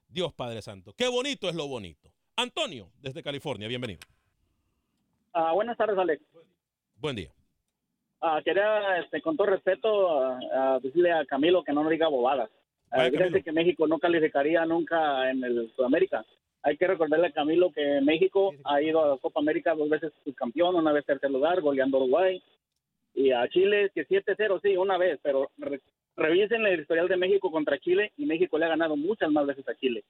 Dios 0.09 0.33
Padre 0.33 0.63
Santo, 0.63 0.95
qué 0.95 1.09
bonito 1.09 1.51
es 1.51 1.55
lo 1.55 1.69
bonito. 1.69 2.11
Antonio, 2.37 2.91
desde 2.97 3.23
California, 3.23 3.69
bienvenido. 3.69 4.01
Ah, 5.35 5.53
buenas 5.53 5.77
tardes, 5.77 5.99
Alex. 5.99 6.25
Buen 6.97 7.17
día. 7.17 7.35
Ah, 8.27 8.41
quería, 8.43 9.01
este, 9.01 9.21
con 9.21 9.37
todo 9.37 9.49
respeto, 9.49 10.09
a 10.19 10.79
decirle 10.83 11.13
a 11.13 11.27
Camilo 11.27 11.63
que 11.63 11.75
no 11.75 11.83
nos 11.83 11.91
diga 11.91 12.09
bobadas. 12.09 12.49
Fíjense 12.91 13.43
que 13.43 13.53
México 13.53 13.87
no 13.87 13.99
calificaría 13.99 14.65
nunca 14.65 15.31
en 15.31 15.45
el 15.45 15.71
Sudamérica. 15.77 16.25
Hay 16.63 16.79
que 16.79 16.87
recordarle 16.87 17.27
a 17.27 17.33
Camilo 17.33 17.71
que 17.71 18.01
México 18.01 18.55
ha 18.65 18.81
ido 18.81 19.05
a 19.05 19.09
la 19.09 19.17
Copa 19.19 19.41
América 19.41 19.75
dos 19.75 19.91
veces 19.91 20.11
subcampeón, 20.25 20.75
una 20.75 20.93
vez 20.93 21.05
tercer 21.05 21.31
lugar, 21.31 21.61
goleando 21.61 21.99
a 21.99 22.01
Uruguay. 22.01 22.43
Y 23.15 23.31
a 23.31 23.47
Chile, 23.49 23.91
que 23.95 24.09
7-0, 24.09 24.59
sí, 24.63 24.75
una 24.75 24.97
vez, 24.97 25.21
pero 25.23 25.51
revisen 26.17 26.65
el 26.65 26.81
historial 26.81 27.09
de 27.09 27.19
México 27.19 27.51
contra 27.51 27.79
Chile 27.79 28.13
y 28.17 28.25
México 28.25 28.57
le 28.57 28.65
ha 28.65 28.69
ganado 28.71 28.97
muchas 28.97 29.31
más 29.31 29.45
veces 29.45 29.69
a 29.69 29.75
Chile. 29.75 30.03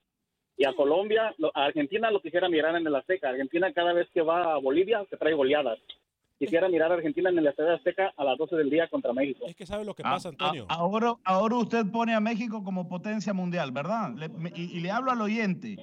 Y 0.55 0.65
a 0.65 0.71
Colombia, 0.71 1.35
a 1.53 1.65
Argentina 1.65 2.09
lo 2.11 2.21
quisiera 2.21 2.47
mirar 2.47 2.77
en 2.77 2.87
el 2.87 2.95
Azteca. 2.95 3.27
Argentina 3.27 3.73
cada 3.73 3.91
vez 3.91 4.07
que 4.13 4.21
va 4.21 4.53
a 4.53 4.57
Bolivia 4.57 5.03
se 5.09 5.17
trae 5.17 5.33
goleadas 5.33 5.79
quisiera 6.37 6.67
mirar 6.69 6.91
a 6.91 6.95
Argentina 6.95 7.29
en 7.29 7.37
el 7.37 7.47
Estadio 7.47 7.73
Azteca 7.73 8.13
a 8.15 8.23
las 8.23 8.37
12 8.37 8.55
del 8.55 8.69
día 8.69 8.87
contra 8.87 9.13
México. 9.13 9.45
Es 9.47 9.55
que 9.55 9.65
sabe 9.65 9.85
lo 9.85 9.93
que 9.93 10.03
pasa, 10.03 10.29
Antonio. 10.29 10.65
ahora, 10.69 11.13
ahora 11.23 11.55
usted 11.55 11.85
pone 11.91 12.13
a 12.13 12.19
México 12.19 12.63
como 12.63 12.87
potencia 12.87 13.33
mundial, 13.33 13.71
¿verdad? 13.71 14.11
y, 14.55 14.79
le 14.79 14.91
hablo 14.91 15.11
al 15.11 15.21
oyente. 15.21 15.77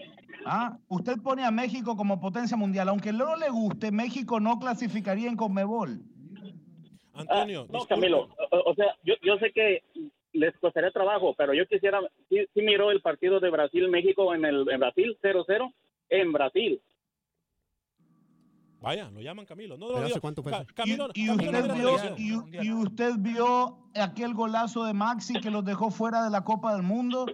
¿ah? 0.44 0.76
Usted 0.88 1.16
pone 1.22 1.44
a 1.44 1.50
México 1.50 1.96
como 1.96 2.20
potencia 2.20 2.57
mundial. 2.57 2.88
Aunque 2.88 3.12
no 3.12 3.36
le 3.36 3.48
guste, 3.48 3.90
México 3.90 4.40
no 4.40 4.59
clasificaría 4.59 5.28
en 5.28 5.36
Conmebol. 5.36 6.00
Antonio, 7.14 7.66
ah, 7.68 7.72
no, 7.72 7.86
Camilo. 7.86 8.28
O, 8.50 8.74
sea, 8.74 8.96
yo, 9.05 9.14
yo 9.22 9.36
sé 9.38 9.53
que 9.53 9.82
les 10.32 10.57
costaría 10.59 10.90
trabajo, 10.90 11.34
pero 11.36 11.53
yo 11.53 11.66
quisiera, 11.66 12.00
sí, 12.28 12.38
sí 12.55 12.62
miró 12.62 12.90
el 12.90 13.03
partido 13.03 13.38
de 13.38 13.50
Brasil-México 13.50 14.34
en, 14.34 14.44
el, 14.46 14.66
en 14.70 14.80
Brasil, 14.80 15.16
0-0, 15.22 15.72
en 16.09 16.32
Brasil. 16.32 16.80
Vaya, 18.83 19.09
lo 19.11 19.20
llaman 19.20 19.47
Camilo. 19.47 19.76
No, 19.76 19.97
¿Hace 19.97 20.20
cuánto 20.20 20.43
fue 20.43 20.53
y, 20.85 21.30
usted 21.30 21.72
vio, 21.72 21.97
y, 22.62 22.72
usted 22.72 23.12
vio 23.18 23.78
aquel 23.95 24.35
golazo 24.35 24.85
de 24.85 24.93
Maxi 24.93 25.41
que 25.41 25.51
los 25.51 25.64
dejó 25.64 25.91
fuera 25.91 26.24
de 26.24 26.30
la 26.30 26.43
Copa 26.43 26.74
del 26.74 26.83
Mundo. 26.83 27.26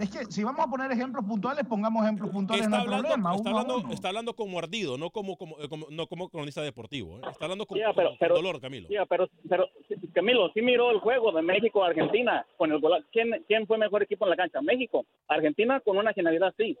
Es 0.00 0.10
que 0.10 0.24
si 0.26 0.42
vamos 0.42 0.66
a 0.66 0.68
poner 0.68 0.90
ejemplos 0.90 1.24
puntuales, 1.24 1.64
pongamos 1.64 2.02
ejemplos 2.02 2.30
puntuales, 2.30 2.66
está 2.66 2.78
no 2.78 2.82
hablando, 2.82 3.08
problema. 3.08 3.36
Está, 3.36 3.50
hablando, 3.50 3.92
está 3.92 4.08
hablando 4.08 4.34
como 4.34 4.58
ardido, 4.58 4.98
no 4.98 5.10
como, 5.10 5.36
como, 5.36 5.56
eh, 5.60 5.68
no 5.90 6.06
como 6.08 6.28
cronista 6.28 6.62
deportivo. 6.62 7.18
¿eh? 7.18 7.22
Está 7.30 7.44
hablando 7.44 7.66
con, 7.66 7.78
dolor, 8.28 8.60
Camilo. 8.60 8.88
pero, 9.08 9.28
pero, 9.48 9.68
Camilo, 10.12 10.50
sí 10.54 10.60
miró 10.60 10.90
el 10.90 10.98
juego 10.98 11.30
de 11.30 11.42
México-Argentina 11.42 12.44
con 12.56 12.72
el 12.72 12.80
¿Quién, 13.12 13.44
¿Quién 13.46 13.66
fue 13.66 13.78
mejor 13.78 14.02
equipo 14.02 14.24
en 14.24 14.30
la 14.30 14.36
cancha? 14.36 14.60
México. 14.60 15.06
Argentina 15.28 15.80
con 15.80 15.98
una 15.98 16.12
genialidad, 16.12 16.52
sí. 16.56 16.76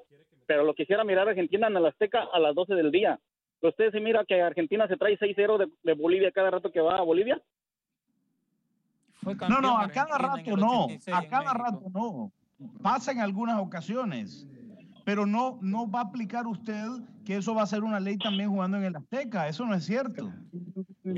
Pero 0.46 0.64
lo 0.64 0.74
quisiera 0.74 1.04
mirar 1.04 1.28
Argentina 1.28 1.68
en 1.68 1.76
el 1.76 1.86
Azteca 1.86 2.28
a 2.32 2.38
las 2.40 2.54
12 2.54 2.74
del 2.74 2.90
día. 2.90 3.20
¿Usted 3.68 3.90
se 3.90 4.00
mira 4.00 4.24
que 4.24 4.40
Argentina 4.40 4.86
se 4.88 4.96
trae 4.96 5.18
6-0 5.18 5.70
de, 5.82 5.92
Bolivia 5.94 6.30
cada 6.32 6.50
rato 6.50 6.70
que 6.70 6.80
va 6.80 6.98
a 6.98 7.02
Bolivia? 7.02 7.40
no, 9.48 9.60
no, 9.60 9.78
a 9.78 9.88
cada 9.88 10.18
rato 10.18 10.56
no. 10.56 10.86
A 11.12 11.22
cada 11.26 11.52
rato 11.52 11.82
no. 11.92 12.32
Pasa 12.82 13.12
en 13.12 13.20
algunas 13.20 13.58
ocasiones. 13.60 14.46
Pero 15.04 15.24
no, 15.24 15.58
no 15.62 15.88
va 15.88 16.00
a 16.00 16.04
aplicar 16.04 16.46
usted 16.46 16.84
que 17.24 17.36
eso 17.36 17.54
va 17.54 17.62
a 17.62 17.66
ser 17.66 17.84
una 17.84 18.00
ley 18.00 18.18
también 18.18 18.50
jugando 18.50 18.76
en 18.76 18.84
el 18.84 18.96
Azteca. 18.96 19.48
Eso 19.48 19.64
no 19.66 19.74
es 19.74 19.84
cierto. 19.84 20.32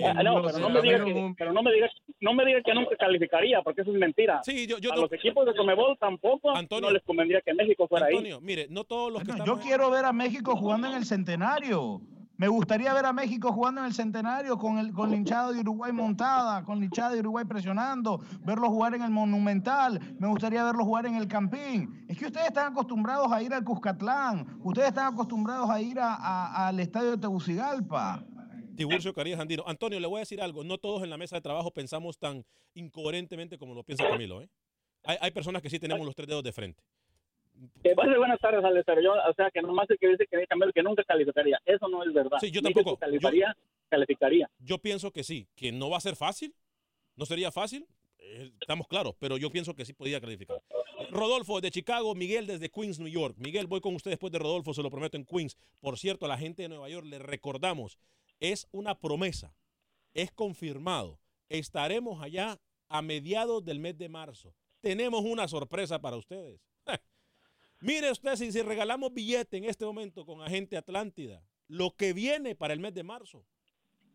Ah, 0.05 0.23
no, 0.23 0.43
pero 0.43 0.59
no 0.59 0.71
me 0.71 0.83
diga 0.83 1.05
que, 1.05 1.35
pero 1.39 1.53
no 1.53 1.63
me 1.63 1.73
diga, 1.73 1.89
no 2.21 2.35
me 2.35 2.45
diga 2.45 2.61
que 2.63 2.75
nunca 2.75 2.97
calificaría, 2.97 3.63
porque 3.63 3.83
eso 3.83 3.93
es 3.93 3.99
mentira. 3.99 4.41
Sí, 4.43 4.67
yo, 4.67 4.79
yo 4.79 4.93
a 4.93 4.97
los 4.97 5.13
equipos 5.13 5.47
de 5.47 5.55
Comebol 5.55 5.97
tampoco 5.99 6.53
no 6.81 6.91
les 6.91 7.03
convendría 7.03 7.41
que 7.41 7.55
México 7.55 7.87
fuera 7.89 8.07
Antonio, 8.07 8.41
mire, 8.41 8.67
no 8.69 8.85
todos 8.85 9.13
los 9.13 9.23
que 9.23 9.33
Yo 9.47 9.59
quiero 9.59 9.91
ver 9.91 10.05
a 10.05 10.13
México 10.13 10.57
jugando 10.57 10.89
en 10.89 10.95
el 10.95 11.05
Centenario. 11.05 12.03
Me 12.39 12.47
gustaría 12.47 12.95
ver 12.95 13.05
a 13.05 13.13
México 13.13 13.53
jugando 13.53 13.81
en 13.81 13.89
el 13.89 13.93
centenario 13.93 14.57
con 14.59 14.79
el 14.79 14.93
con 14.93 15.11
de 15.11 15.61
Uruguay 15.61 15.91
montada, 15.91 16.63
con 16.63 16.79
la 16.79 16.85
hinchada 16.85 17.11
de 17.11 17.19
Uruguay 17.19 17.45
presionando, 17.45 18.21
verlo 18.47 18.71
jugar 18.71 18.95
en 18.95 19.03
el 19.03 19.11
Monumental, 19.11 20.01
me 20.21 20.29
gustaría 20.29 20.63
verlo 20.63 20.85
jugar 20.85 21.07
en 21.07 21.17
el 21.17 21.27
Campín. 21.27 22.07
Es 22.09 22.17
que 22.17 22.27
ustedes 22.27 22.47
están 22.47 22.71
acostumbrados 22.71 23.33
a 23.33 23.43
ir 23.43 23.53
al 23.53 23.65
Cuscatlán, 23.65 24.61
ustedes 24.63 24.91
están 24.91 25.13
acostumbrados 25.15 25.69
a 25.69 25.81
ir 25.83 25.99
al 25.99 26.79
estadio 26.79 27.11
de 27.11 27.19
Tegucigalpa. 27.19 28.25
Tiburcio 28.77 29.13
Carías 29.13 29.41
Andino. 29.41 29.65
Antonio, 29.67 29.99
le 29.99 30.07
voy 30.07 30.19
a 30.19 30.21
decir 30.21 30.41
algo. 30.41 30.63
No 30.63 30.79
todos 30.79 31.03
en 31.03 31.11
la 31.11 31.17
mesa 31.17 31.35
de 31.35 31.43
trabajo 31.43 31.73
pensamos 31.73 32.19
tan 32.19 32.45
incoherentemente 32.75 33.59
como 33.59 33.75
lo 33.75 33.83
piensa 33.83 34.09
Camilo. 34.09 34.43
¿eh? 34.43 34.49
Hay, 35.03 35.17
hay 35.21 35.31
personas 35.33 35.61
que 35.61 35.71
sí 35.71 35.81
tenemos 35.81 36.07
los 36.07 36.15
tres 36.15 36.29
dedos 36.29 36.45
de 36.45 36.53
frente. 36.53 36.85
Que 37.83 37.95
buenas 37.95 38.39
tardes, 38.41 38.65
Alex, 38.65 38.85
pero 38.87 39.01
yo, 39.01 39.13
o 39.13 39.35
sea, 39.35 39.51
que 39.51 39.63
nomás 39.63 39.89
el 39.91 39.99
que 39.99 40.09
dice 40.09 40.27
que, 40.31 40.45
que 40.75 40.83
nunca 40.83 41.05
calificaría. 41.05 41.59
Eso 41.65 41.89
no 41.89 42.05
es 42.05 42.13
verdad. 42.13 42.39
Sí, 42.41 42.51
yo 42.51 42.63
tampoco. 42.63 42.97
Calificaría, 42.97 43.57
calificaría. 43.89 44.51
Yo 44.59 44.79
pienso 44.79 45.11
que 45.11 45.25
sí, 45.25 45.49
que 45.57 45.73
no 45.73 45.91
va 45.91 45.97
a 45.97 46.01
ser 46.01 46.17
fácil. 46.17 46.55
No 47.17 47.27
sería 47.27 47.51
fácil. 47.51 47.87
Eh, 48.19 48.53
estamos 48.61 48.87
claros, 48.87 49.15
pero 49.19 49.37
yo 49.37 49.51
pienso 49.51 49.75
que 49.75 49.85
sí 49.85 49.93
podía 49.93 50.21
calificar. 50.21 50.63
Rodolfo 51.11 51.61
de 51.61 51.71
Chicago, 51.71 52.15
Miguel 52.15 52.47
desde 52.47 52.69
Queens, 52.69 52.99
New 52.99 53.09
York. 53.09 53.37
Miguel, 53.39 53.67
voy 53.67 53.81
con 53.81 53.95
usted 53.95 54.11
después 54.11 54.33
de 54.33 54.39
Rodolfo, 54.39 54.75
se 54.75 54.83
lo 54.83 54.91
prometo 54.91 55.17
en 55.17 55.25
Queens. 55.25 55.57
Por 55.81 55.99
cierto, 55.99 56.27
a 56.27 56.29
la 56.29 56.39
gente 56.39 56.63
de 56.63 56.69
Nueva 56.69 56.89
York 56.89 57.07
le 57.07 57.19
recordamos, 57.19 57.99
es 58.41 58.69
una 58.73 58.99
promesa, 58.99 59.55
es 60.15 60.31
confirmado. 60.33 61.19
Estaremos 61.49 62.23
allá 62.23 62.61
a 62.89 63.03
mediados 63.03 63.65
del 63.65 63.81
mes 63.81 63.97
de 63.97 64.09
marzo. 64.09 64.55
Tenemos 64.81 65.25
una 65.25 65.49
sorpresa 65.49 66.01
para 66.01 66.17
ustedes. 66.17 66.61
Mire 67.81 68.11
usted, 68.11 68.35
si, 68.35 68.51
si 68.51 68.61
regalamos 68.63 69.15
billete 69.15 69.57
en 69.57 69.65
este 69.65 69.85
momento 69.85 70.27
con 70.27 70.41
Agente 70.41 70.77
Atlántida, 70.77 71.43
lo 71.69 71.93
que 71.97 72.13
viene 72.13 72.57
para 72.57 72.75
el 72.75 72.81
mes 72.81 72.93
de 72.93 73.05
marzo 73.05 73.45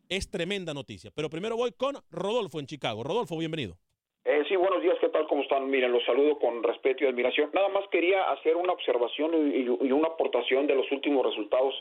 es 0.10 0.30
tremenda 0.30 0.74
noticia. 0.74 1.12
Pero 1.16 1.30
primero 1.30 1.56
voy 1.56 1.72
con 1.72 1.96
Rodolfo 2.12 2.60
en 2.60 2.66
Chicago. 2.66 3.04
Rodolfo, 3.04 3.38
bienvenido. 3.38 3.78
Eh, 4.26 4.44
sí, 4.48 4.56
buenos 4.56 4.82
días, 4.82 4.96
¿qué 5.02 5.10
tal? 5.10 5.28
¿Cómo 5.28 5.44
están? 5.44 5.70
Miren, 5.70 5.92
los 5.92 6.04
saludo 6.06 6.40
con 6.40 6.64
respeto 6.64 7.04
y 7.04 7.08
admiración. 7.08 7.50
Nada 7.54 7.70
más 7.70 7.88
quería 7.90 8.32
hacer 8.32 8.56
una 8.56 8.74
observación 8.74 9.32
y, 9.54 9.68
una 9.92 10.08
aportación 10.08 10.66
de 10.68 10.76
los 10.76 10.90
últimos 10.92 11.26
resultados 11.26 11.74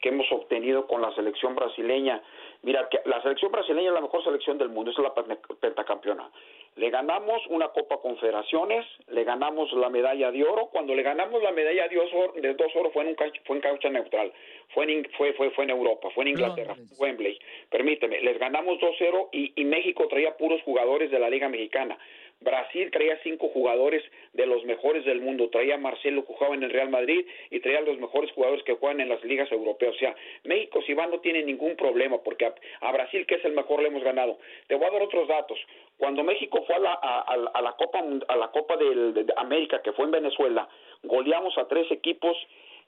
que 0.00 0.10
hemos 0.10 0.30
obtenido 0.30 0.86
con 0.86 1.02
la 1.02 1.14
selección 1.14 1.54
brasileña. 1.54 2.22
Mira, 2.62 2.88
que 2.88 3.00
la 3.04 3.22
selección 3.22 3.52
brasileña 3.52 3.88
es 3.88 3.94
la 3.94 4.00
mejor 4.00 4.22
selección 4.24 4.58
del 4.58 4.68
mundo, 4.68 4.90
es 4.90 4.98
la 4.98 5.14
pentacampeona. 5.14 6.30
Le 6.76 6.90
ganamos 6.90 7.40
una 7.48 7.68
Copa 7.68 7.96
Confederaciones, 8.02 8.84
le 9.08 9.24
ganamos 9.24 9.72
la 9.72 9.88
medalla 9.88 10.30
de 10.30 10.44
oro. 10.44 10.66
Cuando 10.66 10.94
le 10.94 11.02
ganamos 11.02 11.42
la 11.42 11.50
medalla 11.50 11.88
de, 11.88 11.98
oro, 11.98 12.34
de 12.34 12.52
dos 12.52 12.70
oro 12.76 12.90
fue 12.90 13.04
en, 13.04 13.08
un, 13.08 13.16
fue 13.46 13.56
en 13.56 13.62
caucha 13.62 13.88
neutral, 13.88 14.30
fue 14.74 14.84
en, 14.84 15.08
fue, 15.16 15.32
fue, 15.32 15.50
fue 15.52 15.64
en 15.64 15.70
Europa, 15.70 16.10
fue 16.14 16.24
en 16.24 16.28
Inglaterra, 16.28 16.74
fue 16.74 17.08
Wembley. 17.08 17.38
Permíteme, 17.70 18.20
les 18.20 18.38
ganamos 18.38 18.78
2-0 18.78 19.28
y, 19.32 19.52
y 19.58 19.64
México 19.64 20.06
traía 20.08 20.36
puros 20.36 20.60
jugadores 20.62 21.10
de 21.10 21.18
la 21.18 21.30
Liga 21.30 21.48
Mexicana. 21.48 21.96
Brasil 22.40 22.90
traía 22.90 23.18
cinco 23.22 23.48
jugadores 23.48 24.02
de 24.34 24.46
los 24.46 24.64
mejores 24.64 25.04
del 25.04 25.20
mundo. 25.20 25.48
Traía 25.48 25.76
a 25.76 25.78
Marcelo 25.78 26.24
que 26.24 26.34
jugaba 26.34 26.54
en 26.54 26.62
el 26.62 26.70
Real 26.70 26.90
Madrid 26.90 27.26
y 27.50 27.60
traía 27.60 27.78
a 27.78 27.82
los 27.82 27.98
mejores 27.98 28.30
jugadores 28.32 28.62
que 28.64 28.74
juegan 28.74 29.00
en 29.00 29.08
las 29.08 29.22
ligas 29.24 29.50
europeas. 29.50 29.94
O 29.94 29.98
sea, 29.98 30.14
México 30.44 30.82
si 30.86 30.94
va 30.94 31.06
no 31.06 31.20
tiene 31.20 31.42
ningún 31.42 31.76
problema 31.76 32.18
porque 32.22 32.52
a, 32.80 32.92
Brasil, 32.92 33.26
que 33.26 33.36
es 33.36 33.44
el 33.44 33.52
mejor, 33.52 33.80
le 33.80 33.88
hemos 33.88 34.04
ganado. 34.04 34.38
Te 34.68 34.74
voy 34.74 34.86
a 34.86 34.90
dar 34.90 35.02
otros 35.02 35.26
datos. 35.28 35.58
Cuando 35.96 36.22
México 36.24 36.62
fue 36.66 36.76
a 36.76 36.78
la, 36.78 36.92
a, 36.92 37.62
la 37.62 37.72
Copa, 37.72 38.04
a 38.28 38.36
la 38.36 38.48
Copa 38.48 38.76
de, 38.76 39.26
América, 39.36 39.80
que 39.82 39.92
fue 39.92 40.04
en 40.04 40.10
Venezuela, 40.10 40.68
goleamos 41.02 41.56
a 41.56 41.66
tres 41.66 41.90
equipos 41.90 42.36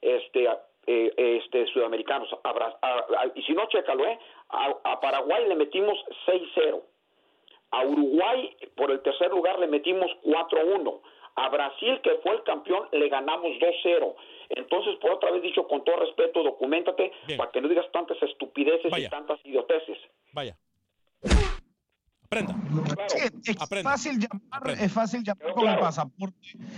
este, 0.01 0.47
eh, 0.85 1.13
este, 1.17 1.65
sudamericanos. 1.67 2.29
y 3.35 3.41
si 3.41 3.53
no, 3.53 3.67
chécalo, 3.67 4.05
¿eh? 4.05 4.19
A, 4.49 4.99
Paraguay 4.99 5.47
le 5.47 5.55
metimos 5.55 5.97
6-0 6.27 6.81
A 7.71 7.83
Uruguay, 7.85 8.55
por 8.75 8.91
el 8.91 9.01
tercer 9.01 9.29
lugar, 9.29 9.59
le 9.59 9.67
metimos 9.67 10.09
4-1. 10.23 11.01
A 11.35 11.49
Brasil, 11.49 11.99
que 12.03 12.15
fue 12.23 12.33
el 12.33 12.43
campeón, 12.43 12.87
le 12.91 13.07
ganamos 13.09 13.51
2-0. 13.59 14.15
Entonces, 14.49 14.95
por 14.95 15.11
otra 15.11 15.31
vez 15.31 15.41
dicho, 15.43 15.67
con 15.67 15.83
todo 15.83 15.97
respeto, 15.97 16.43
documentate 16.43 17.11
para 17.37 17.51
que 17.51 17.61
no 17.61 17.67
digas 17.67 17.89
tantas 17.91 18.21
estupideces 18.23 18.91
y 18.97 19.07
tantas 19.09 19.39
idioteces. 19.45 19.97
Vaya. 20.33 20.57
Aprenda. 22.31 22.55
Sí, 23.07 23.17
es, 23.43 23.57
fácil 23.83 24.19
llamar, 24.19 24.79
es 24.79 24.91
fácil 24.91 25.23
llamar 25.23 25.51
con 25.51 25.67
el 25.67 25.79
pasaporte, 25.79 26.37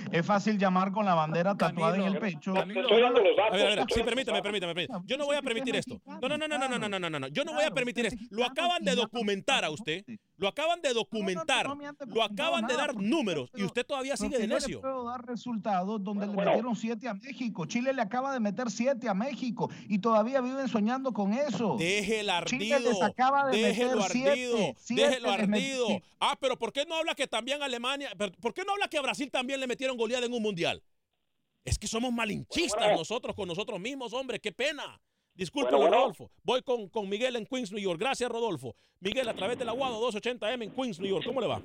es 0.09 0.25
fácil 0.25 0.57
llamar 0.57 0.93
con 0.93 1.03
la 1.03 1.13
bandera 1.13 1.55
tatuada 1.57 1.97
en 1.97 2.03
el 2.03 2.19
pecho. 2.19 2.55
A 2.55 2.63
ver, 2.63 2.77
a 2.77 3.51
ver, 3.51 3.85
sí, 3.93 4.01
permítame, 4.01 4.41
permítame, 4.41 4.73
permítame. 4.73 5.03
Yo 5.05 5.17
no 5.17 5.25
voy 5.25 5.35
a 5.35 5.41
permitir 5.41 5.75
esto. 5.75 5.99
No, 6.05 6.29
no, 6.29 6.37
no, 6.37 6.47
no, 6.47 6.57
no, 6.57 6.69
no, 6.69 6.79
no, 6.79 6.99
no, 6.99 7.09
no, 7.09 7.19
no. 7.19 7.27
Yo 7.27 7.43
no 7.43 7.53
voy 7.53 7.65
a 7.65 7.71
permitir 7.71 8.05
esto. 8.05 8.17
Lo 8.29 8.45
acaban 8.45 8.81
de 8.85 8.95
documentar 8.95 9.65
a 9.65 9.71
usted. 9.71 10.05
Lo 10.37 10.47
acaban 10.47 10.81
de 10.81 10.93
documentar. 10.93 11.67
Lo 12.07 12.23
acaban 12.23 12.65
de 12.65 12.75
dar 12.75 12.95
números 12.95 13.51
y 13.53 13.63
usted 13.63 13.85
todavía 13.85 14.15
sigue 14.15 14.39
de 14.39 14.47
Yo 14.47 14.55
necio. 14.55 14.81
puedo 14.81 15.03
dar 15.03 15.25
resultados 15.25 16.01
donde 16.01 16.27
le 16.27 16.33
metieron 16.33 16.77
siete 16.77 17.09
a 17.09 17.13
México. 17.13 17.65
Chile 17.65 17.93
le 17.93 18.01
acaba 18.01 18.33
de 18.33 18.39
meter 18.39 18.71
siete 18.71 19.09
a 19.09 19.13
México 19.13 19.69
y 19.89 19.99
todavía 19.99 20.39
viven 20.39 20.69
soñando 20.69 21.11
con 21.11 21.33
eso. 21.33 21.75
Deje 21.77 22.21
el 22.21 22.31
Chile 22.45 22.73
ardido. 22.73 22.89
les 22.89 23.01
acaba 23.01 23.49
de 23.49 23.61
meter 23.61 23.89
ardido. 23.89 24.07
siete. 24.07 24.75
siete 24.79 25.01
Déjelo 25.01 25.37
les 25.37 25.40
metí- 25.47 26.03
Ah, 26.19 26.37
pero 26.39 26.57
¿por 26.57 26.71
qué 26.73 26.85
no 26.85 26.95
habla 26.95 27.15
que 27.15 27.27
también 27.27 27.61
Alemania, 27.63 28.11
¿por 28.41 28.53
qué 28.53 28.63
no 28.63 28.73
habla 28.73 28.87
que 28.87 28.97
a 28.97 29.01
Brasil 29.01 29.29
también 29.31 29.59
le 29.59 29.67
metieron 29.67 29.97
goleada 29.97 30.25
en 30.25 30.33
un 30.33 30.41
mundial? 30.41 30.81
Es 31.63 31.77
que 31.77 31.87
somos 31.87 32.11
malinchistas 32.11 32.97
nosotros 32.97 33.35
con 33.35 33.47
nosotros 33.47 33.79
mismos, 33.79 34.13
hombre, 34.13 34.39
qué 34.39 34.51
pena. 34.51 34.99
Disculpe, 35.33 35.69
Bueno, 35.71 35.83
bueno. 35.87 35.95
Rodolfo. 35.97 36.31
Voy 36.43 36.61
con, 36.61 36.89
con 36.89 37.07
Miguel 37.07 37.35
en 37.35 37.45
Queens, 37.45 37.71
New 37.71 37.81
York. 37.81 37.99
Gracias, 37.99 38.29
Rodolfo. 38.29 38.75
Miguel, 38.99 39.27
a 39.29 39.33
través 39.33 39.57
del 39.57 39.69
Aguado 39.69 39.99
280M 40.11 40.63
en 40.65 40.71
Queens, 40.71 40.99
New 40.99 41.09
York. 41.09 41.23
¿Cómo 41.25 41.39
le 41.39 41.47
va? 41.47 41.61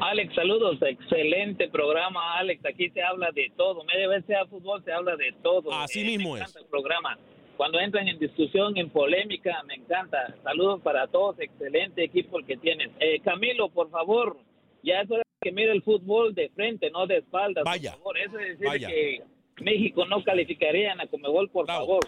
Alex, 0.00 0.34
saludos, 0.34 0.78
excelente 0.82 1.68
programa, 1.68 2.36
Alex. 2.38 2.64
Aquí 2.66 2.90
se 2.90 3.00
habla 3.02 3.30
de 3.32 3.52
todo. 3.56 3.84
Media 3.84 4.08
vez 4.08 4.24
sea 4.26 4.44
fútbol, 4.46 4.82
se 4.84 4.92
habla 4.92 5.14
de 5.16 5.32
todo. 5.42 5.72
Así 5.72 6.00
Eh, 6.00 6.04
mismo 6.04 6.34
me 6.34 6.40
es. 6.40 6.42
encanta 6.42 6.58
el 6.60 6.66
programa. 6.66 7.18
Cuando 7.62 7.78
entran 7.78 8.08
en 8.08 8.18
discusión, 8.18 8.76
en 8.76 8.90
polémica, 8.90 9.62
me 9.68 9.74
encanta. 9.74 10.34
Saludos 10.42 10.80
para 10.82 11.06
todos, 11.06 11.38
excelente 11.38 12.02
equipo 12.02 12.40
el 12.40 12.44
que 12.44 12.56
tienes. 12.56 12.90
Eh, 12.98 13.20
Camilo, 13.20 13.68
por 13.68 13.88
favor, 13.88 14.36
ya 14.82 15.02
es 15.02 15.08
hora 15.12 15.22
que 15.40 15.52
mire 15.52 15.70
el 15.70 15.80
fútbol 15.84 16.34
de 16.34 16.48
frente, 16.48 16.90
no 16.90 17.06
de 17.06 17.18
espaldas. 17.18 17.62
Vaya. 17.62 17.92
Por 17.92 17.98
favor, 18.00 18.18
eso 18.18 18.38
es 18.40 18.48
decir 18.58 18.66
Vaya. 18.66 18.88
que 18.88 19.22
México 19.60 20.04
no 20.06 20.24
calificaría 20.24 20.90
en 20.90 20.98
la 20.98 21.06
Comebol, 21.06 21.50
por 21.50 21.68
favor. 21.68 22.00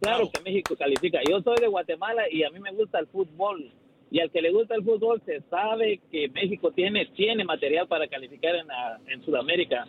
Claro 0.00 0.28
que 0.28 0.40
México 0.42 0.74
califica. 0.76 1.20
Yo 1.30 1.40
soy 1.40 1.54
de 1.60 1.68
Guatemala 1.68 2.24
y 2.28 2.42
a 2.42 2.50
mí 2.50 2.58
me 2.58 2.72
gusta 2.72 2.98
el 2.98 3.06
fútbol. 3.06 3.70
Y 4.10 4.18
al 4.18 4.32
que 4.32 4.42
le 4.42 4.50
gusta 4.50 4.74
el 4.74 4.82
fútbol 4.82 5.22
se 5.24 5.40
sabe 5.42 6.00
que 6.10 6.26
México 6.30 6.72
tiene 6.72 7.06
tiene 7.14 7.44
material 7.44 7.86
para 7.86 8.08
calificar 8.08 8.56
en, 8.56 8.66
la- 8.66 8.98
en 9.06 9.24
Sudamérica. 9.24 9.86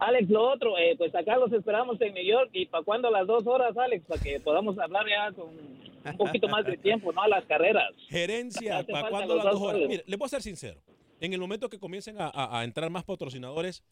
Alex, 0.00 0.28
lo 0.30 0.48
otro, 0.50 0.78
eh, 0.78 0.94
pues 0.96 1.14
acá 1.14 1.36
los 1.36 1.52
esperamos 1.52 2.00
en 2.00 2.14
New 2.14 2.24
York. 2.24 2.50
¿Y 2.52 2.66
para 2.66 2.84
cuándo 2.84 3.10
las 3.10 3.26
dos 3.26 3.46
horas, 3.46 3.76
Alex? 3.76 4.04
Para 4.06 4.20
que 4.22 4.38
podamos 4.40 4.78
hablar 4.78 5.04
ya 5.08 5.32
con 5.32 5.48
un 5.48 6.16
poquito 6.16 6.48
más 6.48 6.64
de 6.64 6.76
tiempo, 6.76 7.12
¿no? 7.12 7.22
A 7.22 7.28
las 7.28 7.44
carreras. 7.46 7.92
Gerencia, 8.08 8.86
¿para 8.86 9.10
cuándo 9.10 9.34
las 9.36 9.44
dos 9.44 9.60
horas? 9.60 9.82
Mire, 9.88 10.04
les 10.06 10.18
voy 10.18 10.26
a 10.26 10.28
ser 10.28 10.42
sincero. 10.42 10.80
En 11.20 11.32
el 11.32 11.40
momento 11.40 11.68
que 11.68 11.78
comiencen 11.80 12.20
a, 12.20 12.28
a- 12.28 12.60
a 12.60 12.64
entrar 12.64 12.88
más 12.90 13.02
patrocinadores, 13.04 13.82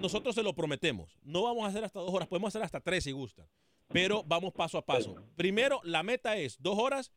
nosotros 0.00 0.34
se 0.34 0.42
lo 0.42 0.52
prometemos. 0.52 1.16
No 1.22 1.44
vamos 1.44 1.64
a 1.64 1.68
hacer 1.68 1.84
hasta 1.84 2.00
dos 2.00 2.12
horas, 2.12 2.26
podemos 2.28 2.48
hacer 2.48 2.62
hasta 2.64 2.80
tres 2.80 3.04
si 3.04 3.12
gustan. 3.12 3.46
Pero 3.92 4.24
vamos 4.26 4.52
paso 4.52 4.76
a 4.78 4.82
paso. 4.84 5.14
Primero, 5.36 5.80
la 5.84 6.02
meta 6.02 6.36
es 6.36 6.60
dos 6.60 6.76
horas 6.76 7.12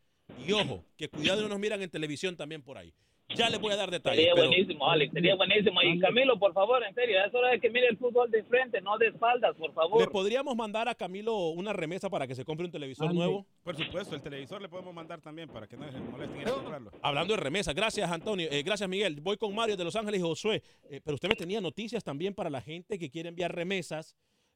y 0.48 0.52
ojo, 0.52 0.86
que 0.96 1.10
cuidado 1.10 1.42
no 1.42 1.50
nos 1.50 1.60
miran 1.60 1.82
en 1.82 1.90
televisión 1.90 2.38
también 2.38 2.62
por 2.62 2.78
ahí. 2.78 2.94
Ya 3.36 3.50
les 3.50 3.60
voy 3.62 3.72
a 3.72 3.76
dar 3.76 3.92
detalles. 3.92 4.18
Sería 4.20 4.34
pero- 4.34 4.48
buenísimo, 4.48 4.90
Alex, 4.90 5.14
sería 5.14 5.36
buenísimo. 5.36 5.82
Y 5.84 6.00
Camilo, 6.00 6.40
por 6.40 6.52
favor, 6.54 6.84
en 6.84 6.94
serio, 6.96 7.18
es 7.24 7.34
hora 7.34 7.50
de 7.52 7.60
que 7.60 7.70
mire 7.70 7.88
el 7.88 7.98
fútbol 7.98 8.30
de 8.32 8.44
frente, 8.44 8.82
no 8.82 8.98
de 8.98 9.08
espaldas, 9.08 9.56
por 9.56 9.70
¿Le 9.70 9.74
favor. 9.76 10.12
podríamos 10.12 10.56
mandar 10.56 10.90
a 10.90 10.96
Camilo 10.96 11.50
una 11.50 11.72
remesa 11.72 12.10
para 12.10 12.26
que 12.28 12.34
se 12.36 12.44
compre 12.44 12.66
un 12.66 12.72
televisor 12.72 13.14
nuevo? 13.14 13.46
Por 13.64 13.78
supuesto, 13.78 14.16
el 14.16 14.22
televisor 14.22 14.62
le 14.62 14.68
podemos 14.68 14.94
mandar 14.94 15.22
también 15.22 15.48
para 15.48 15.68
que 15.68 15.78
no 15.78 15.90
se 15.92 16.00
molesten 16.00 16.42
en 16.42 16.50
comprarlo. 16.50 16.92
Hablando 17.02 17.36
de 17.36 17.40
remesa, 17.40 17.72
gracias 17.74 18.12
Antonio, 18.12 18.48
eh, 18.52 18.64
gracias 18.64 18.90
Miguel. 18.90 19.22
Voy 19.22 19.38
con 19.38 19.54
Mario 19.54 19.78
de 19.78 19.84
Los 19.84 19.96
Ángeles 19.96 20.20
y 20.20 20.24
Josué. 20.24 20.64
Eh, 20.90 21.00
pero 21.04 21.16
usted 21.16 21.30
me 21.30 21.36
tenía 21.36 21.62
noticias 21.62 22.04
también 22.04 22.34
para 22.34 22.50
la 22.50 22.62
gente 22.62 22.98
que 22.98 23.10
quiere 23.12 23.30
enviar 23.30 23.54
remesas 23.54 24.16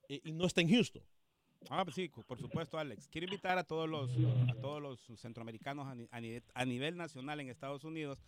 eh, 0.09 0.19
y 0.23 0.31
no 0.33 0.45
está 0.45 0.61
en 0.61 0.69
Houston. 0.69 1.03
Ah, 1.69 1.83
pues 1.85 1.95
sí, 1.95 2.09
por 2.27 2.37
supuesto, 2.39 2.77
Alex. 2.77 3.07
Quiero 3.07 3.25
invitar 3.25 3.57
a 3.57 3.63
todos 3.63 3.87
los, 3.87 4.11
a 4.49 4.55
todos 4.59 4.81
los 4.81 4.99
centroamericanos 5.21 5.87
a, 5.87 5.95
ni- 5.95 6.07
a 6.11 6.19
nivel, 6.19 6.43
a 6.53 6.65
nivel 6.65 6.97
nacional 6.97 7.39
en 7.39 7.49
Estados 7.49 7.85
Unidos 7.85 8.19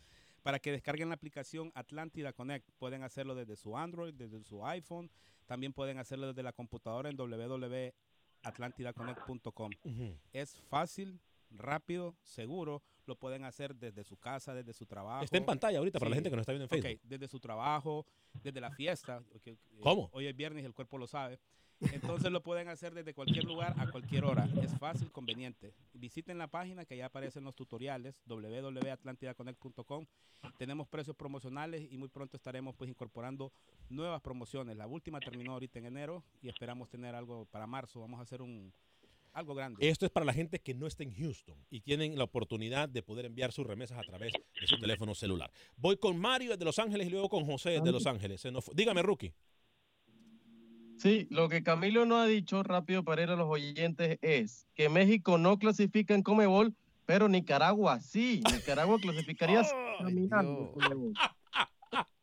para 0.46 0.60
que 0.60 0.72
descarguen 0.72 1.10
la 1.10 1.16
aplicación 1.16 1.72
Atlántida 1.74 2.32
Connect. 2.32 2.70
Pueden 2.78 3.02
hacerlo 3.02 3.34
desde 3.34 3.56
su 3.56 3.76
Android, 3.76 4.14
desde 4.14 4.44
su 4.44 4.64
iPhone. 4.64 5.10
También 5.48 5.74
pueden 5.74 5.98
hacerlo 5.98 6.28
desde 6.28 6.44
la 6.44 6.54
computadora 6.54 7.10
en 7.10 7.18
www.atlantidaconnect.com. 7.18 9.72
Es 10.34 10.56
fácil, 10.70 11.20
rápido, 11.50 12.16
seguro. 12.22 12.84
Lo 13.08 13.16
pueden 13.16 13.44
hacer 13.44 13.74
desde 13.76 14.04
su 14.04 14.18
casa, 14.18 14.54
desde 14.54 14.74
su 14.74 14.86
trabajo. 14.86 15.24
Está 15.24 15.38
en 15.38 15.46
pantalla 15.46 15.80
ahorita 15.80 15.98
para 15.98 16.10
la 16.10 16.16
gente 16.16 16.30
que 16.30 16.36
nos 16.36 16.44
está 16.44 16.52
viendo 16.52 16.66
en 16.72 16.80
Ok, 16.80 16.84
Facebook. 16.84 17.10
desde 17.10 17.28
su 17.28 17.40
trabajo, 17.40 18.06
desde 18.44 18.62
la 18.62 18.70
fiesta. 18.70 19.24
eh, 19.46 19.56
¿Cómo? 19.82 20.12
Hoy 20.14 20.28
es 20.28 20.36
viernes 20.36 20.62
y 20.62 20.68
el 20.68 20.76
cuerpo 20.76 21.00
lo 21.00 21.08
sabe. 21.08 21.40
Entonces 21.92 22.32
lo 22.32 22.42
pueden 22.42 22.68
hacer 22.70 22.94
desde 22.94 23.14
cualquier 23.14 23.46
lugar 23.46 23.76
a 23.78 23.90
cualquier 23.90 24.26
hora. 24.26 24.48
Es 24.62 24.78
fácil, 24.78 25.12
conveniente. 25.12 25.74
Visiten 25.94 26.38
la 26.38 26.48
página 26.48 26.86
que 26.86 26.98
ya 26.98 27.08
aparecen 27.08 27.44
los 27.44 27.56
tutoriales 27.56 28.16
www.atlantidaconnect.com. 28.26 30.06
Tenemos 30.58 30.88
precios 30.88 31.16
promocionales 31.16 31.88
y 31.92 31.98
muy 31.98 32.10
pronto 32.10 32.38
estaremos 32.38 32.76
pues 32.76 32.90
incorporando 32.90 33.52
nuevas 33.90 34.22
promociones. 34.22 34.78
La 34.78 34.88
última 34.88 35.20
terminó 35.20 35.54
ahorita 35.54 35.80
en 35.80 35.86
enero 35.86 36.24
y 36.42 36.50
esperamos 36.50 36.90
tener 36.90 37.16
algo 37.16 37.46
para 37.46 37.68
marzo. 37.68 38.00
Vamos 38.02 38.20
a 38.20 38.24
hacer 38.24 38.42
un 38.42 38.72
algo 39.36 39.54
grande. 39.54 39.88
Esto 39.88 40.06
es 40.06 40.12
para 40.12 40.26
la 40.26 40.34
gente 40.34 40.60
que 40.60 40.74
no 40.74 40.88
está 40.88 41.04
en 41.04 41.14
Houston 41.14 41.58
y 41.70 41.82
tienen 41.82 42.18
la 42.18 42.24
oportunidad 42.24 42.88
de 42.88 43.04
poder 43.04 43.26
enviar 43.26 43.52
sus 43.52 43.68
remesas 43.68 44.00
a 44.00 44.02
través 44.04 44.32
de 44.32 44.68
su 44.68 44.78
teléfono 44.80 45.14
celular. 45.14 45.52
Voy 45.76 45.98
con 45.98 46.18
Mario 46.18 46.56
de 46.56 46.64
Los 46.64 46.80
Ángeles 46.80 47.08
y 47.08 47.10
luego 47.10 47.28
con 47.28 47.46
José 47.46 47.82
de 47.82 47.92
Los 47.92 48.08
Ángeles. 48.08 48.48
Dígame, 48.74 49.02
Rookie. 49.02 49.34
Sí, 50.98 51.28
lo 51.30 51.50
que 51.50 51.64
Camilo 51.64 52.06
no 52.06 52.18
ha 52.18 52.26
dicho 52.26 52.64
rápido 52.64 53.04
para 53.04 53.24
ir 53.24 53.30
a 53.30 53.36
los 53.36 53.48
oyentes 53.50 54.18
es 54.22 54.68
que 54.76 54.90
México 54.90 55.38
no 55.38 55.60
clasifica 55.60 56.14
en 56.14 56.24
Comebol, 56.24 56.74
pero 57.06 57.28
Nicaragua 57.28 58.00
sí. 58.00 58.42
Nicaragua 58.52 58.98
clasificaría 59.00 59.64
caminando. 60.00 60.74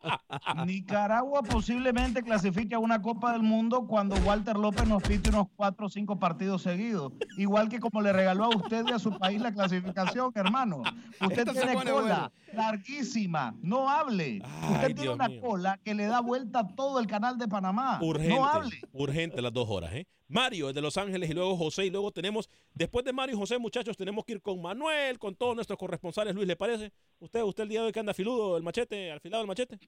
Nicaragua 0.66 1.42
posiblemente 1.42 2.22
clasifique 2.22 2.74
a 2.74 2.78
una 2.78 3.00
Copa 3.00 3.32
del 3.32 3.42
Mundo 3.42 3.86
cuando 3.86 4.16
Walter 4.16 4.56
López 4.56 4.86
nos 4.86 5.02
pite 5.02 5.30
unos 5.30 5.46
cuatro 5.56 5.86
o 5.86 5.88
cinco 5.88 6.18
partidos 6.18 6.62
seguidos. 6.62 7.12
Igual 7.36 7.68
que 7.68 7.80
como 7.80 8.00
le 8.00 8.12
regaló 8.12 8.44
a 8.44 8.48
usted 8.56 8.84
y 8.88 8.92
a 8.92 8.98
su 8.98 9.16
país 9.18 9.40
la 9.40 9.52
clasificación, 9.52 10.32
hermano. 10.34 10.82
Usted 11.20 11.38
Esto 11.48 11.52
tiene 11.52 11.74
cola 11.74 12.32
larguísima. 12.52 13.54
No 13.62 13.88
hable. 13.88 14.42
usted 14.70 14.86
tiene 14.86 15.02
Dios 15.02 15.14
una 15.14 15.28
mío. 15.28 15.40
cola 15.40 15.80
que 15.82 15.94
le 15.94 16.06
da 16.06 16.20
vuelta 16.20 16.60
a 16.60 16.68
todo 16.68 17.00
el 17.00 17.06
canal 17.06 17.38
de 17.38 17.48
Panamá. 17.48 17.98
Urgente. 18.02 18.34
No 18.34 18.46
hable. 18.46 18.80
Urgente 18.92 19.42
las 19.42 19.52
dos 19.52 19.68
horas, 19.68 19.92
¿eh? 19.94 20.06
Mario 20.28 20.70
es 20.70 20.74
de 20.74 20.80
Los 20.80 20.96
Ángeles 20.96 21.28
y 21.28 21.34
luego 21.34 21.56
José. 21.58 21.84
Y 21.84 21.90
luego 21.90 22.10
tenemos, 22.10 22.48
después 22.72 23.04
de 23.04 23.12
Mario 23.12 23.36
y 23.36 23.38
José, 23.38 23.58
muchachos, 23.58 23.98
tenemos 23.98 24.24
que 24.24 24.32
ir 24.32 24.40
con 24.40 24.62
Manuel, 24.62 25.18
con 25.18 25.34
todos 25.34 25.54
nuestros 25.54 25.78
corresponsales. 25.78 26.34
Luis, 26.34 26.46
¿le 26.46 26.56
parece? 26.56 26.90
¿Usted, 27.18 27.42
usted 27.42 27.64
el 27.64 27.68
día 27.68 27.80
de 27.80 27.86
hoy 27.88 27.92
que 27.92 28.00
anda 28.00 28.14
filudo, 28.14 28.56
el 28.56 28.62
machete, 28.62 29.12
afilado 29.12 29.42
el 29.42 29.46
machete? 29.48 29.78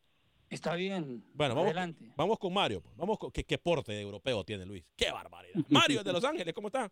Está 0.51 0.74
bien. 0.76 1.24
Bueno, 1.34 1.55
vamos, 1.55 1.70
Adelante. 1.70 2.12
vamos 2.16 2.38
con 2.38 2.53
Mario. 2.53 2.80
pues. 2.80 2.97
Vamos 2.97 3.18
con, 3.18 3.30
¿qué, 3.30 3.45
qué 3.45 3.59
porte 3.59 4.01
europeo 4.01 4.45
tiene 4.45 4.64
Luis? 4.64 4.84
¡Qué 4.97 5.11
barbaridad! 5.11 5.55
Mario 5.68 6.03
de 6.03 6.12
Los 6.12 6.24
Ángeles, 6.24 6.55
¿cómo 6.55 6.68
está? 6.68 6.90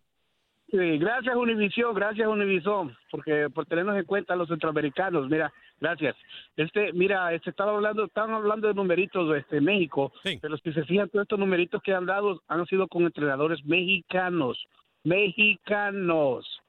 Sí, 0.73 0.79
gracias 0.97 1.37
Univisión, 1.37 1.95
gracias 1.95 2.27
Univisión, 2.27 2.97
porque 3.11 3.51
por 3.51 3.67
tenernos 3.67 3.95
en 3.95 4.07
cuenta 4.07 4.33
a 4.33 4.37
los 4.37 4.49
centroamericanos, 4.49 5.29
mira, 5.29 5.53
gracias. 5.79 6.17
Este, 6.57 6.95
mira, 6.95 7.35
este 7.35 7.51
estaba 7.51 7.73
hablando, 7.73 8.05
estaban 8.07 8.31
hablando 8.31 8.69
de 8.69 8.75
numeritos 8.75 9.31
de 9.31 9.41
este 9.41 9.61
México, 9.61 10.13
pero 10.41 10.57
si 10.57 10.73
se 10.73 10.85
fijan 10.85 11.11
todos 11.11 11.25
estos 11.25 11.39
numeritos 11.39 11.83
que 11.83 11.93
han 11.93 12.07
dado 12.07 12.43
han 12.49 12.65
sido 12.67 12.89
con 12.89 13.03
entrenadores 13.03 13.63
mexicanos, 13.67 14.59
mexicanos. 15.05 16.62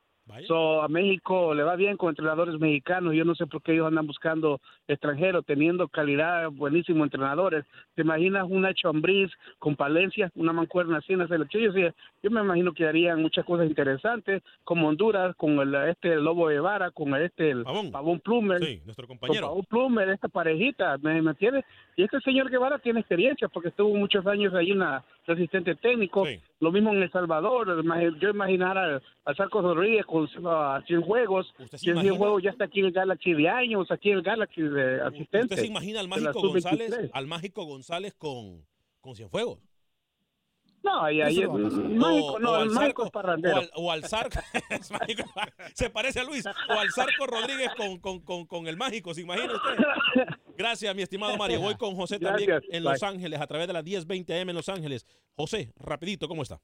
So, 0.47 0.82
a 0.82 0.88
México 0.88 1.53
le 1.53 1.63
va 1.63 1.76
bien 1.76 1.97
con 1.97 2.09
entrenadores 2.09 2.57
mexicanos. 2.59 3.13
Yo 3.13 3.26
no 3.26 3.36
sé 3.36 3.45
por 3.45 3.61
qué 3.61 3.74
ellos 3.74 3.88
andan 3.88 4.07
buscando 4.07 4.61
extranjeros, 4.88 5.45
teniendo 5.45 5.88
calidad, 5.89 6.49
buenísimos 6.49 7.05
entrenadores. 7.05 7.65
¿Te 7.93 8.03
imaginas 8.03 8.45
un 8.49 8.61
Nacho 8.61 8.89
Ambriz 8.89 9.32
con 9.59 9.76
Palencia, 9.76 10.32
una 10.36 10.53
mancuerna 10.53 10.97
así 10.97 11.13
en 11.13 11.19
la 11.19 11.28
selección? 11.28 11.63
Yo, 11.63 11.89
yo 12.24 12.32
me 12.32 12.41
imagino 12.41 12.74
que 12.74 12.88
harían 12.88 13.21
muchas 13.21 13.45
cosas 13.45 13.67
interesantes, 13.67 14.41
como 14.63 14.88
Honduras, 14.88 15.36
con 15.36 15.59
el, 15.59 15.76
este 15.89 16.13
el 16.13 16.24
Lobo 16.24 16.47
de 16.47 16.59
Vara, 16.59 16.91
con 16.91 17.13
este 17.15 17.51
el 17.51 17.63
Pavón, 17.63 18.19
Plumer. 18.21 18.63
Sí, 18.63 18.82
nuestro 18.86 19.07
compañero. 19.07 19.41
Con 19.41 19.49
Pavón 19.49 19.65
Plumer, 19.65 20.09
esta 20.09 20.30
parejita, 20.30 20.97
¿me, 20.99 21.21
me 21.21 21.32
entiendes? 21.32 21.65
Y 21.95 22.03
este 22.03 22.19
señor 22.21 22.49
Guevara 22.49 22.80
tiene 22.80 23.01
experiencia 23.01 23.49
porque 23.49 23.69
estuvo 23.69 23.93
muchos 23.95 24.26
años 24.26 24.53
ahí 24.53 24.74
asistente 25.32 25.76
técnico. 25.76 26.26
Lo 26.59 26.71
mismo 26.71 26.91
en 26.91 27.01
El 27.01 27.11
Salvador. 27.11 27.84
Yo 28.19 28.30
imaginar 28.30 28.78
a, 28.78 29.01
a 29.26 29.34
Sarco 29.34 29.61
Rodríguez 29.61 30.05
con 30.05 30.28
a 30.47 30.82
100 30.86 31.01
juegos. 31.01 31.53
se 31.69 31.78
100 31.78 31.93
imagina? 31.93 32.17
juegos 32.17 32.43
ya 32.43 32.49
está 32.51 32.65
aquí 32.65 32.80
en 32.80 32.88
el 32.88 32.91
Galaxy 32.91 33.34
de 33.34 33.49
años, 33.49 33.91
aquí 33.91 34.11
en 34.11 34.17
el 34.17 34.24
Galaxy 34.24 34.61
de 34.61 35.01
asistente. 35.01 35.55
¿Usted 35.55 35.57
se 35.57 35.67
imagina 35.67 35.99
al 35.99 36.07
mágico 36.07 36.41
González, 36.41 36.89
sub-23. 36.91 37.09
al 37.13 37.28
mágico 37.28 37.65
González 37.65 38.13
con, 38.13 38.65
con 39.01 39.15
Cienfuegos? 39.15 39.59
No, 40.84 41.01
ahí, 41.01 41.21
ahí 41.21 41.36
mágico, 41.47 41.53
O- 41.53 42.39
no, 42.39 42.51
o 42.51 42.55
el 42.57 42.61
al 42.63 42.69
mágico 42.71 43.03
Zarco- 43.03 43.05
es 43.05 43.11
parrandero. 43.11 43.55
O 43.55 43.59
al, 43.59 43.69
o 43.75 43.91
al 43.91 44.03
Zarco, 44.03 44.39
es 44.69 44.91
mágico, 44.91 45.23
se 45.73 45.89
parece 45.89 46.19
a 46.19 46.23
Luis, 46.25 46.45
o 46.45 46.73
al 46.73 46.91
Zarco 46.91 47.25
Rodríguez 47.25 47.69
con, 47.75 47.99
con, 47.99 48.19
con, 48.19 48.45
con 48.45 48.67
el 48.67 48.75
mágico, 48.75 49.13
¿se 49.13 49.21
imagina 49.21 49.53
usted? 49.53 50.25
Gracias, 50.57 50.93
mi 50.95 51.01
estimado 51.01 51.38
Mario. 51.38 51.61
Voy 51.61 51.75
con 51.75 51.95
José 51.95 52.19
también 52.19 52.49
Gracias. 52.49 52.73
en 52.73 52.84
Bye. 52.84 52.91
Los 52.91 53.03
Ángeles, 53.03 53.39
a 53.41 53.47
través 53.47 53.67
de 53.67 53.73
las 53.73 53.84
10:20 53.86 54.41
AM 54.41 54.49
en 54.49 54.55
Los 54.55 54.67
Ángeles. 54.69 55.07
José, 55.36 55.71
rapidito, 55.77 56.27
¿cómo 56.27 56.43
está? 56.43 56.59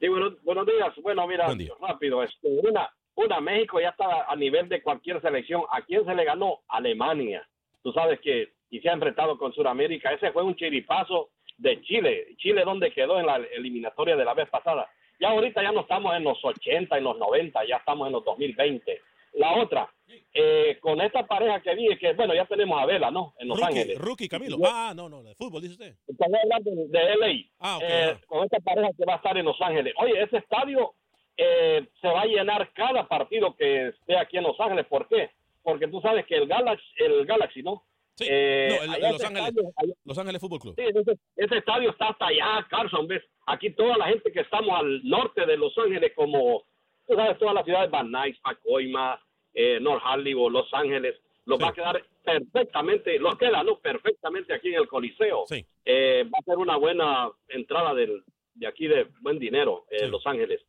Sí, 0.00 0.08
bueno, 0.08 0.36
buenos 0.42 0.66
días. 0.66 0.94
Bueno, 1.02 1.26
mira, 1.26 1.46
Buen 1.46 1.58
día. 1.58 1.72
rápido. 1.80 2.22
Este, 2.22 2.48
una, 2.48 2.88
una, 3.14 3.40
México 3.40 3.80
ya 3.80 3.90
está 3.90 4.24
a 4.28 4.36
nivel 4.36 4.68
de 4.68 4.82
cualquier 4.82 5.20
selección. 5.20 5.62
¿A 5.70 5.82
quién 5.82 6.04
se 6.04 6.14
le 6.14 6.24
ganó? 6.24 6.60
Alemania. 6.68 7.46
Tú 7.82 7.92
sabes 7.92 8.20
que 8.20 8.52
y 8.70 8.80
se 8.80 8.88
ha 8.88 8.94
enfrentado 8.94 9.36
con 9.36 9.52
Sudamérica. 9.52 10.12
Ese 10.12 10.32
fue 10.32 10.42
un 10.42 10.56
chiripazo 10.56 11.30
de 11.62 11.80
Chile. 11.82 12.26
Chile 12.36 12.62
donde 12.64 12.90
quedó 12.92 13.18
en 13.18 13.26
la 13.26 13.36
eliminatoria 13.36 14.16
de 14.16 14.24
la 14.24 14.34
vez 14.34 14.48
pasada. 14.50 14.88
Ya 15.20 15.28
ahorita 15.30 15.62
ya 15.62 15.72
no 15.72 15.80
estamos 15.82 16.14
en 16.16 16.24
los 16.24 16.44
80, 16.44 16.98
en 16.98 17.04
los 17.04 17.16
90, 17.18 17.64
ya 17.66 17.76
estamos 17.76 18.06
en 18.08 18.12
los 18.12 18.24
2020. 18.24 19.00
La 19.34 19.54
otra, 19.54 19.88
eh, 20.34 20.76
con 20.80 21.00
esta 21.00 21.26
pareja 21.26 21.60
que 21.62 21.74
vi, 21.74 21.96
que 21.96 22.12
bueno, 22.12 22.34
ya 22.34 22.44
tenemos 22.44 22.78
a 22.80 22.84
Vela, 22.86 23.10
¿no? 23.10 23.32
En 23.38 23.48
Los 23.48 23.58
Rookie, 23.58 23.78
Ángeles. 23.78 23.98
Rookie 23.98 24.28
Camilo. 24.28 24.58
Yo- 24.58 24.64
Ah, 24.66 24.92
no, 24.94 25.08
no, 25.08 25.22
de 25.22 25.34
fútbol, 25.36 25.62
dice 25.62 25.72
usted. 25.74 25.94
Estamos 26.06 26.38
hablando 26.42 26.70
de, 26.70 26.88
de 26.88 27.16
LA. 27.16 27.44
Ah, 27.60 27.78
Eh, 27.82 28.16
con 28.26 28.44
esta 28.44 28.58
pareja 28.60 28.90
que 28.98 29.04
va 29.06 29.14
a 29.14 29.16
estar 29.16 29.38
en 29.38 29.44
Los 29.46 29.58
Ángeles. 29.60 29.94
Oye, 29.96 30.20
ese 30.22 30.36
estadio 30.38 30.92
eh, 31.38 31.86
se 32.00 32.08
va 32.08 32.22
a 32.22 32.26
llenar 32.26 32.70
cada 32.74 33.08
partido 33.08 33.54
que 33.56 33.88
esté 33.88 34.18
aquí 34.18 34.36
en 34.36 34.42
Los 34.44 34.58
Ángeles. 34.60 34.84
¿Por 34.86 35.08
qué? 35.08 35.30
Porque 35.62 35.88
tú 35.88 36.00
sabes 36.02 36.26
que 36.26 36.34
el 36.36 36.46
Galaxy, 36.46 36.84
el 36.98 37.24
Galaxy 37.24 37.62
¿no? 37.62 37.84
Sí, 38.16 38.26
Eh, 38.28 38.68
no, 38.78 38.82
el- 38.84 38.90
allá 38.90 39.12
Los 39.12 39.24
Ángeles, 39.24 39.48
estadio- 39.48 39.72
allá- 39.76 39.94
Los 40.04 40.18
Ángeles 40.18 40.40
Fútbol 40.40 40.60
Club. 40.60 40.74
Sí, 40.76 40.84
ese, 40.84 41.18
ese 41.36 41.56
estadio 41.58 41.90
está 41.90 42.08
hasta 42.08 42.26
allá, 42.26 42.66
Carson, 42.68 43.06
¿ves? 43.06 43.22
Aquí 43.46 43.70
toda 43.70 43.96
la 43.96 44.06
gente 44.08 44.30
que 44.32 44.40
estamos 44.40 44.70
al 44.78 45.02
norte 45.04 45.46
de 45.46 45.56
Los 45.56 45.76
Ángeles, 45.78 46.12
como, 46.14 46.62
tú 47.06 47.14
sabes, 47.14 47.38
todas 47.38 47.54
las 47.54 47.64
ciudades, 47.64 47.90
Van 47.90 48.10
Nuys, 48.10 48.38
Pacoima, 48.40 49.20
eh, 49.54 49.78
North 49.80 50.02
Hollywood, 50.06 50.52
Los 50.52 50.72
Ángeles, 50.74 51.16
los 51.46 51.58
va 51.60 51.68
a 51.68 51.72
quedar 51.72 52.02
perfectamente, 52.24 53.18
los 53.18 53.36
queda, 53.36 53.62
¿no? 53.64 53.78
Perfectamente 53.80 54.54
aquí 54.54 54.68
en 54.68 54.74
el 54.80 54.88
Coliseo. 54.88 55.44
Sí. 55.46 55.64
Eh, 55.84 56.24
va 56.32 56.38
a 56.38 56.44
ser 56.44 56.58
una 56.58 56.76
buena 56.76 57.30
entrada 57.48 57.94
del, 57.94 58.22
de 58.54 58.66
aquí 58.66 58.86
de 58.86 59.08
buen 59.20 59.38
dinero, 59.38 59.86
eh, 59.90 60.06
Los 60.06 60.26
Ángeles. 60.26 60.60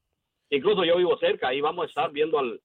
Incluso 0.50 0.84
yo 0.86 0.98
vivo 0.98 1.18
cerca, 1.18 1.50
ahí 1.50 1.62
vamos 1.62 1.84
a 1.84 1.88
estar 1.90 2.12
viendo 2.12 2.40
al, 2.40 2.60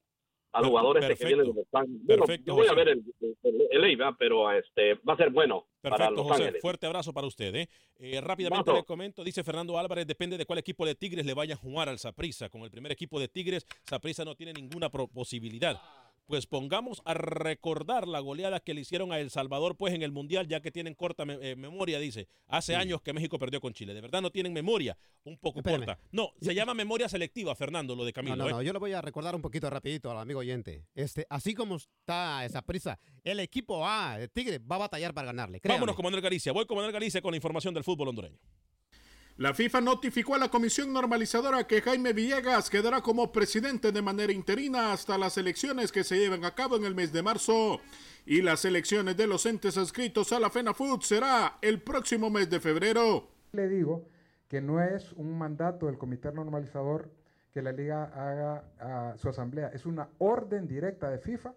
al 0.52 0.64
jugador 0.64 0.98
este 1.02 1.16
que 1.16 1.26
viene 1.26 1.42
de 1.42 1.48
Los 1.48 1.66
Ángeles. 1.72 2.00
Bueno, 2.04 2.24
Perfecto, 2.24 2.46
yo 2.46 2.54
voy 2.54 2.66
a 2.66 2.72
ver 2.74 2.88
el, 2.88 3.04
el, 3.42 3.98
pero 4.18 4.50
este, 4.52 4.94
va 4.94 5.14
a 5.14 5.16
ser 5.16 5.30
bueno 5.30 5.66
para 5.80 5.96
Perfecto, 5.96 6.14
Los 6.22 6.26
José. 6.30 6.42
Ángeles. 6.42 6.62
Fuerte 6.62 6.86
abrazo 6.86 7.12
para 7.12 7.26
usted. 7.26 7.54
¿eh? 7.54 7.68
Eh, 7.98 8.20
rápidamente 8.20 8.72
le 8.72 8.84
comento, 8.84 9.22
dice 9.24 9.44
Fernando 9.44 9.78
Álvarez, 9.78 10.06
depende 10.06 10.36
de 10.38 10.46
cuál 10.46 10.58
equipo 10.58 10.86
de 10.86 10.94
Tigres 10.94 11.26
le 11.26 11.34
vaya 11.34 11.54
a 11.54 11.56
jugar 11.56 11.88
al 11.88 11.98
Saprissa. 11.98 12.48
Con 12.48 12.62
el 12.62 12.70
primer 12.70 12.92
equipo 12.92 13.20
de 13.20 13.28
Tigres, 13.28 13.66
Saprissa 13.84 14.24
no 14.24 14.34
tiene 14.34 14.52
ninguna 14.52 14.90
posibilidad. 14.90 15.80
Pues 16.28 16.46
pongamos 16.46 17.00
a 17.06 17.14
recordar 17.14 18.06
la 18.06 18.20
goleada 18.20 18.60
que 18.60 18.74
le 18.74 18.82
hicieron 18.82 19.12
a 19.12 19.18
El 19.18 19.30
Salvador, 19.30 19.78
pues 19.78 19.94
en 19.94 20.02
el 20.02 20.12
Mundial, 20.12 20.46
ya 20.46 20.60
que 20.60 20.70
tienen 20.70 20.94
corta 20.94 21.24
me- 21.24 21.38
eh, 21.40 21.56
memoria, 21.56 21.98
dice. 21.98 22.28
Hace 22.46 22.76
años 22.76 23.00
que 23.00 23.14
México 23.14 23.38
perdió 23.38 23.62
con 23.62 23.72
Chile. 23.72 23.94
De 23.94 24.02
verdad 24.02 24.20
no 24.20 24.30
tienen 24.30 24.52
memoria, 24.52 24.98
un 25.24 25.38
poco 25.38 25.60
Espérame. 25.60 25.86
corta. 25.86 25.98
No, 26.12 26.32
se 26.38 26.54
llama 26.54 26.74
memoria 26.74 27.08
selectiva, 27.08 27.54
Fernando, 27.54 27.96
lo 27.96 28.04
de 28.04 28.12
Camilo. 28.12 28.36
No, 28.36 28.42
no, 28.44 28.48
¿eh? 28.50 28.52
no, 28.52 28.62
yo 28.62 28.74
le 28.74 28.78
voy 28.78 28.92
a 28.92 29.00
recordar 29.00 29.34
un 29.34 29.40
poquito 29.40 29.70
rapidito 29.70 30.10
al 30.10 30.18
amigo 30.18 30.40
oyente. 30.40 30.84
Este, 30.94 31.26
así 31.30 31.54
como 31.54 31.76
está 31.76 32.44
esa 32.44 32.60
prisa, 32.60 32.98
el 33.24 33.40
equipo 33.40 33.86
A 33.88 34.18
de 34.18 34.28
Tigre 34.28 34.58
va 34.58 34.76
a 34.76 34.80
batallar 34.80 35.14
para 35.14 35.28
ganarle. 35.28 35.60
créame. 35.62 35.76
Vámonos 35.78 35.96
con 35.96 36.02
Manuel 36.04 36.20
Galicia. 36.22 36.52
Voy 36.52 36.66
con 36.66 36.76
Manuel 36.76 36.92
Galicia 36.92 37.22
con 37.22 37.30
la 37.32 37.36
información 37.38 37.72
del 37.72 37.84
fútbol 37.84 38.08
hondureño. 38.08 38.38
La 39.38 39.54
FIFA 39.54 39.82
notificó 39.82 40.34
a 40.34 40.38
la 40.38 40.48
Comisión 40.48 40.92
Normalizadora 40.92 41.64
que 41.64 41.80
Jaime 41.80 42.12
Villegas 42.12 42.68
quedará 42.68 43.02
como 43.02 43.30
presidente 43.30 43.92
de 43.92 44.02
manera 44.02 44.32
interina 44.32 44.92
hasta 44.92 45.16
las 45.16 45.38
elecciones 45.38 45.92
que 45.92 46.02
se 46.02 46.18
lleven 46.18 46.44
a 46.44 46.56
cabo 46.56 46.74
en 46.74 46.84
el 46.84 46.96
mes 46.96 47.12
de 47.12 47.22
marzo. 47.22 47.78
Y 48.26 48.42
las 48.42 48.64
elecciones 48.64 49.16
de 49.16 49.28
los 49.28 49.46
entes 49.46 49.78
adscritos 49.78 50.32
a 50.32 50.40
la 50.40 50.50
FENAFUT 50.50 51.02
será 51.02 51.58
el 51.62 51.80
próximo 51.80 52.30
mes 52.30 52.50
de 52.50 52.58
febrero. 52.58 53.28
Le 53.52 53.68
digo 53.68 54.08
que 54.48 54.60
no 54.60 54.82
es 54.82 55.12
un 55.12 55.38
mandato 55.38 55.86
del 55.86 55.98
Comité 55.98 56.32
Normalizador 56.32 57.08
que 57.54 57.62
la 57.62 57.70
liga 57.70 58.06
haga 58.06 59.16
su 59.18 59.28
asamblea, 59.28 59.68
es 59.68 59.86
una 59.86 60.08
orden 60.18 60.66
directa 60.66 61.10
de 61.10 61.20
FIFA 61.20 61.54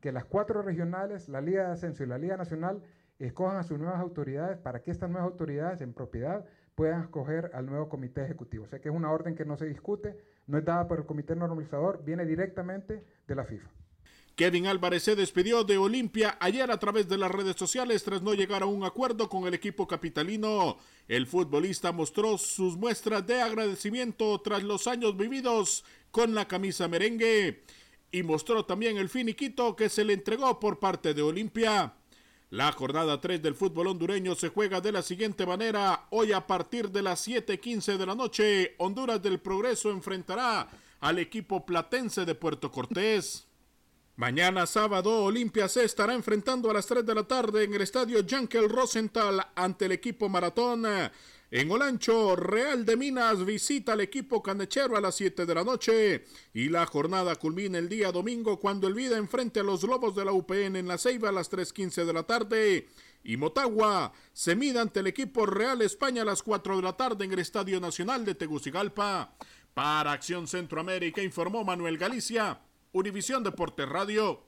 que 0.00 0.12
las 0.12 0.24
cuatro 0.24 0.62
regionales, 0.62 1.28
la 1.28 1.40
Liga 1.40 1.66
de 1.66 1.72
Ascenso 1.72 2.04
y 2.04 2.06
la 2.06 2.16
Liga 2.16 2.36
Nacional, 2.36 2.80
escojan 3.18 3.56
a 3.56 3.64
sus 3.64 3.78
nuevas 3.78 4.00
autoridades 4.00 4.58
para 4.58 4.82
que 4.82 4.92
estas 4.92 5.10
nuevas 5.10 5.28
autoridades 5.28 5.80
en 5.80 5.94
propiedad 5.94 6.44
puedan 6.74 7.02
escoger 7.02 7.50
al 7.54 7.66
nuevo 7.66 7.88
comité 7.88 8.24
ejecutivo. 8.24 8.64
O 8.64 8.68
sea 8.68 8.80
que 8.80 8.88
es 8.88 8.94
una 8.94 9.12
orden 9.12 9.34
que 9.34 9.44
no 9.44 9.56
se 9.56 9.66
discute, 9.66 10.16
no 10.46 10.58
es 10.58 10.64
dada 10.64 10.88
por 10.88 10.98
el 10.98 11.06
comité 11.06 11.36
normalizador, 11.36 12.04
viene 12.04 12.24
directamente 12.26 13.04
de 13.26 13.34
la 13.34 13.44
FIFA. 13.44 13.68
Kevin 14.36 14.66
Álvarez 14.66 15.04
se 15.04 15.14
despidió 15.14 15.62
de 15.62 15.78
Olimpia 15.78 16.36
ayer 16.40 16.68
a 16.72 16.78
través 16.78 17.08
de 17.08 17.16
las 17.16 17.30
redes 17.30 17.54
sociales 17.54 18.02
tras 18.02 18.20
no 18.20 18.34
llegar 18.34 18.64
a 18.64 18.66
un 18.66 18.82
acuerdo 18.82 19.28
con 19.28 19.46
el 19.46 19.54
equipo 19.54 19.86
capitalino. 19.86 20.76
El 21.06 21.28
futbolista 21.28 21.92
mostró 21.92 22.36
sus 22.36 22.76
muestras 22.76 23.24
de 23.28 23.40
agradecimiento 23.40 24.40
tras 24.40 24.64
los 24.64 24.88
años 24.88 25.16
vividos 25.16 25.84
con 26.10 26.34
la 26.34 26.48
camisa 26.48 26.88
merengue 26.88 27.62
y 28.10 28.24
mostró 28.24 28.64
también 28.64 28.96
el 28.96 29.08
finiquito 29.08 29.76
que 29.76 29.88
se 29.88 30.04
le 30.04 30.14
entregó 30.14 30.58
por 30.58 30.80
parte 30.80 31.14
de 31.14 31.22
Olimpia. 31.22 31.94
La 32.54 32.70
jornada 32.70 33.20
3 33.20 33.42
del 33.42 33.56
fútbol 33.56 33.88
hondureño 33.88 34.36
se 34.36 34.48
juega 34.48 34.80
de 34.80 34.92
la 34.92 35.02
siguiente 35.02 35.44
manera. 35.44 36.06
Hoy 36.10 36.30
a 36.30 36.46
partir 36.46 36.88
de 36.88 37.02
las 37.02 37.26
7:15 37.26 37.98
de 37.98 38.06
la 38.06 38.14
noche, 38.14 38.76
Honduras 38.78 39.20
del 39.20 39.40
Progreso 39.40 39.90
enfrentará 39.90 40.68
al 41.00 41.18
equipo 41.18 41.66
platense 41.66 42.24
de 42.24 42.36
Puerto 42.36 42.70
Cortés. 42.70 43.48
Mañana 44.14 44.66
sábado, 44.66 45.24
Olimpia 45.24 45.66
se 45.66 45.82
estará 45.82 46.14
enfrentando 46.14 46.70
a 46.70 46.74
las 46.74 46.86
3 46.86 47.04
de 47.04 47.14
la 47.16 47.24
tarde 47.24 47.64
en 47.64 47.74
el 47.74 47.80
estadio 47.82 48.24
Jankel 48.24 48.68
Rosenthal 48.68 49.44
ante 49.56 49.86
el 49.86 49.92
equipo 49.92 50.28
Maratón. 50.28 50.86
En 51.56 51.70
Olancho, 51.70 52.34
Real 52.34 52.84
de 52.84 52.96
Minas 52.96 53.44
visita 53.44 53.92
al 53.92 54.00
equipo 54.00 54.42
canechero 54.42 54.96
a 54.96 55.00
las 55.00 55.14
7 55.14 55.46
de 55.46 55.54
la 55.54 55.62
noche 55.62 56.24
y 56.52 56.68
la 56.68 56.84
jornada 56.84 57.36
culmina 57.36 57.78
el 57.78 57.88
día 57.88 58.10
domingo 58.10 58.58
cuando 58.58 58.88
el 58.88 58.94
Vida 58.94 59.16
enfrente 59.18 59.60
a 59.60 59.62
los 59.62 59.84
Lobos 59.84 60.16
de 60.16 60.24
la 60.24 60.32
UPN 60.32 60.74
en 60.74 60.88
la 60.88 60.98
Ceiba 60.98 61.28
a 61.28 61.32
las 61.32 61.52
3.15 61.52 62.06
de 62.06 62.12
la 62.12 62.24
tarde 62.24 62.88
y 63.22 63.36
Motagua 63.36 64.12
se 64.32 64.56
mide 64.56 64.80
ante 64.80 64.98
el 64.98 65.06
equipo 65.06 65.46
Real 65.46 65.80
España 65.82 66.22
a 66.22 66.24
las 66.24 66.42
4 66.42 66.78
de 66.78 66.82
la 66.82 66.96
tarde 66.96 67.24
en 67.24 67.32
el 67.32 67.38
Estadio 67.38 67.78
Nacional 67.78 68.24
de 68.24 68.34
Tegucigalpa. 68.34 69.36
Para 69.74 70.10
Acción 70.10 70.48
Centroamérica 70.48 71.22
informó 71.22 71.62
Manuel 71.62 71.98
Galicia, 71.98 72.62
Univisión 72.90 73.44
Deportes 73.44 73.88
Radio. 73.88 74.42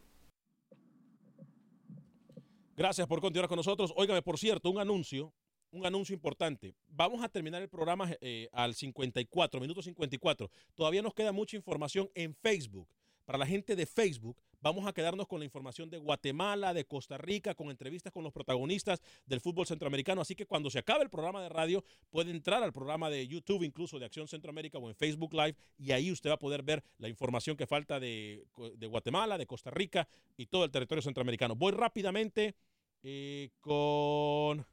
Gracias 2.77 3.07
por 3.07 3.21
continuar 3.21 3.49
con 3.49 3.59
nosotros. 3.59 3.95
Óigame, 3.95 4.23
por 4.23 4.41
cierto, 4.41 4.71
un 4.71 4.81
anuncio, 4.81 5.33
un 5.77 5.87
anuncio 5.87 6.15
importante. 6.15 6.75
Vamos 6.89 7.23
a 7.23 7.29
terminar 7.29 7.63
el 7.63 7.69
programa 7.69 8.11
eh, 8.21 8.49
al 8.53 8.75
54, 8.75 9.61
minuto 9.61 9.83
54. 9.83 10.51
Todavía 10.75 11.03
nos 11.03 11.15
queda 11.15 11.33
mucha 11.33 11.57
información 11.57 12.11
en 12.15 12.35
Facebook. 12.35 12.89
Para 13.27 13.39
la 13.39 13.47
gente 13.47 13.75
de 13.75 13.87
Facebook, 13.87 14.41
vamos 14.61 14.87
a 14.87 14.93
quedarnos 14.93 15.27
con 15.27 15.41
la 15.41 15.45
información 15.45 15.91
de 15.91 15.99
Guatemala, 15.99 16.73
de 16.73 16.85
Costa 16.85 17.19
Rica, 17.19 17.55
con 17.55 17.71
entrevistas 17.71 18.13
con 18.13 18.23
los 18.23 18.33
protagonistas 18.33 19.03
del 19.27 19.41
fútbol 19.41 19.67
centroamericano. 19.67 20.21
Así 20.21 20.37
que 20.37 20.47
cuando 20.47 20.71
se 20.71 20.79
acabe 20.79 21.03
el 21.03 21.11
programa 21.11 21.43
de 21.43 21.49
radio, 21.49 21.85
puede 22.09 22.31
entrar 22.31 22.63
al 22.63 22.73
programa 22.73 23.11
de 23.11 23.27
YouTube, 23.27 23.65
incluso 23.65 23.99
de 23.99 24.07
Acción 24.07 24.29
Centroamérica 24.29 24.79
o 24.79 24.89
en 24.89 24.95
Facebook 24.95 25.35
Live, 25.35 25.57
y 25.77 25.91
ahí 25.91 26.13
usted 26.13 26.31
va 26.31 26.35
a 26.35 26.39
poder 26.39 26.63
ver 26.63 26.85
la 26.99 27.09
información 27.09 27.57
que 27.57 27.67
falta 27.67 27.99
de, 27.99 28.47
Guatemala, 28.89 29.39
de 29.39 29.47
Costa 29.47 29.71
Rica 29.71 30.09
y 30.37 30.47
todo 30.47 30.65
el 30.65 30.71
territorio 30.71 31.03
centroamericano. 31.03 31.57
Voy 31.57 31.73
rápidamente 31.73 32.55
eh, 33.03 33.51
con... 33.61 34.65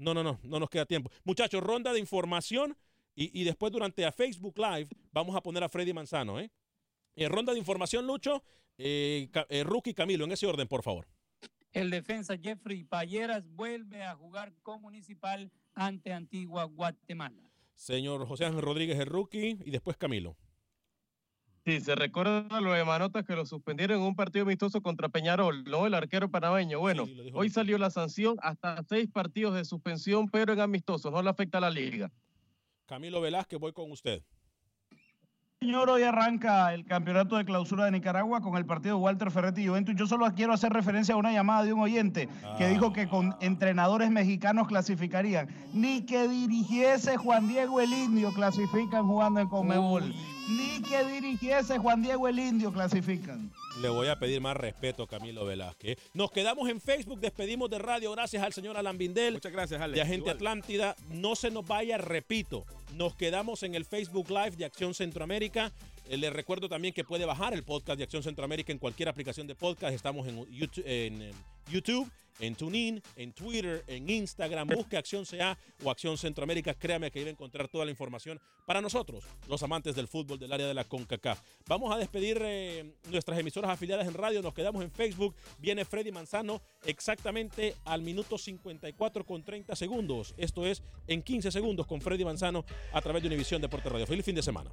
No, 0.00 0.14
no, 0.14 0.22
no, 0.24 0.40
no 0.42 0.58
nos 0.58 0.70
queda 0.70 0.86
tiempo. 0.86 1.10
Muchachos, 1.24 1.62
ronda 1.62 1.92
de 1.92 2.00
información 2.00 2.74
y, 3.14 3.38
y 3.38 3.44
después 3.44 3.70
durante 3.70 4.06
a 4.06 4.10
Facebook 4.12 4.54
Live 4.56 4.88
vamos 5.12 5.36
a 5.36 5.42
poner 5.42 5.62
a 5.62 5.68
Freddy 5.68 5.92
Manzano, 5.92 6.40
¿eh? 6.40 6.50
Eh, 7.16 7.28
ronda 7.28 7.52
de 7.52 7.58
información, 7.58 8.06
Lucho, 8.06 8.42
eh, 8.78 9.28
eh, 9.50 9.62
Rookie 9.62 9.92
Camilo, 9.92 10.24
en 10.24 10.32
ese 10.32 10.46
orden, 10.46 10.66
por 10.66 10.82
favor. 10.82 11.06
El 11.72 11.90
defensa 11.90 12.38
Jeffrey 12.38 12.82
Payeras 12.82 13.46
vuelve 13.46 14.02
a 14.02 14.16
jugar 14.16 14.54
con 14.62 14.80
Municipal 14.80 15.52
ante 15.74 16.14
Antigua 16.14 16.64
Guatemala. 16.64 17.50
Señor 17.74 18.26
José 18.26 18.46
Ángel 18.46 18.62
Rodríguez, 18.62 18.98
el 18.98 19.06
rookie, 19.06 19.58
y 19.64 19.70
después 19.70 19.98
Camilo. 19.98 20.34
Sí, 21.70 21.78
se 21.78 21.94
recuerda 21.94 22.60
lo 22.60 22.72
de 22.72 22.84
Manotas 22.84 23.24
que 23.24 23.36
lo 23.36 23.46
suspendieron 23.46 24.00
en 24.00 24.04
un 24.04 24.16
partido 24.16 24.44
amistoso 24.44 24.82
contra 24.82 25.08
Peñarol, 25.08 25.62
¿no? 25.62 25.86
El 25.86 25.94
arquero 25.94 26.28
panameño. 26.28 26.80
Bueno, 26.80 27.06
hoy 27.32 27.48
salió 27.48 27.78
la 27.78 27.90
sanción 27.90 28.38
hasta 28.42 28.82
seis 28.88 29.08
partidos 29.08 29.54
de 29.54 29.64
suspensión, 29.64 30.28
pero 30.28 30.52
en 30.52 30.58
amistosos, 30.58 31.12
no 31.12 31.22
le 31.22 31.30
afecta 31.30 31.58
a 31.58 31.60
la 31.60 31.70
liga. 31.70 32.10
Camilo 32.86 33.20
Velázquez, 33.20 33.60
voy 33.60 33.72
con 33.72 33.88
usted. 33.92 34.20
Señor, 35.60 35.90
hoy 35.90 36.02
arranca 36.02 36.74
el 36.74 36.84
campeonato 36.84 37.36
de 37.36 37.44
clausura 37.44 37.84
de 37.84 37.92
Nicaragua 37.92 38.40
con 38.40 38.56
el 38.56 38.66
partido 38.66 38.98
Walter 38.98 39.30
Ferretti 39.30 39.62
y 39.62 39.68
Juventus. 39.68 39.94
Yo 39.94 40.08
solo 40.08 40.26
quiero 40.34 40.52
hacer 40.52 40.72
referencia 40.72 41.14
a 41.14 41.18
una 41.18 41.32
llamada 41.32 41.62
de 41.62 41.72
un 41.72 41.78
oyente 41.78 42.28
que 42.58 42.66
dijo 42.66 42.92
que 42.92 43.06
con 43.06 43.36
entrenadores 43.40 44.10
mexicanos 44.10 44.66
clasificarían. 44.66 45.46
Ni 45.72 46.04
que 46.04 46.26
dirigiese 46.26 47.16
Juan 47.16 47.46
Diego 47.46 47.80
el 47.80 47.92
Indio 47.92 48.32
clasifican 48.32 49.06
jugando 49.06 49.38
en 49.38 49.48
Conmebol. 49.48 50.12
Ni 50.50 50.82
que 50.82 51.04
dirigiese 51.04 51.78
Juan 51.78 52.02
Diego 52.02 52.26
el 52.28 52.38
Indio 52.38 52.72
clasifican. 52.72 53.52
Le 53.80 53.88
voy 53.88 54.08
a 54.08 54.18
pedir 54.18 54.40
más 54.40 54.56
respeto, 54.56 55.06
Camilo 55.06 55.46
Velázquez. 55.46 55.96
Nos 56.12 56.30
quedamos 56.32 56.68
en 56.68 56.80
Facebook, 56.80 57.20
despedimos 57.20 57.70
de 57.70 57.78
radio. 57.78 58.10
Gracias 58.12 58.42
al 58.42 58.52
señor 58.52 58.76
Alan 58.76 58.98
Bindel. 58.98 59.34
Muchas 59.34 59.52
gracias, 59.52 59.80
Alex. 59.80 59.94
De 59.94 60.02
Agente 60.02 60.30
Igual. 60.30 60.36
Atlántida. 60.36 60.96
No 61.10 61.36
se 61.36 61.50
nos 61.50 61.66
vaya, 61.66 61.98
repito. 61.98 62.64
Nos 62.96 63.14
quedamos 63.14 63.62
en 63.62 63.74
el 63.74 63.84
Facebook 63.84 64.28
Live 64.28 64.56
de 64.56 64.64
Acción 64.64 64.92
Centroamérica. 64.92 65.72
Eh, 66.10 66.16
Le 66.16 66.28
recuerdo 66.28 66.68
también 66.68 66.92
que 66.92 67.04
puede 67.04 67.24
bajar 67.24 67.54
el 67.54 67.62
podcast 67.62 67.96
de 67.96 68.02
Acción 68.02 68.24
Centroamérica 68.24 68.72
en 68.72 68.78
cualquier 68.78 69.08
aplicación 69.08 69.46
de 69.46 69.54
podcast. 69.54 69.94
Estamos 69.94 70.26
en 70.26 70.44
YouTube, 70.50 70.84
en, 70.84 71.32
en 72.40 72.54
TuneIn, 72.56 73.00
en 73.14 73.32
Twitter, 73.32 73.84
en 73.86 74.10
Instagram. 74.10 74.66
Busque 74.66 74.96
Acción 74.96 75.24
CA 75.24 75.56
o 75.84 75.88
Acción 75.88 76.18
Centroamérica. 76.18 76.74
Créame 76.74 77.12
que 77.12 77.20
ahí 77.20 77.24
va 77.26 77.28
a 77.28 77.32
encontrar 77.32 77.68
toda 77.68 77.84
la 77.84 77.92
información 77.92 78.40
para 78.66 78.80
nosotros, 78.80 79.22
los 79.48 79.62
amantes 79.62 79.94
del 79.94 80.08
fútbol 80.08 80.36
del 80.36 80.52
área 80.52 80.66
de 80.66 80.74
la 80.74 80.82
CONCACAF. 80.82 81.42
Vamos 81.68 81.94
a 81.94 81.96
despedir 81.96 82.42
eh, 82.42 82.92
nuestras 83.08 83.38
emisoras 83.38 83.70
afiliadas 83.70 84.08
en 84.08 84.14
radio. 84.14 84.42
Nos 84.42 84.52
quedamos 84.52 84.82
en 84.82 84.90
Facebook. 84.90 85.36
Viene 85.60 85.84
Freddy 85.84 86.10
Manzano 86.10 86.60
exactamente 86.86 87.76
al 87.84 88.02
minuto 88.02 88.36
54 88.36 89.24
con 89.24 89.44
30 89.44 89.76
segundos. 89.76 90.34
Esto 90.36 90.66
es 90.66 90.82
en 91.06 91.22
15 91.22 91.52
segundos 91.52 91.86
con 91.86 92.00
Freddy 92.00 92.24
Manzano 92.24 92.64
a 92.92 93.00
través 93.00 93.22
de 93.22 93.28
Univisión 93.28 93.62
Deporte 93.62 93.88
Radio. 93.88 94.08
Feliz 94.08 94.24
fin 94.24 94.34
de 94.34 94.42
semana. 94.42 94.72